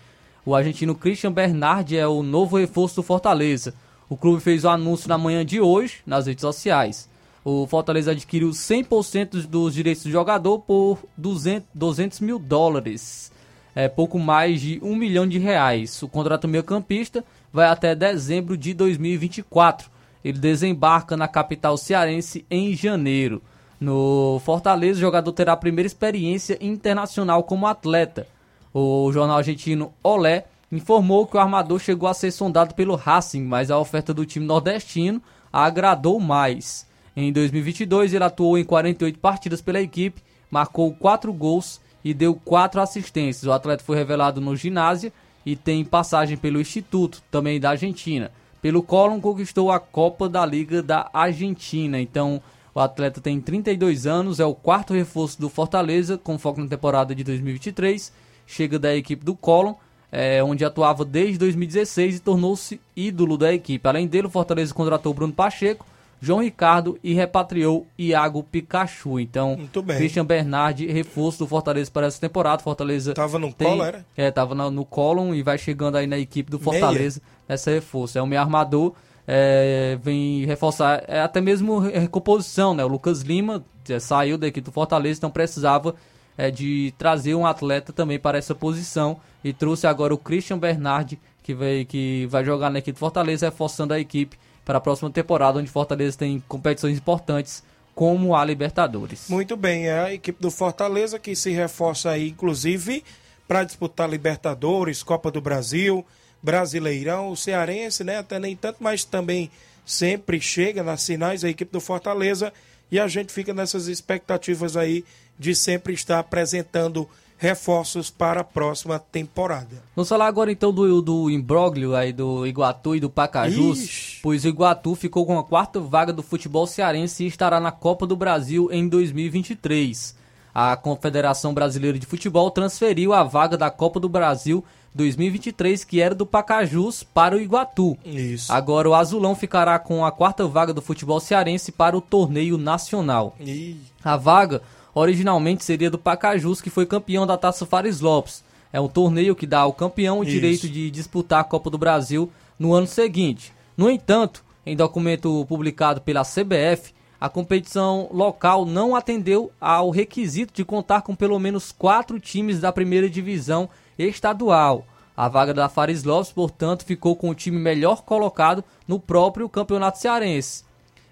O 0.46 0.54
argentino 0.54 0.94
Christian 0.94 1.32
Bernardi 1.32 1.98
é 1.98 2.08
o 2.08 2.22
novo 2.22 2.58
reforço 2.58 2.98
do 2.98 3.04
Fortaleza. 3.04 3.74
O 4.10 4.18
clube 4.18 4.42
fez 4.42 4.64
o 4.64 4.70
anúncio 4.70 5.10
na 5.10 5.18
manhã 5.18 5.46
de 5.46 5.60
hoje 5.60 6.02
nas 6.06 6.28
redes 6.28 6.42
sociais. 6.42 7.10
O 7.44 7.66
Fortaleza 7.68 8.12
adquiriu 8.12 8.50
100% 8.50 9.48
dos 9.48 9.74
direitos 9.74 10.04
do 10.04 10.12
jogador 10.12 10.60
por 10.60 11.00
200, 11.16 11.68
200 11.74 12.20
mil 12.20 12.38
dólares. 12.38 13.32
É 13.76 13.90
pouco 13.90 14.18
mais 14.18 14.62
de 14.62 14.80
um 14.82 14.96
milhão 14.96 15.28
de 15.28 15.38
reais. 15.38 16.02
O 16.02 16.08
contrato 16.08 16.48
meio-campista 16.48 17.24
vai 17.52 17.68
até 17.68 17.94
dezembro 17.94 18.58
de 18.58 18.74
2024 18.74 19.94
ele 20.26 20.40
desembarca 20.40 21.16
na 21.16 21.28
capital 21.28 21.78
cearense 21.78 22.44
em 22.50 22.76
janeiro. 22.76 23.44
No 23.80 24.42
Fortaleza, 24.44 24.98
o 24.98 25.02
jogador 25.02 25.32
terá 25.32 25.54
a 25.54 25.58
primeira 25.58 25.86
experiência 25.86 26.58
internacional 26.60 27.44
como 27.44 27.68
atleta. 27.68 28.28
O 28.74 29.12
jornal 29.14 29.38
argentino 29.38 29.94
Olé 30.02 30.46
informou 30.72 31.28
que 31.28 31.38
o 31.38 31.40
armador 31.40 31.78
chegou 31.78 32.10
a 32.10 32.14
ser 32.16 32.32
sondado 32.32 32.74
pelo 32.74 32.96
Racing, 32.96 33.44
mas 33.44 33.70
a 33.70 33.78
oferta 33.78 34.16
do 34.16 34.26
time 34.26 34.48
nordestino 34.48 35.22
agradou 35.54 36.20
mais. 36.20 36.88
Em 37.16 37.32
2022, 37.32 38.16
ele 38.16 38.24
atuou 38.24 38.58
em 38.58 38.64
48 38.64 39.20
partidas 39.20 39.62
pela 39.62 39.80
equipe, 39.80 40.24
marcou 40.50 40.92
4 40.96 41.32
gols 41.32 41.80
e 42.06 42.14
deu 42.14 42.36
4 42.36 42.80
assistências. 42.80 43.46
O 43.46 43.52
atleta 43.52 43.84
foi 43.84 43.98
revelado 43.98 44.40
no 44.40 44.56
ginásio 44.56 45.12
e 45.44 45.56
tem 45.56 45.84
passagem 45.84 46.38
pelo 46.38 46.62
Instituto, 46.62 47.24
também 47.32 47.60
da 47.60 47.72
Argentina. 47.72 48.32
Pelo 48.62 48.84
Colón 48.84 49.20
conquistou 49.20 49.72
a 49.72 49.80
Copa 49.80 50.30
da 50.30 50.46
Liga 50.46 50.84
da 50.84 51.10
Argentina. 51.12 52.00
Então, 52.00 52.40
o 52.76 52.80
atleta 52.80 53.20
tem 53.20 53.42
32 53.42 54.06
anos, 54.06 54.40
é 54.40 54.46
o 54.46 54.54
quarto 54.54 54.94
reforço 54.94 55.42
do 55.42 55.50
Fortaleza, 55.50 56.16
com 56.16 56.38
foco 56.38 56.62
na 56.62 56.68
temporada 56.68 57.16
de 57.16 57.24
2023. 57.24 58.14
Chega 58.46 58.78
da 58.78 58.96
equipe 58.96 59.26
do 59.26 59.34
Colón, 59.34 59.74
é, 60.12 60.44
onde 60.44 60.64
atuava 60.64 61.04
desde 61.04 61.40
2016 61.40 62.18
e 62.18 62.20
tornou-se 62.20 62.80
ídolo 62.96 63.36
da 63.36 63.52
equipe. 63.52 63.88
Além 63.88 64.06
dele, 64.06 64.28
o 64.28 64.32
Fortaleza 64.32 64.74
contratou 64.74 65.12
Bruno 65.12 65.34
Pacheco, 65.34 65.88
João 66.26 66.42
Ricardo 66.42 66.98
e 67.04 67.14
repatriou 67.14 67.86
Iago 67.96 68.42
Pikachu. 68.42 69.20
Então, 69.20 69.56
Christian 69.96 70.26
Bernardi, 70.26 70.88
reforço 70.88 71.38
do 71.38 71.48
Fortaleza 71.48 71.92
para 71.92 72.08
essa 72.08 72.20
temporada. 72.20 72.64
Fortaleza 72.64 73.14
tava 73.14 73.38
no 73.38 73.54
tem, 73.54 73.68
Colón, 73.68 73.86
era? 73.86 74.06
É, 74.18 74.32
tava 74.32 74.56
no, 74.56 74.72
no 74.72 74.84
Colón 74.84 75.36
e 75.36 75.44
vai 75.44 75.60
chegando 75.60 75.98
aí 75.98 76.08
na 76.08 76.18
equipe 76.18 76.50
do 76.50 76.58
Fortaleza 76.58 77.22
Meia. 77.24 77.40
nessa 77.48 77.70
reforço. 77.70 78.18
É 78.18 78.24
um 78.24 78.26
meio 78.26 78.42
armador, 78.42 78.94
é, 79.28 80.00
vem 80.02 80.46
reforçar 80.46 81.04
é, 81.08 81.22
até 81.22 81.40
mesmo 81.40 81.78
recomposição, 81.78 82.74
né? 82.74 82.84
O 82.84 82.88
Lucas 82.88 83.22
Lima 83.22 83.64
é, 83.88 84.00
saiu 84.00 84.36
da 84.36 84.48
equipe 84.48 84.66
do 84.66 84.72
Fortaleza, 84.72 85.20
então 85.20 85.30
precisava 85.30 85.94
é, 86.36 86.50
de 86.50 86.92
trazer 86.98 87.36
um 87.36 87.46
atleta 87.46 87.94
também 87.94 88.18
para 88.18 88.36
essa 88.36 88.56
posição 88.56 89.18
e 89.44 89.54
trouxe 89.54 89.86
agora 89.86 90.12
o 90.12 90.18
Christian 90.18 90.58
Bernardi 90.58 91.20
que 91.44 91.54
vai, 91.54 91.86
que 91.86 92.26
vai 92.32 92.44
jogar 92.44 92.72
na 92.72 92.80
equipe 92.80 92.94
do 92.94 93.00
Fortaleza, 93.00 93.46
reforçando 93.46 93.94
a 93.94 94.00
equipe 94.00 94.36
para 94.66 94.80
a 94.80 94.82
próxima 94.82 95.10
temporada, 95.10 95.60
onde 95.60 95.70
Fortaleza 95.70 96.18
tem 96.18 96.44
competições 96.48 96.98
importantes 96.98 97.64
como 97.94 98.36
a 98.36 98.44
Libertadores. 98.44 99.30
Muito 99.30 99.56
bem, 99.56 99.88
é 99.88 100.00
a 100.00 100.14
equipe 100.14 100.42
do 100.42 100.52
Fortaleza 100.52 101.18
que 101.18 101.36
se 101.36 101.52
reforça 101.52 102.10
aí, 102.10 102.30
inclusive, 102.30 103.04
para 103.48 103.64
disputar 103.64 104.10
Libertadores, 104.10 105.04
Copa 105.04 105.32
do 105.32 105.40
Brasil, 105.40 106.06
Brasileirão, 106.44 107.30
o 107.30 107.38
Cearense, 107.38 108.04
né? 108.04 108.18
Até 108.18 108.40
nem 108.40 108.56
tanto, 108.56 108.78
mas 108.82 109.06
também 109.06 109.50
sempre 109.86 110.42
chega 110.42 110.84
nas 110.84 111.06
finais 111.06 111.44
a 111.44 111.50
equipe 111.50 111.72
do 111.72 111.80
Fortaleza 111.80 112.52
e 112.92 113.00
a 113.00 113.08
gente 113.08 113.32
fica 113.32 113.54
nessas 113.54 113.88
expectativas 113.88 114.76
aí 114.76 115.06
de 115.38 115.56
sempre 115.56 115.94
estar 115.94 116.20
apresentando 116.20 117.08
reforços 117.46 118.10
para 118.10 118.42
a 118.42 118.44
próxima 118.44 118.98
temporada. 119.00 119.84
Vamos 119.96 120.10
falar 120.10 120.26
agora 120.28 120.52
então 120.52 120.74
do, 120.74 121.02
do 121.02 121.30
imbróglio 121.30 121.96
aí 121.96 122.12
do 122.12 122.46
Iguatu 122.48 122.96
e 122.96 123.00
do 123.00 123.10
Pacajus, 123.10 123.82
Ixi. 123.84 124.20
pois 124.24 124.44
o 124.44 124.48
Iguatu 124.48 124.96
ficou 124.96 125.26
com 125.26 125.38
a 125.38 125.44
quarta 125.44 125.80
vaga 125.80 126.12
do 126.12 126.24
futebol 126.24 126.66
cearense 126.66 127.24
e 127.24 127.28
estará 127.28 127.60
na 127.60 127.72
Copa 127.72 128.08
do 128.08 128.16
Brasil 128.16 128.68
em 128.72 128.88
2023. 128.88 130.16
A 130.54 130.76
Confederação 130.76 131.54
Brasileira 131.54 132.00
de 132.00 132.06
Futebol 132.06 132.50
transferiu 132.50 133.14
a 133.14 133.24
vaga 133.24 133.58
da 133.58 133.70
Copa 133.70 134.00
do 134.00 134.08
Brasil 134.08 134.64
2023, 134.96 135.84
que 135.84 136.00
era 136.00 136.16
do 136.16 136.26
Pacajus, 136.26 137.04
para 137.04 137.36
o 137.36 137.42
Iguatu. 137.42 137.98
Isso. 138.06 138.52
Agora 138.52 138.90
o 138.90 138.96
Azulão 138.96 139.36
ficará 139.36 139.78
com 139.78 140.06
a 140.06 140.12
quarta 140.12 140.48
vaga 140.48 140.74
do 140.74 140.82
futebol 140.82 141.20
cearense 141.20 141.72
para 141.72 141.98
o 141.98 142.02
torneio 142.02 142.58
nacional. 142.58 143.36
Ih, 143.40 143.78
A 144.04 144.16
vaga 144.16 144.62
originalmente 144.96 145.64
seria 145.64 145.92
do 145.92 146.00
Pacajus, 146.00 146.62
que 146.62 146.70
foi 146.70 146.86
campeão 146.86 147.28
da 147.28 147.38
Taça 147.38 147.66
Fares 147.66 148.00
Lopes. 148.00 148.44
É 148.72 148.80
um 148.80 148.88
torneio 148.88 149.36
que 149.36 149.46
dá 149.46 149.60
ao 149.60 149.74
campeão 149.74 150.20
o 150.20 150.24
Isso. 150.24 150.32
direito 150.32 150.70
de 150.70 150.90
disputar 150.90 151.42
a 151.42 151.44
Copa 151.44 151.70
do 151.70 151.78
Brasil 151.78 152.32
no 152.58 152.74
ano 152.74 152.88
seguinte. 152.88 153.54
No 153.78 153.92
entanto, 153.92 154.44
em 154.66 154.76
documento 154.76 155.46
publicado 155.48 156.02
pela 156.02 156.24
CBF, 156.24 156.94
a 157.20 157.30
competição 157.30 158.10
local 158.12 158.66
não 158.66 158.96
atendeu 158.96 159.52
ao 159.60 159.90
requisito 159.90 160.54
de 160.54 160.66
contar 160.66 161.02
com 161.02 161.16
pelo 161.16 161.40
menos 161.40 161.72
quatro 161.72 162.20
times 162.20 162.60
da 162.60 162.72
primeira 162.72 163.10
divisão 163.10 163.70
estadual. 163.98 164.86
A 165.16 165.30
vaga 165.30 165.54
da 165.54 165.70
Fares 165.70 166.04
Lopes, 166.04 166.32
portanto, 166.32 166.84
ficou 166.84 167.16
com 167.16 167.30
o 167.30 167.36
time 167.36 167.58
melhor 167.58 168.02
colocado 168.04 168.64
no 168.88 169.00
próprio 169.00 169.48
campeonato 169.48 169.98
cearense. 169.98 170.66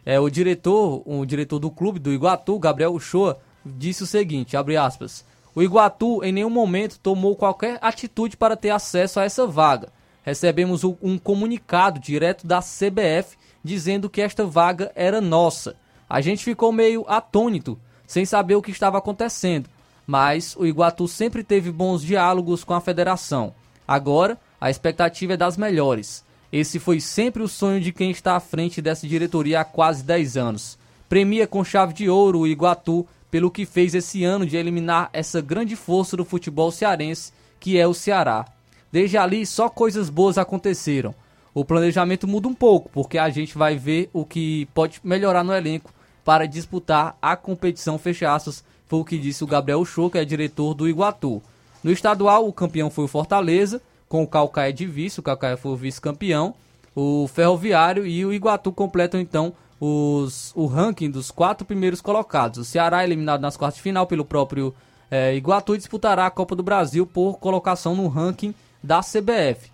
É, 0.06 0.20
o 0.20 0.30
diretor, 0.30 1.02
o 1.06 1.26
diretor 1.26 1.60
do 1.60 1.72
clube 1.72 2.00
do 2.00 2.12
Iguatu, 2.12 2.60
Gabriel 2.60 2.94
Uchoa, 2.94 3.40
disse 3.66 4.04
o 4.04 4.08
seguinte, 4.08 4.58
abre 4.58 4.78
aspas, 4.78 5.26
o 5.56 5.62
Iguatu 5.62 6.24
em 6.24 6.32
nenhum 6.32 6.50
momento 6.50 7.00
tomou 7.00 7.36
qualquer 7.36 7.78
atitude 7.82 8.36
para 8.36 8.56
ter 8.56 8.72
acesso 8.72 9.20
a 9.20 9.24
essa 9.24 9.46
vaga. 9.46 9.90
Recebemos 10.24 10.84
um 10.84 11.18
comunicado 11.18 12.00
direto 12.00 12.48
da 12.48 12.60
CBF 12.60 13.38
dizendo 13.64 14.10
que 14.10 14.22
esta 14.22 14.46
vaga 14.46 14.92
era 14.96 15.22
nossa. 15.22 15.76
A 16.10 16.22
gente 16.22 16.44
ficou 16.44 16.72
meio 16.72 17.06
atônito, 17.08 17.80
sem 18.08 18.26
saber 18.26 18.56
o 18.56 18.62
que 18.62 18.72
estava 18.72 18.98
acontecendo, 18.98 19.70
mas 20.08 20.56
o 20.58 20.66
Iguatu 20.66 21.08
sempre 21.08 21.44
teve 21.44 21.72
bons 21.72 22.02
diálogos 22.02 22.64
com 22.64 22.74
a 22.74 22.82
federação. 22.82 23.54
Agora, 23.88 24.38
a 24.60 24.70
expectativa 24.70 25.34
é 25.34 25.38
das 25.38 25.58
melhores. 25.58 26.24
Esse 26.52 26.80
foi 26.80 27.00
sempre 27.00 27.44
o 27.44 27.48
sonho 27.48 27.82
de 27.82 27.92
quem 27.92 28.12
está 28.12 28.36
à 28.36 28.40
frente 28.40 28.82
dessa 28.82 29.08
diretoria 29.08 29.62
há 29.62 29.66
quase 29.66 30.04
10 30.04 30.38
anos. 30.38 30.78
Premia 31.10 31.48
com 31.48 31.64
chave 31.64 31.94
de 31.94 32.10
ouro 32.10 32.40
o 32.40 32.48
Iguatu 32.48 33.08
pelo 33.34 33.50
que 33.50 33.66
fez 33.66 33.96
esse 33.96 34.24
ano 34.24 34.46
de 34.46 34.56
eliminar 34.56 35.10
essa 35.12 35.42
grande 35.42 35.76
força 35.76 36.16
do 36.16 36.24
futebol 36.24 36.70
cearense, 36.70 37.34
que 37.60 37.80
é 37.80 37.88
o 37.88 37.92
Ceará. 37.92 38.46
Desde 38.92 39.18
ali, 39.18 39.44
só 39.44 39.68
coisas 39.68 40.08
boas 40.08 40.38
aconteceram. 40.38 41.16
O 41.52 41.66
planejamento 41.66 42.28
muda 42.28 42.48
um 42.48 42.54
pouco, 42.54 42.92
porque 42.94 43.18
a 43.18 43.32
gente 43.32 43.58
vai 43.58 43.76
ver 43.76 44.08
o 44.14 44.24
que 44.24 44.68
pode 44.72 45.02
melhorar 45.04 45.44
no 45.44 45.52
elenco 45.52 45.92
para 46.24 46.48
disputar 46.48 47.18
a 47.20 47.36
competição 47.36 47.98
fecha 47.98 48.38
foi 48.86 49.00
o 49.00 49.04
que 49.04 49.18
disse 49.18 49.44
o 49.44 49.48
Gabriel 49.48 49.84
Show, 49.84 50.12
que 50.12 50.20
é 50.20 50.26
diretor 50.26 50.76
do 50.76 50.88
Iguatu. 50.88 51.42
No 51.84 51.92
estadual, 51.92 52.48
o 52.48 52.54
campeão 52.54 52.92
foi 52.92 53.06
o 53.06 53.08
Fortaleza, 53.08 53.82
com 54.08 54.22
o 54.22 54.28
Calcaia 54.28 54.72
de 54.72 54.86
vice, 54.86 55.20
o 55.20 55.24
Calcaia 55.24 55.58
foi 55.58 55.72
o 55.72 55.76
vice-campeão, 55.76 56.54
o 56.96 57.28
Ferroviário 57.28 58.06
e 58.06 58.24
o 58.24 58.32
Iguatu 58.32 58.72
completam 58.72 59.20
então 59.20 59.54
os, 59.86 60.54
o 60.56 60.66
ranking 60.66 61.12
dos 61.12 61.30
quatro 61.30 61.66
primeiros 61.66 62.00
colocados. 62.00 62.60
O 62.60 62.64
Ceará 62.64 63.04
eliminado 63.04 63.42
nas 63.42 63.58
quartas 63.58 63.76
de 63.76 63.82
final 63.82 64.08
pelo 64.08 64.24
próprio 64.24 64.74
eh, 65.12 65.36
Iguatu 65.36 65.76
disputará 65.76 66.26
a 66.26 66.32
Copa 66.32 66.56
do 66.56 66.64
Brasil 66.64 67.06
por 67.06 67.38
colocação 67.38 67.94
no 67.94 68.08
ranking 68.08 68.56
da 68.82 69.02
CBF. 69.02 69.70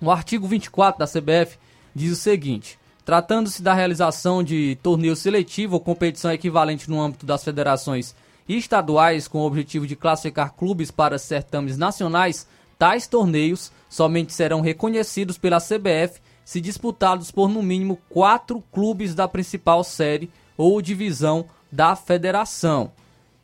O 0.00 0.08
artigo 0.08 0.46
24 0.46 1.00
da 1.00 1.06
CBF 1.06 1.58
diz 1.92 2.12
o 2.12 2.16
seguinte: 2.16 2.78
tratando-se 3.04 3.60
da 3.60 3.74
realização 3.74 4.40
de 4.40 4.78
torneio 4.80 5.16
seletivo 5.16 5.74
ou 5.74 5.80
competição 5.80 6.30
equivalente 6.32 6.88
no 6.88 7.02
âmbito 7.02 7.26
das 7.26 7.42
federações 7.42 8.14
estaduais 8.48 9.26
com 9.26 9.38
o 9.38 9.46
objetivo 9.46 9.84
de 9.84 9.96
classificar 9.96 10.52
clubes 10.52 10.92
para 10.92 11.18
certames 11.18 11.76
nacionais, 11.76 12.46
tais 12.78 13.08
torneios 13.08 13.72
somente 13.90 14.32
serão 14.32 14.60
reconhecidos 14.60 15.36
pela 15.36 15.58
CBF 15.58 16.20
se 16.44 16.60
disputados 16.60 17.30
por 17.30 17.48
no 17.48 17.62
mínimo 17.62 17.98
quatro 18.08 18.62
clubes 18.72 19.14
da 19.14 19.26
principal 19.26 19.82
série 19.82 20.30
ou 20.56 20.82
divisão 20.82 21.46
da 21.70 21.96
federação. 21.96 22.92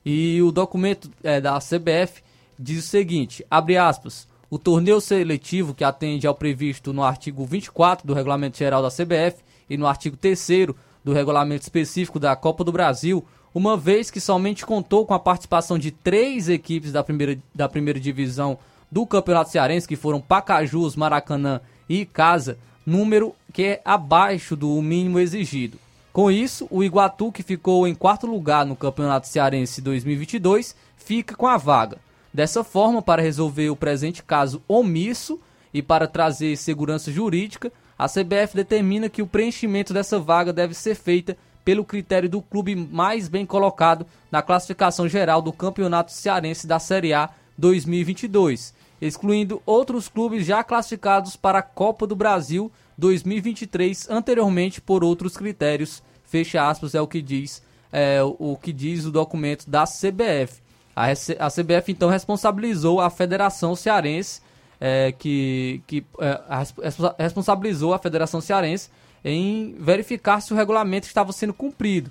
E 0.05 0.40
o 0.42 0.53
documento 0.53 1.11
é, 1.22 1.40
da 1.40 1.59
CBF 1.59 2.22
diz 2.59 2.84
o 2.84 2.88
seguinte, 2.88 3.44
abre 3.51 3.76
aspas, 3.76 4.28
o 4.51 4.59
torneio 4.59 5.01
seletivo 5.01 5.74
que 5.74 5.84
atende 5.84 6.26
ao 6.26 6.34
previsto 6.34 6.92
no 6.92 7.05
artigo 7.05 7.44
24 7.44 8.07
do 8.07 8.14
Regulamento 8.14 8.59
Geral 8.59 8.82
da 8.82 8.90
CBF 8.90 9.42
e 9.68 9.76
no 9.76 9.86
artigo 9.86 10.16
3 10.16 10.68
do 11.05 11.12
Regulamento 11.12 11.62
Específico 11.62 12.18
da 12.18 12.34
Copa 12.36 12.64
do 12.64 12.72
Brasil, 12.72 13.24
uma 13.55 13.76
vez 13.76 14.11
que 14.11 14.20
somente 14.20 14.66
contou 14.66 15.07
com 15.07 15.14
a 15.14 15.18
participação 15.18 15.78
de 15.78 15.90
três 15.90 16.48
equipes 16.48 16.92
da 16.92 17.03
primeira, 17.03 17.38
da 17.55 17.68
primeira 17.68 17.98
divisão 17.98 18.59
do 18.90 19.07
Campeonato 19.07 19.51
Cearense, 19.51 19.88
que 19.88 19.96
foram 19.96 20.20
Pacajus, 20.20 20.96
Maracanã 20.96 21.61
e 21.88 22.05
Casa, 22.05 22.59
número 22.84 23.34
que 23.52 23.64
é 23.64 23.80
abaixo 23.84 24.56
do 24.56 24.80
mínimo 24.82 25.18
exigido. 25.18 25.78
Com 26.12 26.30
isso, 26.30 26.66
o 26.70 26.82
Iguatu, 26.82 27.30
que 27.30 27.42
ficou 27.42 27.86
em 27.86 27.94
quarto 27.94 28.26
lugar 28.26 28.66
no 28.66 28.74
Campeonato 28.74 29.28
Cearense 29.28 29.80
2022, 29.80 30.74
fica 30.96 31.36
com 31.36 31.46
a 31.46 31.56
vaga. 31.56 31.98
Dessa 32.32 32.64
forma, 32.64 33.00
para 33.00 33.22
resolver 33.22 33.70
o 33.70 33.76
presente 33.76 34.22
caso 34.22 34.62
omisso 34.66 35.40
e 35.72 35.80
para 35.80 36.08
trazer 36.08 36.56
segurança 36.56 37.12
jurídica, 37.12 37.72
a 37.98 38.08
CBF 38.08 38.56
determina 38.56 39.08
que 39.08 39.22
o 39.22 39.26
preenchimento 39.26 39.92
dessa 39.92 40.18
vaga 40.18 40.52
deve 40.52 40.74
ser 40.74 40.94
feita 40.94 41.36
pelo 41.64 41.84
critério 41.84 42.28
do 42.28 42.40
clube 42.40 42.74
mais 42.74 43.28
bem 43.28 43.44
colocado 43.44 44.06
na 44.30 44.42
classificação 44.42 45.08
geral 45.08 45.42
do 45.42 45.52
Campeonato 45.52 46.10
Cearense 46.12 46.66
da 46.66 46.78
Série 46.78 47.12
A 47.12 47.30
2022, 47.58 48.74
excluindo 49.01 49.62
outros 49.64 50.09
clubes 50.09 50.44
já 50.46 50.62
classificados 50.62 51.36
para 51.36 51.59
a 51.61 51.62
Copa 51.62 52.07
do 52.07 52.14
Brasil 52.16 52.70
2023 52.98 54.09
anteriormente 54.11 54.80
por 54.80 55.03
outros 55.03 55.36
critérios. 55.36 56.03
Fecha 56.24 56.68
aspas 56.68 56.94
é 56.94 57.01
o 57.01 57.07
que 57.07 57.20
diz 57.22 57.62
é, 57.92 58.20
o 58.22 58.57
que 58.57 58.72
diz 58.72 59.05
o 59.05 59.11
documento 59.11 59.68
da 59.68 59.84
CBF. 59.84 60.61
A, 60.94 61.07
a 61.07 61.51
CBF 61.51 61.90
então 61.92 62.09
responsabilizou 62.09 63.01
a 63.01 63.11
Federação 63.11 63.74
Cearense 63.74 64.40
é, 64.80 65.12
que, 65.12 65.82
que 65.86 66.05
é, 66.20 66.40
a 66.48 66.59
res- 66.59 66.74
responsa- 66.82 67.14
responsabilizou 67.18 67.92
a 67.94 67.98
Federação 67.98 68.40
Cearense 68.40 68.90
em 69.24 69.74
verificar 69.78 70.40
se 70.40 70.53
o 70.53 70.57
regulamento 70.57 71.07
estava 71.07 71.32
sendo 71.32 71.53
cumprido. 71.53 72.11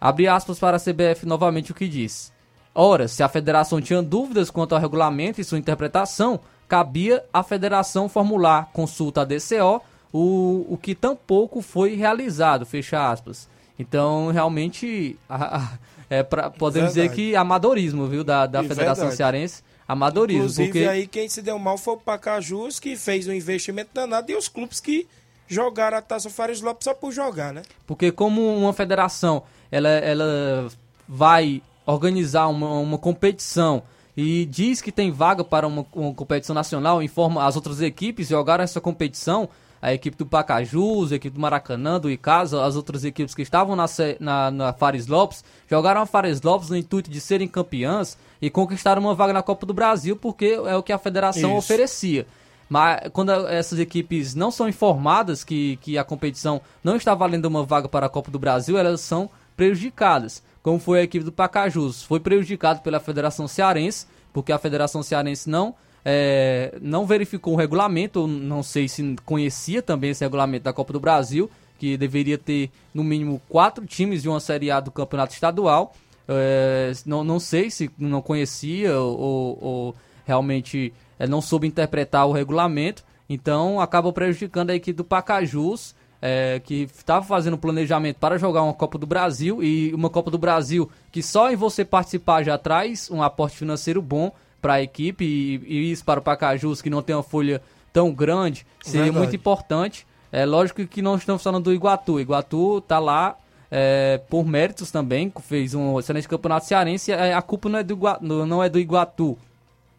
Abre 0.00 0.28
aspas 0.28 0.58
para 0.58 0.76
a 0.76 0.80
CBF 0.80 1.26
novamente 1.26 1.72
o 1.72 1.74
que 1.74 1.88
diz. 1.88 2.32
Ora, 2.80 3.08
se 3.08 3.24
a 3.24 3.28
federação 3.28 3.80
tinha 3.80 4.00
dúvidas 4.00 4.50
quanto 4.50 4.72
ao 4.74 4.80
regulamento 4.80 5.40
e 5.40 5.44
sua 5.44 5.58
interpretação, 5.58 6.38
cabia 6.68 7.24
à 7.32 7.42
federação 7.42 8.08
formular 8.08 8.70
consulta 8.72 9.22
à 9.22 9.24
DCO, 9.24 9.82
o, 10.12 10.64
o 10.68 10.78
que 10.80 10.94
tampouco 10.94 11.60
foi 11.60 11.96
realizado, 11.96 12.64
fecha 12.64 13.10
aspas. 13.10 13.48
Então, 13.76 14.30
realmente, 14.30 15.18
a- 15.28 15.56
a- 15.58 15.78
é 16.08 16.22
pra, 16.22 16.50
podemos 16.50 16.90
dizer 16.90 17.08
Verdade. 17.08 17.20
que 17.30 17.34
amadorismo, 17.36 18.06
viu, 18.06 18.22
da, 18.22 18.46
da 18.46 18.62
E 18.62 18.68
Federação 18.68 19.06
verdade. 19.06 19.16
Cearense, 19.16 19.62
amadorismo, 19.88 20.42
Inclusive, 20.44 20.68
porque... 20.68 20.86
aí 20.86 21.06
quem 21.08 21.28
se 21.28 21.42
deu 21.42 21.58
mal 21.58 21.76
foi 21.78 21.94
o 21.94 21.98
Pacajus, 21.98 22.78
que 22.78 22.94
fez 22.96 23.26
um 23.26 23.32
investimento 23.32 23.90
danado, 23.92 24.30
e 24.30 24.36
os 24.36 24.46
clubes 24.48 24.78
que 24.78 25.06
jogaram 25.48 25.98
a 25.98 26.02
Taça 26.02 26.30
Fares 26.30 26.60
Lopes 26.60 26.84
só 26.84 26.94
por 26.94 27.10
jogar, 27.10 27.52
né? 27.52 27.62
Porque 27.86 28.12
como 28.12 28.40
uma 28.56 28.72
federação 28.72 29.42
ela, 29.70 29.88
ela 29.88 30.68
vai 31.08 31.60
organizar 31.94 32.48
uma, 32.48 32.74
uma 32.74 32.98
competição 32.98 33.82
e 34.16 34.44
diz 34.44 34.82
que 34.82 34.92
tem 34.92 35.10
vaga 35.10 35.42
para 35.42 35.66
uma, 35.66 35.86
uma 35.94 36.12
competição 36.12 36.54
nacional, 36.54 37.02
informa 37.02 37.46
as 37.46 37.56
outras 37.56 37.80
equipes 37.80 38.28
jogaram 38.28 38.62
essa 38.62 38.80
competição, 38.80 39.48
a 39.80 39.94
equipe 39.94 40.16
do 40.16 40.26
Pacajus, 40.26 41.12
a 41.12 41.16
equipe 41.16 41.34
do 41.34 41.40
Maracanã, 41.40 41.98
do 41.98 42.10
Icasa, 42.10 42.64
as 42.64 42.76
outras 42.76 43.04
equipes 43.04 43.34
que 43.34 43.42
estavam 43.42 43.74
na, 43.74 43.86
na, 44.20 44.50
na 44.50 44.72
Fares 44.72 45.06
Lopes, 45.06 45.42
jogaram 45.70 46.02
a 46.02 46.06
Fares 46.06 46.42
Lopes 46.42 46.68
no 46.68 46.76
intuito 46.76 47.10
de 47.10 47.20
serem 47.20 47.48
campeãs 47.48 48.18
e 48.42 48.50
conquistaram 48.50 49.00
uma 49.00 49.14
vaga 49.14 49.32
na 49.32 49.42
Copa 49.42 49.64
do 49.64 49.72
Brasil, 49.72 50.16
porque 50.16 50.58
é 50.66 50.76
o 50.76 50.82
que 50.82 50.92
a 50.92 50.98
federação 50.98 51.50
Isso. 51.50 51.58
oferecia. 51.58 52.26
Mas 52.68 53.08
quando 53.14 53.30
essas 53.46 53.78
equipes 53.78 54.34
não 54.34 54.50
são 54.50 54.68
informadas 54.68 55.42
que, 55.42 55.76
que 55.76 55.96
a 55.96 56.04
competição 56.04 56.60
não 56.84 56.96
está 56.96 57.14
valendo 57.14 57.46
uma 57.46 57.62
vaga 57.62 57.88
para 57.88 58.06
a 58.06 58.10
Copa 58.10 58.30
do 58.30 58.38
Brasil, 58.38 58.76
elas 58.76 59.00
são 59.00 59.30
prejudicadas. 59.56 60.42
Como 60.62 60.78
foi 60.78 61.00
a 61.00 61.02
equipe 61.02 61.24
do 61.24 61.32
Pacajus. 61.32 62.02
Foi 62.02 62.20
prejudicado 62.20 62.80
pela 62.80 63.00
Federação 63.00 63.46
Cearense, 63.48 64.06
porque 64.32 64.52
a 64.52 64.58
Federação 64.58 65.02
Cearense 65.02 65.48
não, 65.48 65.74
é, 66.04 66.76
não 66.80 67.06
verificou 67.06 67.54
o 67.54 67.56
regulamento, 67.56 68.26
não 68.26 68.62
sei 68.62 68.88
se 68.88 69.16
conhecia 69.24 69.82
também 69.82 70.10
esse 70.10 70.24
regulamento 70.24 70.64
da 70.64 70.72
Copa 70.72 70.92
do 70.92 71.00
Brasil, 71.00 71.50
que 71.78 71.96
deveria 71.96 72.36
ter 72.36 72.70
no 72.92 73.04
mínimo 73.04 73.40
quatro 73.48 73.86
times 73.86 74.22
de 74.22 74.28
uma 74.28 74.40
Série 74.40 74.70
A 74.70 74.80
do 74.80 74.90
Campeonato 74.90 75.32
Estadual. 75.32 75.94
É, 76.26 76.92
não, 77.06 77.24
não 77.24 77.40
sei 77.40 77.70
se 77.70 77.90
não 77.96 78.20
conhecia 78.20 78.98
ou, 79.00 79.58
ou 79.62 79.96
realmente 80.26 80.92
é, 81.18 81.26
não 81.26 81.40
soube 81.40 81.66
interpretar 81.66 82.26
o 82.26 82.32
regulamento, 82.32 83.02
então 83.28 83.80
acaba 83.80 84.12
prejudicando 84.12 84.70
a 84.70 84.74
equipe 84.74 84.96
do 84.96 85.04
Pacajus, 85.04 85.94
é, 86.20 86.60
que 86.64 86.88
estava 86.94 87.24
fazendo 87.24 87.56
planejamento 87.56 88.16
para 88.16 88.38
jogar 88.38 88.62
uma 88.62 88.74
Copa 88.74 88.98
do 88.98 89.06
Brasil 89.06 89.62
e 89.62 89.92
uma 89.94 90.10
Copa 90.10 90.30
do 90.30 90.38
Brasil 90.38 90.90
que 91.12 91.22
só 91.22 91.50
em 91.50 91.56
você 91.56 91.84
participar 91.84 92.42
já 92.42 92.58
traz 92.58 93.10
um 93.10 93.22
aporte 93.22 93.56
financeiro 93.56 94.02
bom 94.02 94.32
para 94.60 94.74
a 94.74 94.82
equipe 94.82 95.24
e, 95.24 95.56
e, 95.66 95.92
isso 95.92 96.04
para 96.04 96.20
o 96.20 96.22
Pacajus 96.22 96.82
que 96.82 96.90
não 96.90 97.02
tem 97.02 97.14
uma 97.14 97.22
folha 97.22 97.62
tão 97.92 98.12
grande 98.12 98.66
seria 98.82 99.04
Verdade. 99.04 99.18
muito 99.18 99.36
importante. 99.36 100.06
É 100.30 100.44
lógico 100.44 100.86
que 100.86 101.00
não 101.00 101.16
estamos 101.16 101.42
falando 101.42 101.64
do 101.64 101.72
Iguatu. 101.72 102.20
Iguatu 102.20 102.78
está 102.78 102.98
lá 102.98 103.36
é, 103.70 104.20
por 104.28 104.44
méritos 104.46 104.90
também, 104.90 105.32
fez 105.42 105.74
um 105.74 105.98
excelente 105.98 106.28
campeonato 106.28 106.66
cearense. 106.66 107.12
É, 107.12 107.32
a 107.32 107.40
culpa 107.40 107.68
não 107.68 107.78
é, 107.78 107.82
do 107.82 107.94
Iguatu, 107.94 108.24
não 108.24 108.62
é 108.62 108.68
do 108.68 108.78
Iguatu. 108.78 109.38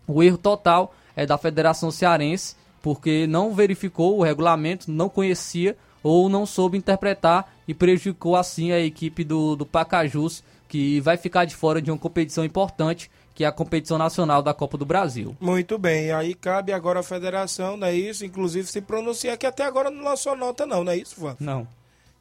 O 0.08 0.22
erro 0.22 0.38
total 0.38 0.94
é 1.16 1.26
da 1.26 1.38
Federação 1.38 1.92
Cearense, 1.92 2.56
porque 2.82 3.28
não 3.28 3.54
verificou 3.54 4.18
o 4.18 4.24
regulamento, 4.24 4.92
não 4.92 5.10
conhecia 5.10 5.76
ou 6.04 6.30
não 6.30 6.46
soube 6.46 6.78
interpretar 6.78 7.52
e 7.68 7.74
prejudicou 7.74 8.36
assim 8.36 8.72
a 8.72 8.80
equipe 8.80 9.24
do, 9.24 9.56
do 9.56 9.66
Pacajus, 9.66 10.44
que 10.68 11.00
vai 11.02 11.18
ficar 11.18 11.46
de 11.46 11.56
fora 11.56 11.82
de 11.82 11.92
uma 11.92 11.98
competição 11.98 12.46
importante 12.46 13.10
que 13.40 13.46
é 13.46 13.48
a 13.48 13.54
competição 13.54 13.98
nacional 13.98 14.42
da 14.42 14.54
Copa 14.54 14.78
do 14.78 14.86
Brasil. 14.86 15.34
Muito 15.40 15.78
bem, 15.78 16.12
aí 16.12 16.34
cabe 16.34 16.74
agora 16.74 17.00
a 17.00 17.04
federação, 17.04 17.78
não 17.78 17.88
é 17.88 17.96
isso? 17.96 18.26
Inclusive 18.26 18.68
se 18.68 18.82
pronunciar 18.82 19.38
que 19.38 19.46
até 19.46 19.64
agora 19.64 19.90
não 19.90 20.04
lançou 20.04 20.36
nota 20.36 20.66
não, 20.66 20.84
não 20.84 20.92
é 20.92 20.98
isso, 20.98 21.16
Fábio? 21.16 21.38
Não. 21.40 21.66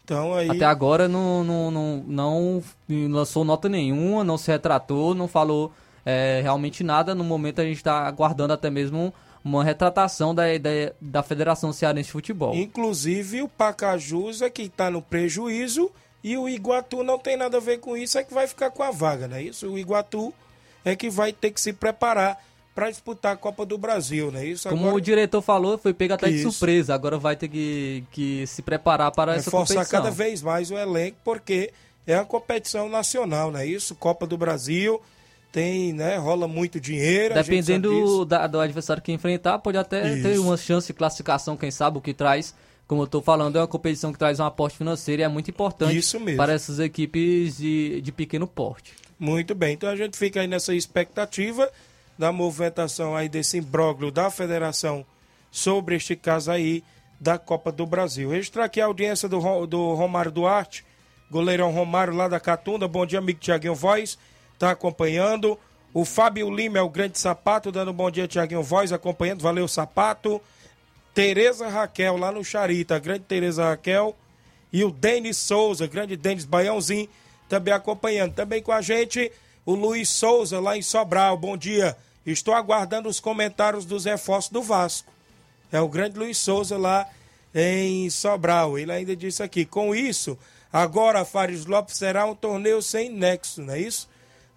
Então 0.05 0.33
aí... 0.33 0.49
Até 0.49 0.65
agora 0.65 1.09
não, 1.09 1.43
não, 1.43 1.71
não, 1.73 2.05
não 2.07 2.63
lançou 3.11 3.45
nota 3.45 3.69
nenhuma, 3.69 4.23
não 4.23 4.39
se 4.39 4.49
retratou, 4.49 5.13
não 5.13 5.27
falou 5.27 5.73
é, 6.07 6.41
realmente 6.41 6.85
nada. 6.85 7.17
No 7.17 7.25
momento 7.25 7.61
a 7.61 7.65
gente 7.65 7.79
está 7.79 8.07
aguardando 8.07 8.53
até 8.53 8.71
mesmo 8.71 9.13
uma 9.45 9.65
retratação 9.65 10.35
da, 10.35 10.45
da, 10.59 10.71
da 11.01 11.23
Federação 11.23 11.73
Cearense 11.73 12.07
de 12.07 12.13
Futebol. 12.13 12.55
Inclusive 12.55 13.43
o 13.43 13.49
Pacajus 13.49 14.43
é 14.43 14.51
que 14.51 14.63
está 14.63 14.91
no 14.91 15.01
prejuízo 15.03 15.91
e 16.23 16.37
o 16.37 16.49
Iguatu 16.49 17.03
não 17.03 17.19
tem 17.19 17.37
nada 17.37 17.57
a 17.59 17.61
ver 17.61 17.79
com 17.79 17.97
isso, 17.97 18.19
é 18.19 18.25
que 18.25 18.35
vai 18.35 18.47
ficar 18.47 18.71
com 18.71 18.83
a 18.83 18.91
vaga, 18.91 19.29
não 19.29 19.37
é 19.37 19.43
isso? 19.43 19.69
O 19.69 19.79
Iguatu 19.79 20.33
é 20.85 20.97
que 20.97 21.09
vai 21.09 21.33
ter 21.33 21.51
que 21.51 21.61
se 21.61 21.73
preparar 21.73 22.39
para 22.75 22.91
disputar 22.91 23.33
a 23.33 23.37
Copa 23.37 23.67
do 23.67 23.77
Brasil, 23.77 24.31
né? 24.31 24.47
Isso 24.47 24.69
Como 24.69 24.95
o 24.95 25.01
diretor 25.01 25.43
falou, 25.43 25.77
foi 25.77 25.93
pego 25.93 26.15
até 26.15 26.31
de 26.31 26.43
surpresa. 26.43 26.95
Agora 26.95 27.19
vai 27.19 27.35
ter 27.35 27.49
que, 27.49 28.05
que 28.13 28.47
se 28.47 28.63
preparar 28.63 29.11
para 29.11 29.35
essa 29.35 29.47
Reforçar 29.47 29.75
competição. 29.75 30.01
cada 30.01 30.13
vez 30.13 30.43
mais 30.43 30.71
o 30.71 30.79
elenco, 30.79 31.17
porque 31.25 31.73
é 32.07 32.15
uma 32.15 32.25
competição 32.25 32.89
nacional, 32.89 33.51
né? 33.51 33.67
Isso, 33.67 33.97
Copa 33.97 34.29
do 34.29 34.39
Brasil, 34.39 35.03
tem, 35.53 35.93
né? 35.93 36.17
Rola 36.17 36.47
muito 36.47 36.81
dinheiro. 36.81 37.35
Dependendo 37.35 38.25
da, 38.25 38.47
do 38.47 38.61
adversário 38.61 39.03
que 39.03 39.13
enfrentar, 39.13 39.59
pode 39.59 39.79
até 39.79 40.15
Isso. 40.15 40.23
ter 40.23 40.39
uma 40.39 40.57
chance 40.57 40.87
de 40.89 40.93
classificação, 40.93 41.57
quem 41.57 41.71
sabe, 41.71 41.99
o 41.99 42.01
que 42.01 42.15
traz 42.15 42.55
como 42.89 43.03
eu 43.03 43.05
estou 43.05 43.21
falando, 43.21 43.57
é 43.57 43.61
uma 43.61 43.69
competição 43.69 44.11
que 44.15 44.19
traz 44.19 44.41
um 44.41 44.45
aporte 44.45 44.79
financeiro 44.79 45.21
e 45.21 45.23
é 45.23 45.29
muito 45.29 45.51
importante 45.51 46.01
para 46.37 46.55
essas 46.55 46.79
equipes 46.79 47.59
de, 47.59 48.01
de 48.01 48.11
pequeno 48.11 48.47
porte. 48.47 48.95
Muito 49.19 49.55
bem, 49.55 49.75
então 49.75 49.91
a 49.91 49.95
gente 49.95 50.17
fica 50.17 50.41
aí 50.41 50.47
nessa 50.47 50.75
expectativa 50.75 51.71
da 52.17 52.33
movimentação 52.33 53.15
aí 53.15 53.29
desse 53.29 53.59
imbróglio 53.59 54.11
da 54.11 54.31
federação 54.31 55.05
sobre 55.51 55.97
este 55.97 56.17
caso 56.17 56.51
aí 56.51 56.83
da 57.21 57.39
Copa 57.39 57.71
do 57.71 57.85
Brasil. 57.85 58.31
Registrar 58.31 58.65
aqui 58.65 58.81
a 58.81 58.87
audiência 58.87 59.29
do, 59.29 59.67
do 59.67 59.93
Romário 59.93 60.33
Duarte, 60.33 60.83
goleirão 61.31 61.71
Romário 61.71 62.15
lá 62.15 62.27
da 62.27 62.41
Catunda. 62.41 62.89
Bom 62.89 63.05
dia, 63.05 63.19
amigo 63.19 63.39
Tiaguinho 63.39 63.75
Voz, 63.75 64.19
tá 64.59 64.71
acompanhando. 64.73 65.59
O 65.95 66.05
Fábio 66.05 66.51
Lima 66.51 66.79
é 66.79 66.83
o 66.83 66.89
grande 66.89 67.19
sapato, 67.19 67.73
dando 67.73 67.91
um 67.91 67.95
bom 67.95 68.11
dia, 68.11 68.29
Tiaguinho 68.29 68.63
Voz, 68.63 68.93
acompanhando. 68.93 69.43
Valeu, 69.43 69.67
sapato. 69.67 70.41
Tereza 71.15 71.69
Raquel, 71.69 72.17
lá 72.17 72.31
no 72.31 72.45
Charita, 72.45 72.99
grande 72.99 73.25
Tereza 73.25 73.65
Raquel. 73.65 74.15
E 74.73 74.85
o 74.85 74.91
Denis 74.91 75.37
Souza, 75.37 75.87
grande 75.87 76.17
Denis 76.17 76.45
Baiãozinho 76.45 77.09
também 77.49 77.73
acompanhando. 77.73 78.35
Também 78.35 78.63
com 78.63 78.73
a 78.73 78.83
gente 78.83 79.33
o 79.65 79.75
Luiz 79.75 80.09
Souza, 80.09 80.61
lá 80.61 80.77
em 80.77 80.83
Sobral. 80.83 81.37
Bom 81.37 81.57
dia. 81.57 81.97
Estou 82.25 82.53
aguardando 82.53 83.09
os 83.09 83.19
comentários 83.21 83.85
dos 83.87 84.05
reforços 84.05 84.53
do 84.53 84.63
Vasco. 84.63 85.11
É 85.73 85.81
o 85.81 85.89
grande 85.89 86.19
Luiz 86.19 86.37
Souza 86.37 86.77
lá 86.77 87.09
em 87.55 88.09
Sobral. 88.11 88.79
Ele 88.79 88.93
ainda 88.93 89.17
disse 89.17 89.43
aqui: 89.43 89.65
com 89.65 89.95
isso, 89.95 90.39
agora 90.73 91.25
Fares 91.25 91.65
Lopes 91.65 91.97
será 91.97 92.27
um 92.27 92.35
torneio 92.35 92.83
sem 92.83 93.11
nexo, 93.11 93.63
não 93.63 93.75
é 93.75 93.81
isso? 93.81 94.09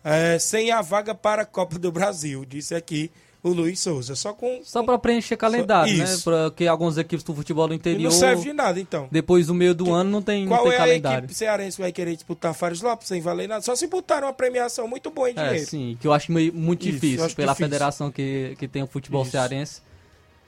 É, 0.03 0.39
sem 0.39 0.71
a 0.71 0.81
vaga 0.81 1.13
para 1.13 1.43
a 1.43 1.45
Copa 1.45 1.77
do 1.77 1.91
Brasil, 1.91 2.43
disse 2.43 2.73
aqui 2.73 3.11
o 3.43 3.49
Luiz 3.49 3.79
Souza. 3.79 4.15
Só 4.15 4.33
com. 4.33 4.61
Só 4.63 4.83
para 4.83 4.97
preencher 4.97 5.37
calendário, 5.37 5.95
só... 5.95 6.31
né? 6.31 6.47
Porque 6.47 6.67
algumas 6.67 6.97
equipes 6.97 7.23
do 7.23 7.33
futebol 7.33 7.67
do 7.67 7.73
interior. 7.73 7.99
E 7.99 8.03
não 8.03 8.11
serve 8.11 8.43
de 8.43 8.53
nada, 8.53 8.79
então. 8.79 9.07
Depois 9.11 9.47
do 9.47 9.53
meio 9.53 9.73
do 9.73 9.85
que... 9.85 9.91
ano 9.91 10.09
não 10.09 10.21
tem, 10.21 10.47
Qual 10.47 10.63
não 10.63 10.69
tem 10.69 10.75
é 10.75 10.77
calendário. 10.77 11.17
a 11.17 11.19
equipe 11.19 11.33
cearense 11.33 11.77
que 11.77 11.81
vai 11.81 11.91
querer 11.91 12.15
disputar 12.15 12.53
Fares 12.53 12.81
Lopes 12.81 13.07
sem 13.07 13.21
valer 13.21 13.47
nada? 13.47 13.61
Só 13.61 13.75
se 13.75 13.87
botaram 13.87 14.27
uma 14.27 14.33
premiação 14.33 14.87
muito 14.87 15.09
boa 15.09 15.29
em 15.29 15.33
é, 15.33 15.35
dinheiro. 15.35 15.55
É, 15.55 15.65
sim, 15.65 15.97
que 15.99 16.07
eu 16.07 16.13
acho 16.13 16.31
muito 16.31 16.83
Isso, 16.83 16.93
difícil 16.93 17.17
pela 17.17 17.53
difícil. 17.53 17.55
federação 17.55 18.11
que, 18.11 18.55
que 18.57 18.67
tem 18.67 18.83
o 18.83 18.87
futebol 18.87 19.23
Isso. 19.23 19.31
cearense. 19.31 19.81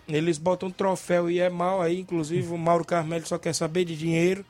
Eles 0.08 0.38
botam 0.38 0.68
um 0.68 0.72
troféu 0.72 1.32
e 1.32 1.40
é 1.40 1.50
mal 1.50 1.82
aí, 1.82 2.00
inclusive 2.00 2.54
o 2.54 2.58
Mauro 2.58 2.84
Carmelo 2.84 3.26
só 3.26 3.38
quer 3.38 3.54
saber 3.54 3.86
de 3.86 3.96
dinheiro. 3.96 4.46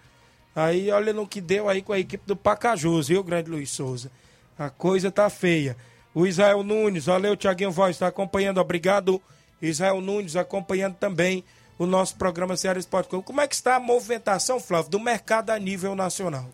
Aí 0.56 0.90
olha 0.92 1.14
no 1.14 1.28
que 1.28 1.40
deu 1.40 1.70
aí 1.70 1.82
com 1.82 1.94
a 1.94 2.00
equipe 2.00 2.24
do 2.26 2.36
Pacajus, 2.36 3.08
viu, 3.08 3.24
grande 3.24 3.50
Luiz 3.50 3.70
Souza? 3.70 4.12
A 4.58 4.70
coisa 4.70 5.12
tá 5.12 5.30
feia. 5.30 5.76
O 6.14 6.28
Israel 6.28 6.64
Nunes, 6.64 7.06
valeu, 7.06 7.36
Tiaguinho 7.36 7.72
Voz, 7.72 7.96
está 7.96 8.08
acompanhando, 8.08 8.60
obrigado. 8.60 9.22
Israel 9.62 10.00
Nunes 10.02 10.36
acompanhando 10.36 10.96
também 10.96 11.44
o 11.78 11.86
nosso 11.86 12.16
programa 12.16 12.56
Ceará 12.56 12.80
Esporte 12.80 13.10
Clube. 13.10 13.26
Como 13.26 13.42
é 13.42 13.48
que 13.48 13.56
está 13.56 13.76
a 13.76 13.80
movimentação, 13.80 14.60
Flávio, 14.60 14.92
do 14.92 15.00
mercado 15.00 15.50
a 15.50 15.58
nível 15.58 15.96
nacional? 15.96 16.50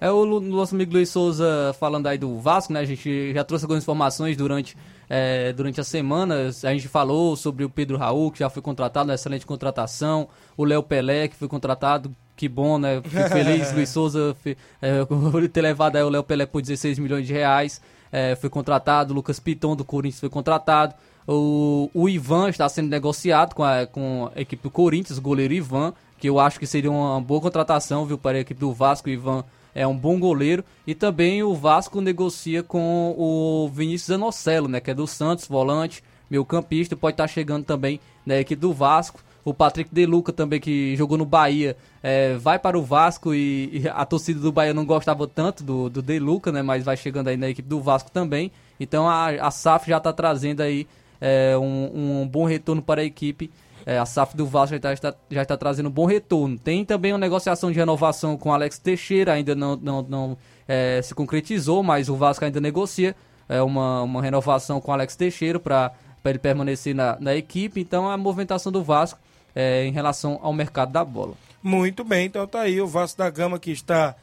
É 0.00 0.10
o 0.10 0.40
nosso 0.40 0.74
amigo 0.74 0.94
Luiz 0.94 1.10
Souza 1.10 1.76
falando 1.78 2.08
aí 2.08 2.18
do 2.18 2.36
Vasco, 2.40 2.72
né? 2.72 2.80
A 2.80 2.84
gente 2.84 3.32
já 3.32 3.44
trouxe 3.44 3.64
algumas 3.64 3.84
informações 3.84 4.36
durante, 4.36 4.76
é, 5.08 5.52
durante 5.52 5.80
as 5.80 5.86
semanas. 5.86 6.64
A 6.64 6.72
gente 6.72 6.88
falou 6.88 7.36
sobre 7.36 7.64
o 7.64 7.70
Pedro 7.70 7.96
Raul, 7.96 8.32
que 8.32 8.40
já 8.40 8.50
foi 8.50 8.60
contratado, 8.60 9.10
uma 9.10 9.14
excelente 9.14 9.46
contratação. 9.46 10.28
O 10.56 10.64
Léo 10.64 10.82
Pelé, 10.82 11.28
que 11.28 11.36
foi 11.36 11.46
contratado. 11.46 12.12
Que 12.42 12.48
bom, 12.48 12.76
né? 12.76 13.00
Fico 13.04 13.28
feliz, 13.28 13.70
Luiz 13.72 13.88
Souza, 13.88 14.36
é, 14.82 15.06
ter 15.52 15.62
levado 15.62 15.94
aí 15.94 16.02
o 16.02 16.08
Léo 16.08 16.24
Pelé 16.24 16.44
por 16.44 16.60
16 16.60 16.98
milhões 16.98 17.24
de 17.24 17.32
reais 17.32 17.80
é, 18.10 18.34
foi 18.34 18.50
contratado, 18.50 19.12
o 19.12 19.14
Lucas 19.14 19.38
Piton 19.38 19.76
do 19.76 19.84
Corinthians 19.84 20.18
foi 20.18 20.28
contratado, 20.28 20.92
o, 21.24 21.88
o 21.94 22.08
Ivan 22.08 22.48
está 22.48 22.68
sendo 22.68 22.88
negociado 22.88 23.54
com 23.54 23.62
a, 23.62 23.86
com 23.86 24.28
a 24.34 24.40
equipe 24.40 24.60
do 24.60 24.72
Corinthians, 24.72 25.18
o 25.18 25.22
goleiro 25.22 25.54
Ivan, 25.54 25.94
que 26.18 26.28
eu 26.28 26.40
acho 26.40 26.58
que 26.58 26.66
seria 26.66 26.90
uma 26.90 27.20
boa 27.20 27.40
contratação, 27.40 28.06
viu, 28.06 28.18
para 28.18 28.38
a 28.38 28.40
equipe 28.40 28.58
do 28.58 28.72
Vasco, 28.72 29.08
o 29.08 29.12
Ivan 29.12 29.44
é 29.72 29.86
um 29.86 29.96
bom 29.96 30.18
goleiro, 30.18 30.64
e 30.84 30.96
também 30.96 31.44
o 31.44 31.54
Vasco 31.54 32.00
negocia 32.00 32.60
com 32.64 33.14
o 33.16 33.70
Vinícius 33.72 34.10
Anocelo, 34.10 34.66
né, 34.66 34.80
que 34.80 34.90
é 34.90 34.94
do 34.94 35.06
Santos, 35.06 35.46
volante, 35.46 36.02
meio 36.28 36.44
campista, 36.44 36.96
pode 36.96 37.14
estar 37.14 37.28
chegando 37.28 37.64
também 37.64 38.00
na 38.26 38.36
equipe 38.36 38.60
do 38.60 38.72
Vasco, 38.72 39.20
o 39.44 39.52
Patrick 39.52 39.92
De 39.92 40.06
Luca 40.06 40.32
também, 40.32 40.60
que 40.60 40.94
jogou 40.96 41.18
no 41.18 41.26
Bahia, 41.26 41.76
é, 42.02 42.34
vai 42.34 42.58
para 42.58 42.78
o 42.78 42.82
Vasco 42.82 43.34
e, 43.34 43.82
e, 43.82 43.88
a 43.88 44.04
torcida 44.04 44.40
do 44.40 44.52
Bahia 44.52 44.72
não 44.72 44.84
gostava 44.84 45.26
tanto 45.26 45.64
do, 45.64 45.90
do 45.90 46.00
De 46.00 46.18
Luca, 46.18 46.52
né? 46.52 46.62
Mas 46.62 46.84
vai 46.84 46.96
chegando 46.96 47.28
aí 47.28 47.36
na 47.36 47.48
equipe 47.48 47.68
do 47.68 47.80
Vasco 47.80 48.10
também. 48.10 48.52
Então 48.78 49.08
a, 49.08 49.28
a 49.28 49.50
SAF 49.50 49.88
já 49.88 49.98
está 49.98 50.12
trazendo 50.12 50.60
aí 50.60 50.86
é, 51.20 51.56
um, 51.58 52.22
um, 52.22 52.28
bom 52.28 52.44
retorno 52.44 52.80
para 52.80 53.00
a 53.00 53.04
equipe. 53.04 53.50
É, 53.84 53.98
a 53.98 54.06
SAF 54.06 54.36
do 54.36 54.46
Vasco 54.46 54.76
já 54.80 54.92
está, 54.92 55.14
já 55.28 55.42
está 55.42 55.56
trazendo 55.56 55.88
um 55.88 55.92
bom 55.92 56.06
retorno. 56.06 56.56
Tem 56.56 56.84
também 56.84 57.12
uma 57.12 57.18
negociação 57.18 57.70
de 57.72 57.78
renovação 57.78 58.36
com 58.36 58.52
Alex 58.52 58.78
Teixeira, 58.78 59.32
ainda 59.32 59.56
não, 59.56 59.76
não, 59.76 60.02
não 60.02 60.38
é, 60.68 61.00
se 61.02 61.14
concretizou, 61.14 61.82
mas 61.82 62.08
o 62.08 62.14
Vasco 62.14 62.44
ainda 62.44 62.60
negocia 62.60 63.16
é, 63.48 63.60
uma, 63.60 64.02
uma 64.02 64.22
renovação 64.22 64.80
com 64.80 64.92
Alex 64.92 65.16
Teixeira 65.16 65.58
para 65.58 65.92
ele 66.24 66.38
permanecer 66.38 66.94
na, 66.94 67.16
na 67.20 67.34
equipe. 67.34 67.80
Então 67.80 68.08
a 68.08 68.16
movimentação 68.16 68.70
do 68.70 68.82
Vasco 68.84 69.18
é, 69.54 69.84
em 69.84 69.92
relação 69.92 70.38
ao 70.42 70.52
mercado 70.52 70.92
da 70.92 71.04
bola. 71.04 71.34
Muito 71.62 72.02
bem, 72.02 72.26
então 72.26 72.46
tá 72.46 72.60
aí 72.60 72.80
o 72.80 72.86
Vasco 72.86 73.18
da 73.18 73.30
Gama 73.30 73.58
que 73.58 73.70
está 73.70 74.16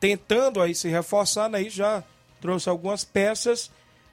tentando 0.00 0.60
aí 0.60 0.74
se 0.74 0.88
reforçar, 0.88 1.48
né? 1.48 1.62
E 1.62 1.70
já 1.70 2.02
trouxe 2.40 2.68
algumas 2.68 3.04
peças 3.04 3.70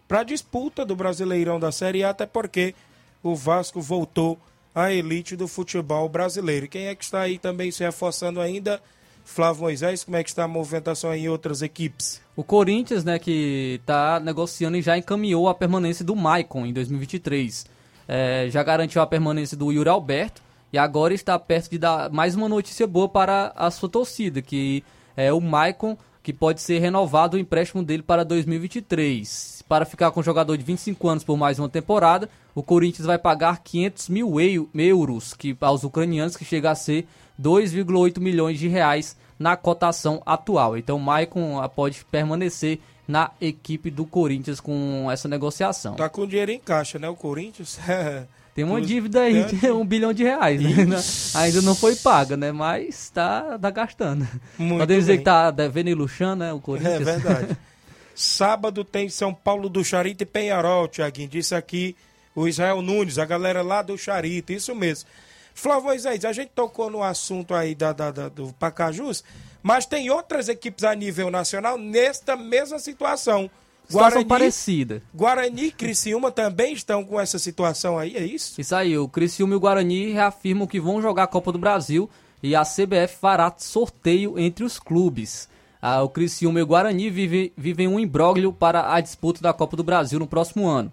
para 0.07 0.20
a 0.20 0.24
disputa 0.24 0.86
do 0.86 0.95
Brasileirão 0.95 1.59
da 1.59 1.72
Série 1.72 2.03
A, 2.03 2.09
até 2.09 2.26
porque 2.26 2.76
o 3.24 3.36
Vasco 3.36 3.82
voltou 3.82 4.38
à 4.74 4.91
elite 4.91 5.36
do 5.36 5.47
futebol 5.47 6.07
brasileiro. 6.09 6.68
Quem 6.68 6.88
é 6.88 6.95
que 6.95 7.03
está 7.03 7.22
aí 7.22 7.39
também 7.39 7.72
se 7.72 7.84
reforçando 7.84 8.41
ainda? 8.41 8.82
Flávio 9.24 9.63
Moisés, 9.63 10.03
como 10.03 10.18
é 10.18 10.24
que 10.24 10.30
está 10.30 10.43
a 10.43 10.47
movimentação 10.47 11.13
em 11.13 11.28
outras 11.28 11.63
equipes? 11.63 12.22
O 12.36 12.43
Corinthians, 12.43 13.03
né, 13.03 13.18
que 13.18 13.80
está 13.82 14.20
negociando 14.20 14.78
e 14.78 14.82
já 14.84 14.95
encaminhou 14.95 15.49
a 15.49 15.55
permanência 15.55 16.05
do 16.05 16.16
Maicon 16.16 16.66
em 16.66 16.74
2023. 16.74 17.66
É, 18.07 18.47
já 18.51 18.61
garantiu 18.61 19.01
a 19.01 19.07
permanência 19.07 19.57
do 19.57 19.72
Yuri 19.72 19.89
Alberto, 19.89 20.43
e 20.76 20.78
agora 20.78 21.13
está 21.13 21.39
perto 21.39 21.71
de 21.71 21.78
dar 21.78 22.09
mais 22.11 22.36
uma 22.36 22.49
notícia 22.49 22.86
boa 22.86 23.07
para 23.07 23.53
a 23.55 23.71
sua 23.71 23.88
torcida, 23.88 24.41
que 24.41 24.84
é 25.15 25.32
o 25.32 25.39
Maicon, 25.39 25.97
que 26.21 26.34
pode 26.34 26.61
ser 26.61 26.80
renovado 26.80 27.38
o 27.38 27.39
empréstimo 27.39 27.82
dele 27.82 28.03
para 28.03 28.26
2023. 28.26 29.63
Para 29.69 29.86
ficar 29.86 30.11
com 30.11 30.19
o 30.19 30.23
jogador 30.23 30.57
de 30.57 30.65
25 30.65 31.07
anos 31.07 31.23
por 31.23 31.38
mais 31.38 31.59
uma 31.59 31.69
temporada, 31.69 32.30
o 32.53 32.61
Corinthians 32.61 33.05
vai 33.05 33.17
pagar 33.17 33.63
500 33.63 34.09
mil 34.09 34.34
euros 34.73 35.34
que, 35.34 35.55
aos 35.61 35.86
ucranianos, 35.86 36.36
que 36.36 36.43
chega 36.43 36.71
a 36.71 36.76
ser 36.76 37.07
2,8 37.41 38.19
milhões 38.19 38.59
de 38.59 38.67
reais 38.67 39.15
na 39.39 39.55
cotação 39.55 40.21
atual. 40.26 40.78
Então, 40.78 40.97
o 40.97 41.01
Maicon 41.01 41.57
ah, 41.61 41.69
pode 41.69 42.03
permanecer 42.03 42.82
na 43.07 43.32
equipe 43.39 43.89
do 43.89 44.05
Corinthians 44.05 44.59
com 44.59 45.09
essa 45.09 45.30
negociação. 45.30 45.95
Tá 45.95 46.09
com 46.09 46.28
dinheiro 46.28 46.51
em 46.51 46.59
caixa, 46.59 46.99
né? 46.99 47.07
O 47.07 47.15
Corinthians. 47.15 47.80
Tem 48.56 48.64
uma 48.64 48.82
dívida 48.82 49.22
aí 49.22 49.43
de 49.43 49.70
um 49.70 49.86
bilhão 49.86 50.14
de 50.14 50.24
reais, 50.24 50.62
né? 50.62 50.97
Ainda 51.36 51.62
não 51.62 51.76
foi 51.76 51.93
paga, 51.95 52.36
né? 52.38 52.51
Mas 52.53 53.10
tá, 53.10 53.60
tá 53.60 53.70
gastando. 53.70 54.26
Muito 54.58 54.80
Podemos 54.80 55.03
dizer 55.03 55.18
que 55.18 55.24
tá 55.26 55.51
devendo 55.51 55.89
e 55.89 55.93
luxando, 55.93 56.38
né? 56.45 56.53
O 56.53 56.60
Corinthians. 56.62 57.01
É 57.01 57.03
verdade. 57.03 57.58
Sábado 58.16 58.86
tem 58.86 59.10
São 59.10 59.34
Paulo 59.34 59.68
do 59.68 59.84
Charito 59.84 60.24
e 60.24 60.26
Penharol, 60.26 60.88
Tiaguinho. 60.88 61.28
Disse 61.28 61.53
aqui 61.53 61.97
o 62.34 62.47
Israel 62.47 62.82
Nunes, 62.82 63.20
a 63.20 63.26
galera 63.26 63.62
lá 63.62 63.82
do 63.82 63.97
Charito, 63.97 64.53
isso 64.53 64.74
mesmo. 64.74 65.10
Flávio 65.53 65.86
Moisés, 65.86 66.24
a 66.24 66.32
gente 66.32 66.51
tocou 66.56 66.89
no 66.89 67.03
assunto 67.03 67.53
aí 67.53 67.76
da, 67.76 67.91
da- 67.93 68.12
da- 68.12 68.30
do 68.30 68.53
Pacajus, 68.60 69.24
mas 69.62 69.86
tem 69.86 70.10
outras 70.10 70.47
equipes 70.49 70.84
a 70.86 70.95
nível 70.95 71.30
nacional 71.30 71.78
nesta 71.78 72.36
mesma 72.38 72.80
situação. 72.80 73.49
Situação 73.88 74.25
parecida. 74.25 75.01
Guarani 75.13 75.65
e 75.65 75.71
Criciúma 75.71 76.31
também 76.31 76.73
estão 76.73 77.03
com 77.03 77.19
essa 77.19 77.38
situação 77.39 77.97
aí, 77.97 78.15
é 78.15 78.23
isso? 78.25 78.59
Isso 78.59 78.75
aí, 78.75 78.97
o 78.97 79.07
Criciúma 79.07 79.53
e 79.53 79.57
o 79.57 79.59
Guarani 79.59 80.11
reafirmam 80.11 80.67
que 80.67 80.79
vão 80.79 81.01
jogar 81.01 81.23
a 81.23 81.27
Copa 81.27 81.51
do 81.51 81.59
Brasil 81.59 82.09
e 82.41 82.55
a 82.55 82.63
CBF 82.63 83.17
fará 83.19 83.53
sorteio 83.57 84.38
entre 84.39 84.63
os 84.63 84.79
clubes. 84.79 85.47
Ah, 85.81 86.01
o 86.01 86.09
Criciúma 86.09 86.59
e 86.59 86.63
o 86.63 86.67
Guarani 86.67 87.09
vive- 87.09 87.53
vivem 87.55 87.88
um 87.88 87.99
imbróglio 87.99 88.51
para 88.51 88.93
a 88.93 88.99
disputa 89.01 89.41
da 89.41 89.53
Copa 89.53 89.77
do 89.77 89.83
Brasil 89.83 90.17
no 90.19 90.25
próximo 90.27 90.67
ano. 90.67 90.91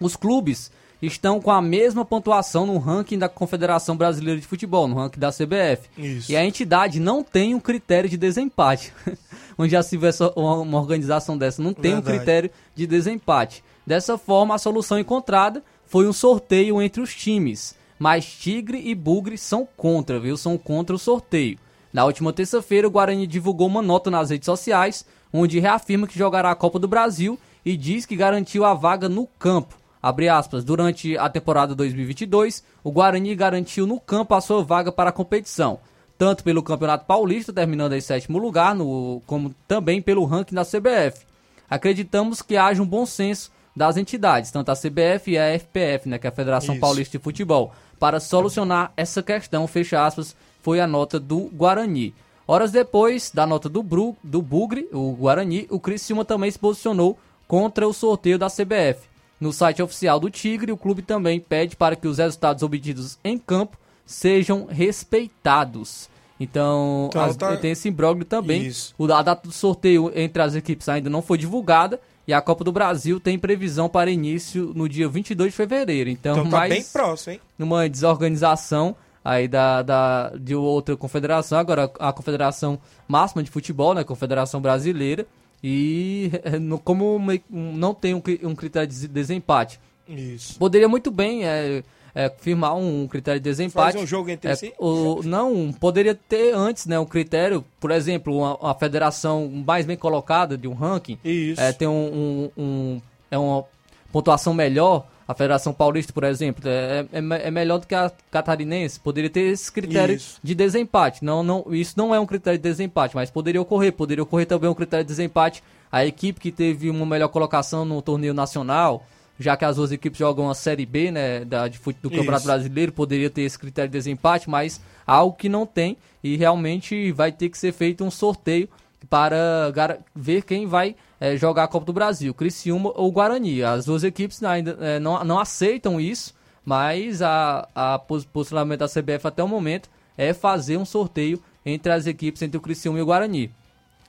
Os 0.00 0.14
clubes 0.16 0.70
estão 1.00 1.40
com 1.40 1.50
a 1.50 1.62
mesma 1.62 2.04
pontuação 2.04 2.66
no 2.66 2.78
ranking 2.78 3.18
da 3.18 3.28
Confederação 3.28 3.96
Brasileira 3.96 4.40
de 4.40 4.46
Futebol, 4.46 4.88
no 4.88 4.96
ranking 4.96 5.20
da 5.20 5.30
CBF. 5.30 5.88
Isso. 5.96 6.32
E 6.32 6.36
a 6.36 6.44
entidade 6.44 6.98
não 6.98 7.22
tem 7.22 7.54
um 7.54 7.60
critério 7.60 8.10
de 8.10 8.16
desempate. 8.16 8.92
Onde 9.56 9.72
já 9.72 9.82
se 9.82 9.96
vê 9.96 10.10
uma, 10.36 10.78
organização 10.78 11.36
dessa, 11.36 11.62
não 11.62 11.72
tem 11.72 11.92
um 11.92 11.96
Verdade. 11.96 12.18
critério 12.18 12.50
de 12.74 12.86
desempate. 12.86 13.64
Dessa 13.86 14.18
forma, 14.18 14.54
a 14.54 14.58
solução 14.58 14.98
encontrada 14.98 15.62
foi 15.86 16.06
um 16.06 16.12
sorteio 16.12 16.80
entre 16.82 17.00
os 17.00 17.14
times. 17.14 17.74
Mas 17.98 18.26
Tigre 18.26 18.80
e 18.84 18.94
Bugre 18.94 19.36
são 19.36 19.66
contra, 19.76 20.20
viu? 20.20 20.36
São 20.36 20.56
contra 20.56 20.94
o 20.94 20.98
sorteio. 20.98 21.58
Na 21.92 22.04
última 22.04 22.32
terça-feira, 22.32 22.86
o 22.86 22.90
Guarani 22.90 23.26
divulgou 23.26 23.66
uma 23.66 23.82
nota 23.82 24.10
nas 24.10 24.30
redes 24.30 24.46
sociais, 24.46 25.04
onde 25.32 25.58
reafirma 25.58 26.06
que 26.06 26.18
jogará 26.18 26.50
a 26.50 26.54
Copa 26.54 26.78
do 26.78 26.86
Brasil 26.86 27.38
e 27.64 27.76
diz 27.76 28.06
que 28.06 28.14
garantiu 28.14 28.64
a 28.64 28.74
vaga 28.74 29.08
no 29.08 29.26
campo. 29.26 29.76
Abre 30.02 30.28
aspas, 30.28 30.64
durante 30.64 31.16
a 31.18 31.28
temporada 31.28 31.74
2022, 31.74 32.62
o 32.84 32.90
Guarani 32.90 33.34
garantiu 33.34 33.86
no 33.86 33.98
campo 33.98 34.34
a 34.34 34.40
sua 34.40 34.62
vaga 34.62 34.92
para 34.92 35.10
a 35.10 35.12
competição, 35.12 35.80
tanto 36.16 36.44
pelo 36.44 36.62
Campeonato 36.62 37.04
Paulista, 37.04 37.52
terminando 37.52 37.94
em 37.94 38.00
sétimo 38.00 38.38
lugar, 38.38 38.74
no, 38.74 39.20
como 39.26 39.54
também 39.66 40.00
pelo 40.00 40.24
ranking 40.24 40.54
da 40.54 40.64
CBF. 40.64 41.26
Acreditamos 41.68 42.40
que 42.40 42.56
haja 42.56 42.82
um 42.82 42.86
bom 42.86 43.04
senso 43.04 43.50
das 43.74 43.96
entidades, 43.96 44.50
tanto 44.50 44.70
a 44.70 44.76
CBF 44.76 45.32
e 45.32 45.38
a 45.38 45.54
FPF, 45.58 46.08
né, 46.08 46.18
que 46.18 46.26
é 46.26 46.30
a 46.30 46.32
Federação 46.32 46.74
Isso. 46.74 46.80
Paulista 46.80 47.18
de 47.18 47.22
Futebol, 47.22 47.72
para 47.98 48.20
solucionar 48.20 48.92
essa 48.96 49.22
questão, 49.22 49.66
fecha 49.66 50.04
aspas, 50.04 50.34
foi 50.62 50.80
a 50.80 50.86
nota 50.86 51.18
do 51.18 51.50
Guarani. 51.52 52.14
Horas 52.46 52.70
depois 52.72 53.30
da 53.32 53.46
nota 53.46 53.68
do, 53.68 53.82
Bru, 53.82 54.16
do 54.22 54.40
Bugre, 54.40 54.88
o 54.92 55.12
Guarani, 55.12 55.66
o 55.70 55.78
Criciúma 55.78 56.24
também 56.24 56.50
se 56.50 56.58
posicionou 56.58 57.18
contra 57.46 57.86
o 57.86 57.92
sorteio 57.92 58.38
da 58.38 58.48
CBF. 58.48 59.08
No 59.40 59.52
site 59.52 59.80
oficial 59.82 60.18
do 60.18 60.28
Tigre, 60.30 60.72
o 60.72 60.76
clube 60.76 61.02
também 61.02 61.38
pede 61.38 61.76
para 61.76 61.94
que 61.96 62.08
os 62.08 62.18
resultados 62.18 62.62
obtidos 62.62 63.18
em 63.24 63.38
campo 63.38 63.76
sejam 64.04 64.66
respeitados. 64.66 66.08
Então, 66.40 67.06
Então, 67.10 67.22
as- 67.22 67.36
tá- 67.36 67.56
tem 67.56 67.72
esse 67.72 67.88
imbróglio 67.88 68.24
também. 68.24 68.62
Isso. 68.66 68.94
O, 68.96 69.04
a 69.12 69.22
data 69.22 69.46
do 69.48 69.52
sorteio 69.52 70.10
entre 70.14 70.40
as 70.42 70.54
equipes 70.54 70.88
ainda 70.88 71.10
não 71.10 71.20
foi 71.20 71.36
divulgada 71.36 72.00
e 72.26 72.32
a 72.32 72.40
Copa 72.40 72.62
do 72.62 72.70
Brasil 72.72 73.18
tem 73.18 73.38
previsão 73.38 73.88
para 73.88 74.10
início 74.10 74.72
no 74.74 74.88
dia 74.88 75.08
22 75.08 75.50
de 75.52 75.56
fevereiro. 75.56 76.08
Então, 76.10 76.32
Então 76.38 76.44
tá 76.50 76.56
mais 76.58 76.72
bem 76.72 76.84
próximo, 76.84 77.32
hein? 77.34 77.40
numa 77.58 77.88
desorganização 77.88 78.94
aí 79.24 79.48
da, 79.48 79.82
da, 79.82 80.32
de 80.38 80.54
outra 80.54 80.96
confederação, 80.96 81.58
agora 81.58 81.90
a 81.98 82.12
confederação 82.12 82.78
máxima 83.06 83.42
de 83.42 83.50
futebol, 83.50 83.92
né, 83.92 84.04
confederação 84.04 84.60
brasileira, 84.60 85.26
e 85.62 86.30
eh, 86.44 86.52
como 86.84 87.18
não 87.50 87.92
tem 87.94 88.14
um, 88.14 88.20
cri- 88.20 88.40
critério 88.56 88.88
de 88.88 89.08
desempate, 89.08 89.80
Isso. 90.08 90.58
poderia 90.58 90.88
muito 90.88 91.10
bem 91.10 91.44
é, 91.44 91.82
é, 92.14 92.30
firmar 92.38 92.76
um 92.76 93.06
critério 93.08 93.40
de 93.40 93.44
desempate. 93.44 93.92
Faz 93.92 94.02
um 94.02 94.06
jogo 94.06 94.30
entre 94.30 94.50
É, 94.50 94.54
si? 94.54 94.72
o- 94.78 95.20
não, 95.24 95.72
poderia 95.72 96.14
ter 96.14 96.54
antes, 96.54 96.86
né, 96.86 96.98
um 96.98 97.04
critério, 97.06 97.64
por 97.80 97.90
exemplo, 97.90 98.36
uma, 98.36 98.56
uma 98.56 98.74
federação 98.74 99.48
mais 99.48 99.84
bem 99.84 99.96
colocada 99.96 100.56
de 100.56 100.66
um 100.68 100.74
ranking, 100.74 101.18
Isso. 101.24 101.60
é, 101.60 101.72
tem 101.72 101.88
um, 101.88 102.50
um- 102.56 102.62
um- 102.62 103.00
é 103.30 103.36
uma 103.38 103.64
pontuação 104.12 104.54
melhor, 104.54 105.06
a 105.28 105.34
Federação 105.34 105.74
Paulista, 105.74 106.10
por 106.12 106.24
exemplo, 106.24 106.62
é, 106.66 107.06
é, 107.12 107.20
me- 107.20 107.36
é 107.36 107.50
melhor 107.50 107.78
do 107.78 107.86
que 107.86 107.94
a 107.94 108.10
catarinense, 108.30 108.98
poderia 108.98 109.28
ter 109.28 109.42
esse 109.52 109.70
critério 109.70 110.16
Isso. 110.16 110.40
de 110.42 110.54
desempate. 110.54 111.22
Não, 111.22 111.42
não, 111.42 111.66
isso 111.70 111.92
não 111.98 112.14
é 112.14 112.18
um 112.18 112.24
critério 112.24 112.58
de 112.58 112.62
desempate, 112.62 113.14
mas 113.14 113.30
poderia 113.30 113.60
ocorrer, 113.60 113.92
poderia 113.92 114.22
ocorrer 114.22 114.46
também 114.46 114.70
um 114.70 114.74
critério 114.74 115.04
de 115.04 115.08
desempate. 115.08 115.62
A 115.92 116.04
equipe 116.06 116.40
que 116.40 116.50
teve 116.50 116.88
uma 116.88 117.04
melhor 117.04 117.28
colocação 117.28 117.84
no 117.84 118.00
torneio 118.00 118.32
nacional, 118.32 119.06
já 119.38 119.56
que 119.56 119.64
as 119.64 119.76
duas 119.76 119.92
equipes 119.92 120.18
jogam 120.18 120.48
a 120.50 120.54
Série 120.54 120.84
B, 120.86 121.10
né, 121.10 121.44
da, 121.44 121.68
de 121.68 121.78
do 121.78 122.10
Campeonato 122.10 122.38
Isso. 122.38 122.46
Brasileiro, 122.46 122.92
poderia 122.92 123.28
ter 123.30 123.42
esse 123.42 123.58
critério 123.58 123.90
de 123.90 123.96
desempate, 123.98 124.48
mas 124.48 124.80
algo 125.06 125.36
que 125.36 125.48
não 125.48 125.64
tem 125.66 125.96
e 126.24 126.36
realmente 126.36 127.12
vai 127.12 127.30
ter 127.32 127.48
que 127.48 127.56
ser 127.58 127.72
feito 127.72 128.02
um 128.02 128.10
sorteio 128.10 128.68
para 129.08 129.98
ver 130.14 130.42
quem 130.42 130.66
vai 130.66 130.96
eh, 131.20 131.36
jogar 131.36 131.64
a 131.64 131.68
Copa 131.68 131.86
do 131.86 131.92
Brasil, 131.92 132.34
Criciúma 132.34 132.92
ou 132.94 133.10
Guarani. 133.12 133.62
As 133.62 133.84
duas 133.84 134.04
equipes 134.04 134.42
ainda 134.42 134.76
eh, 134.80 134.98
não, 134.98 135.22
não 135.24 135.38
aceitam 135.38 136.00
isso, 136.00 136.34
mas 136.64 137.22
a, 137.22 137.68
a 137.74 137.98
pos- 137.98 138.24
posicionamento 138.24 138.80
da 138.80 138.88
CBF 138.88 139.26
até 139.26 139.42
o 139.42 139.48
momento 139.48 139.88
é 140.16 140.34
fazer 140.34 140.76
um 140.76 140.84
sorteio 140.84 141.42
entre 141.64 141.92
as 141.92 142.06
equipes, 142.06 142.42
entre 142.42 142.56
o 142.58 142.60
Criciúma 142.60 142.98
e 142.98 143.02
o 143.02 143.06
Guarani. 143.06 143.52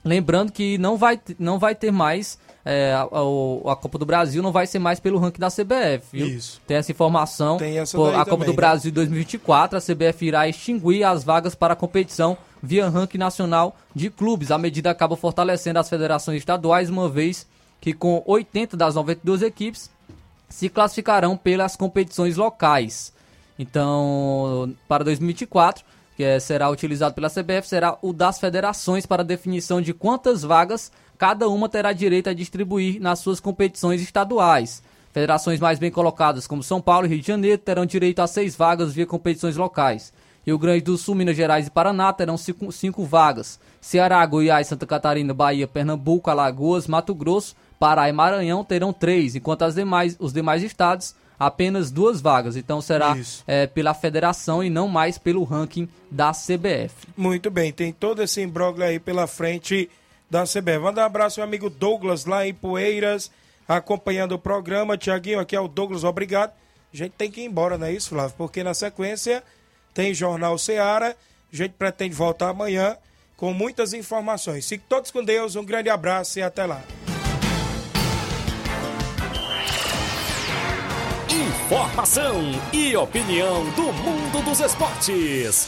Lembrando 0.04 0.52
que 0.52 0.78
não 0.78 0.98
vai, 0.98 1.20
não 1.38 1.60
vai 1.60 1.76
ter 1.76 1.92
mais. 1.92 2.40
É, 2.72 2.94
a, 2.94 3.02
a- 3.02 3.72
a 3.74 3.76
Copa 3.76 3.98
do 3.98 4.06
Brasil 4.06 4.44
não 4.44 4.52
vai 4.52 4.68
ser 4.68 4.80
mais 4.80 5.00
pelo 5.00 5.18
ranking 5.18 5.40
da 5.40 5.50
CBF, 5.50 6.06
viu? 6.12 6.28
Isso. 6.28 6.62
Tem 6.68 6.78
essa 6.78 6.92
informação. 6.92 7.58
Tem 7.58 7.80
essa 7.80 7.98
Pô, 7.98 8.08
a 8.08 8.12
Copa 8.20 8.26
também, 8.32 8.46
do 8.46 8.52
né? 8.52 8.56
Brasil 8.56 8.92
2024, 8.92 9.78
a 9.78 9.82
CBF 9.82 10.26
irá 10.26 10.48
extinguir 10.48 11.04
as 11.04 11.24
vagas 11.24 11.56
para 11.56 11.74
a 11.74 11.76
competição 11.76 12.38
via 12.62 12.88
ranking 12.90 13.18
nacional 13.18 13.76
de 13.96 14.10
clubes. 14.10 14.52
A 14.52 14.58
medida 14.58 14.90
acaba 14.92 15.16
fortalecendo 15.18 15.80
as 15.80 15.90
federações 15.90 16.38
estaduais, 16.40 16.90
uma 16.90 17.10
vez 17.10 17.48
que 17.82 17.94
com 17.94 18.22
80 18.26 18.76
das 18.78 18.96
92 18.96 19.42
equipes 19.42 19.90
se 20.50 20.68
classificarão 20.68 21.38
pelas 21.38 21.76
competições 21.76 22.36
locais. 22.36 23.14
Então, 23.58 24.74
para 24.88 25.04
2024, 25.04 25.86
que 26.18 26.24
é- 26.24 26.40
será 26.40 26.70
utilizado 26.70 27.14
pela 27.16 27.30
CBF, 27.30 27.68
será 27.68 27.98
o 28.02 28.12
das 28.12 28.40
federações 28.40 29.06
para 29.06 29.24
definição 29.24 29.82
de 29.82 29.94
quantas 29.94 30.42
vagas 30.44 30.92
cada 31.20 31.50
uma 31.50 31.68
terá 31.68 31.92
direito 31.92 32.30
a 32.30 32.34
distribuir 32.34 33.02
nas 33.02 33.20
suas 33.20 33.42
competições 33.42 34.02
estaduais. 34.02 34.82
Federações 35.12 35.60
mais 35.60 35.78
bem 35.78 35.92
colocadas, 35.92 36.48
como 36.48 36.64
São 36.64 36.80
Paulo 36.80 37.06
e 37.06 37.10
Rio 37.10 37.20
de 37.20 37.28
Janeiro, 37.28 37.58
terão 37.58 37.86
direito 37.86 38.22
a 38.22 38.28
seis 38.28 38.56
vagas 38.56 38.94
via 38.94 39.06
competições 39.06 39.58
locais. 39.58 40.14
Rio 40.46 40.58
Grande 40.58 40.82
do 40.82 40.98
Sul, 40.98 41.16
Minas 41.16 41.36
Gerais 41.36 41.68
e 41.68 41.72
Paraná 41.72 42.14
terão 42.14 42.38
cinco, 42.38 42.72
cinco 42.72 43.04
vagas. 43.04 43.60
Ceará, 43.82 44.26
Goiás, 44.26 44.68
Santa 44.68 44.88
Catarina, 44.88 45.34
Bahia, 45.34 45.68
Pernambuco, 45.68 46.30
Alagoas, 46.30 46.88
Mato 46.88 47.14
Grosso, 47.14 47.54
Pará 47.78 48.08
e 48.08 48.14
Maranhão 48.14 48.64
terão 48.64 48.94
três, 48.94 49.36
enquanto 49.36 49.64
as 49.64 49.76
demais, 49.76 50.16
os 50.20 50.32
demais 50.32 50.64
estados 50.64 51.16
apenas 51.40 51.90
duas 51.90 52.20
vagas. 52.22 52.56
Então 52.56 52.82
será 52.82 53.18
é, 53.48 53.66
pela 53.68 53.94
federação 53.94 54.64
e 54.64 54.70
não 54.70 54.88
mais 54.88 55.18
pelo 55.18 55.44
ranking 55.44 55.88
da 56.12 56.32
CBF. 56.32 57.08
Muito 57.16 57.50
bem, 57.50 57.72
tem 57.72 57.94
todo 57.94 58.22
esse 58.22 58.42
imbróglio 58.42 58.86
aí 58.86 59.00
pela 59.00 59.26
frente 59.26 59.90
da 60.30 60.44
CBF. 60.44 60.80
Manda 60.80 61.02
um 61.02 61.06
abraço 61.06 61.42
ao 61.42 61.48
amigo 61.48 61.70
Douglas 61.70 62.26
lá 62.26 62.46
em 62.46 62.54
Poeiras, 62.54 63.32
acompanhando 63.68 64.34
o 64.34 64.40
programa. 64.40 64.98
Tiaguinho, 64.98 65.40
aqui 65.40 65.56
é 65.56 65.60
o 65.60 65.68
Douglas, 65.68 66.04
obrigado. 66.04 66.52
A 66.94 66.98
gente 66.98 67.14
tem 67.14 67.30
que 67.30 67.42
ir 67.42 67.46
embora, 67.46 67.78
não 67.78 67.88
é 67.88 67.94
isso, 67.94 68.10
Flávio? 68.10 68.36
Porque 68.38 68.64
na 68.64 68.74
sequência 68.74 69.44
tem 69.94 70.14
Jornal 70.14 70.58
Seara. 70.58 71.16
A 71.52 71.56
gente 71.56 71.74
pretende 71.74 72.16
voltar 72.16 72.50
amanhã 72.50 72.98
com 73.36 73.54
muitas 73.54 73.94
informações. 73.94 74.68
Fiquem 74.68 74.86
todos 74.88 75.12
com 75.12 75.24
Deus, 75.24 75.56
um 75.56 75.64
grande 75.64 75.90
abraço 75.90 76.40
e 76.40 76.42
até 76.42 76.66
lá. 76.66 76.82
Informação 81.30 82.42
e 82.74 82.96
opinião 82.98 83.64
do 83.72 83.94
mundo 83.94 84.44
dos 84.44 84.60
esportes. 84.60 85.68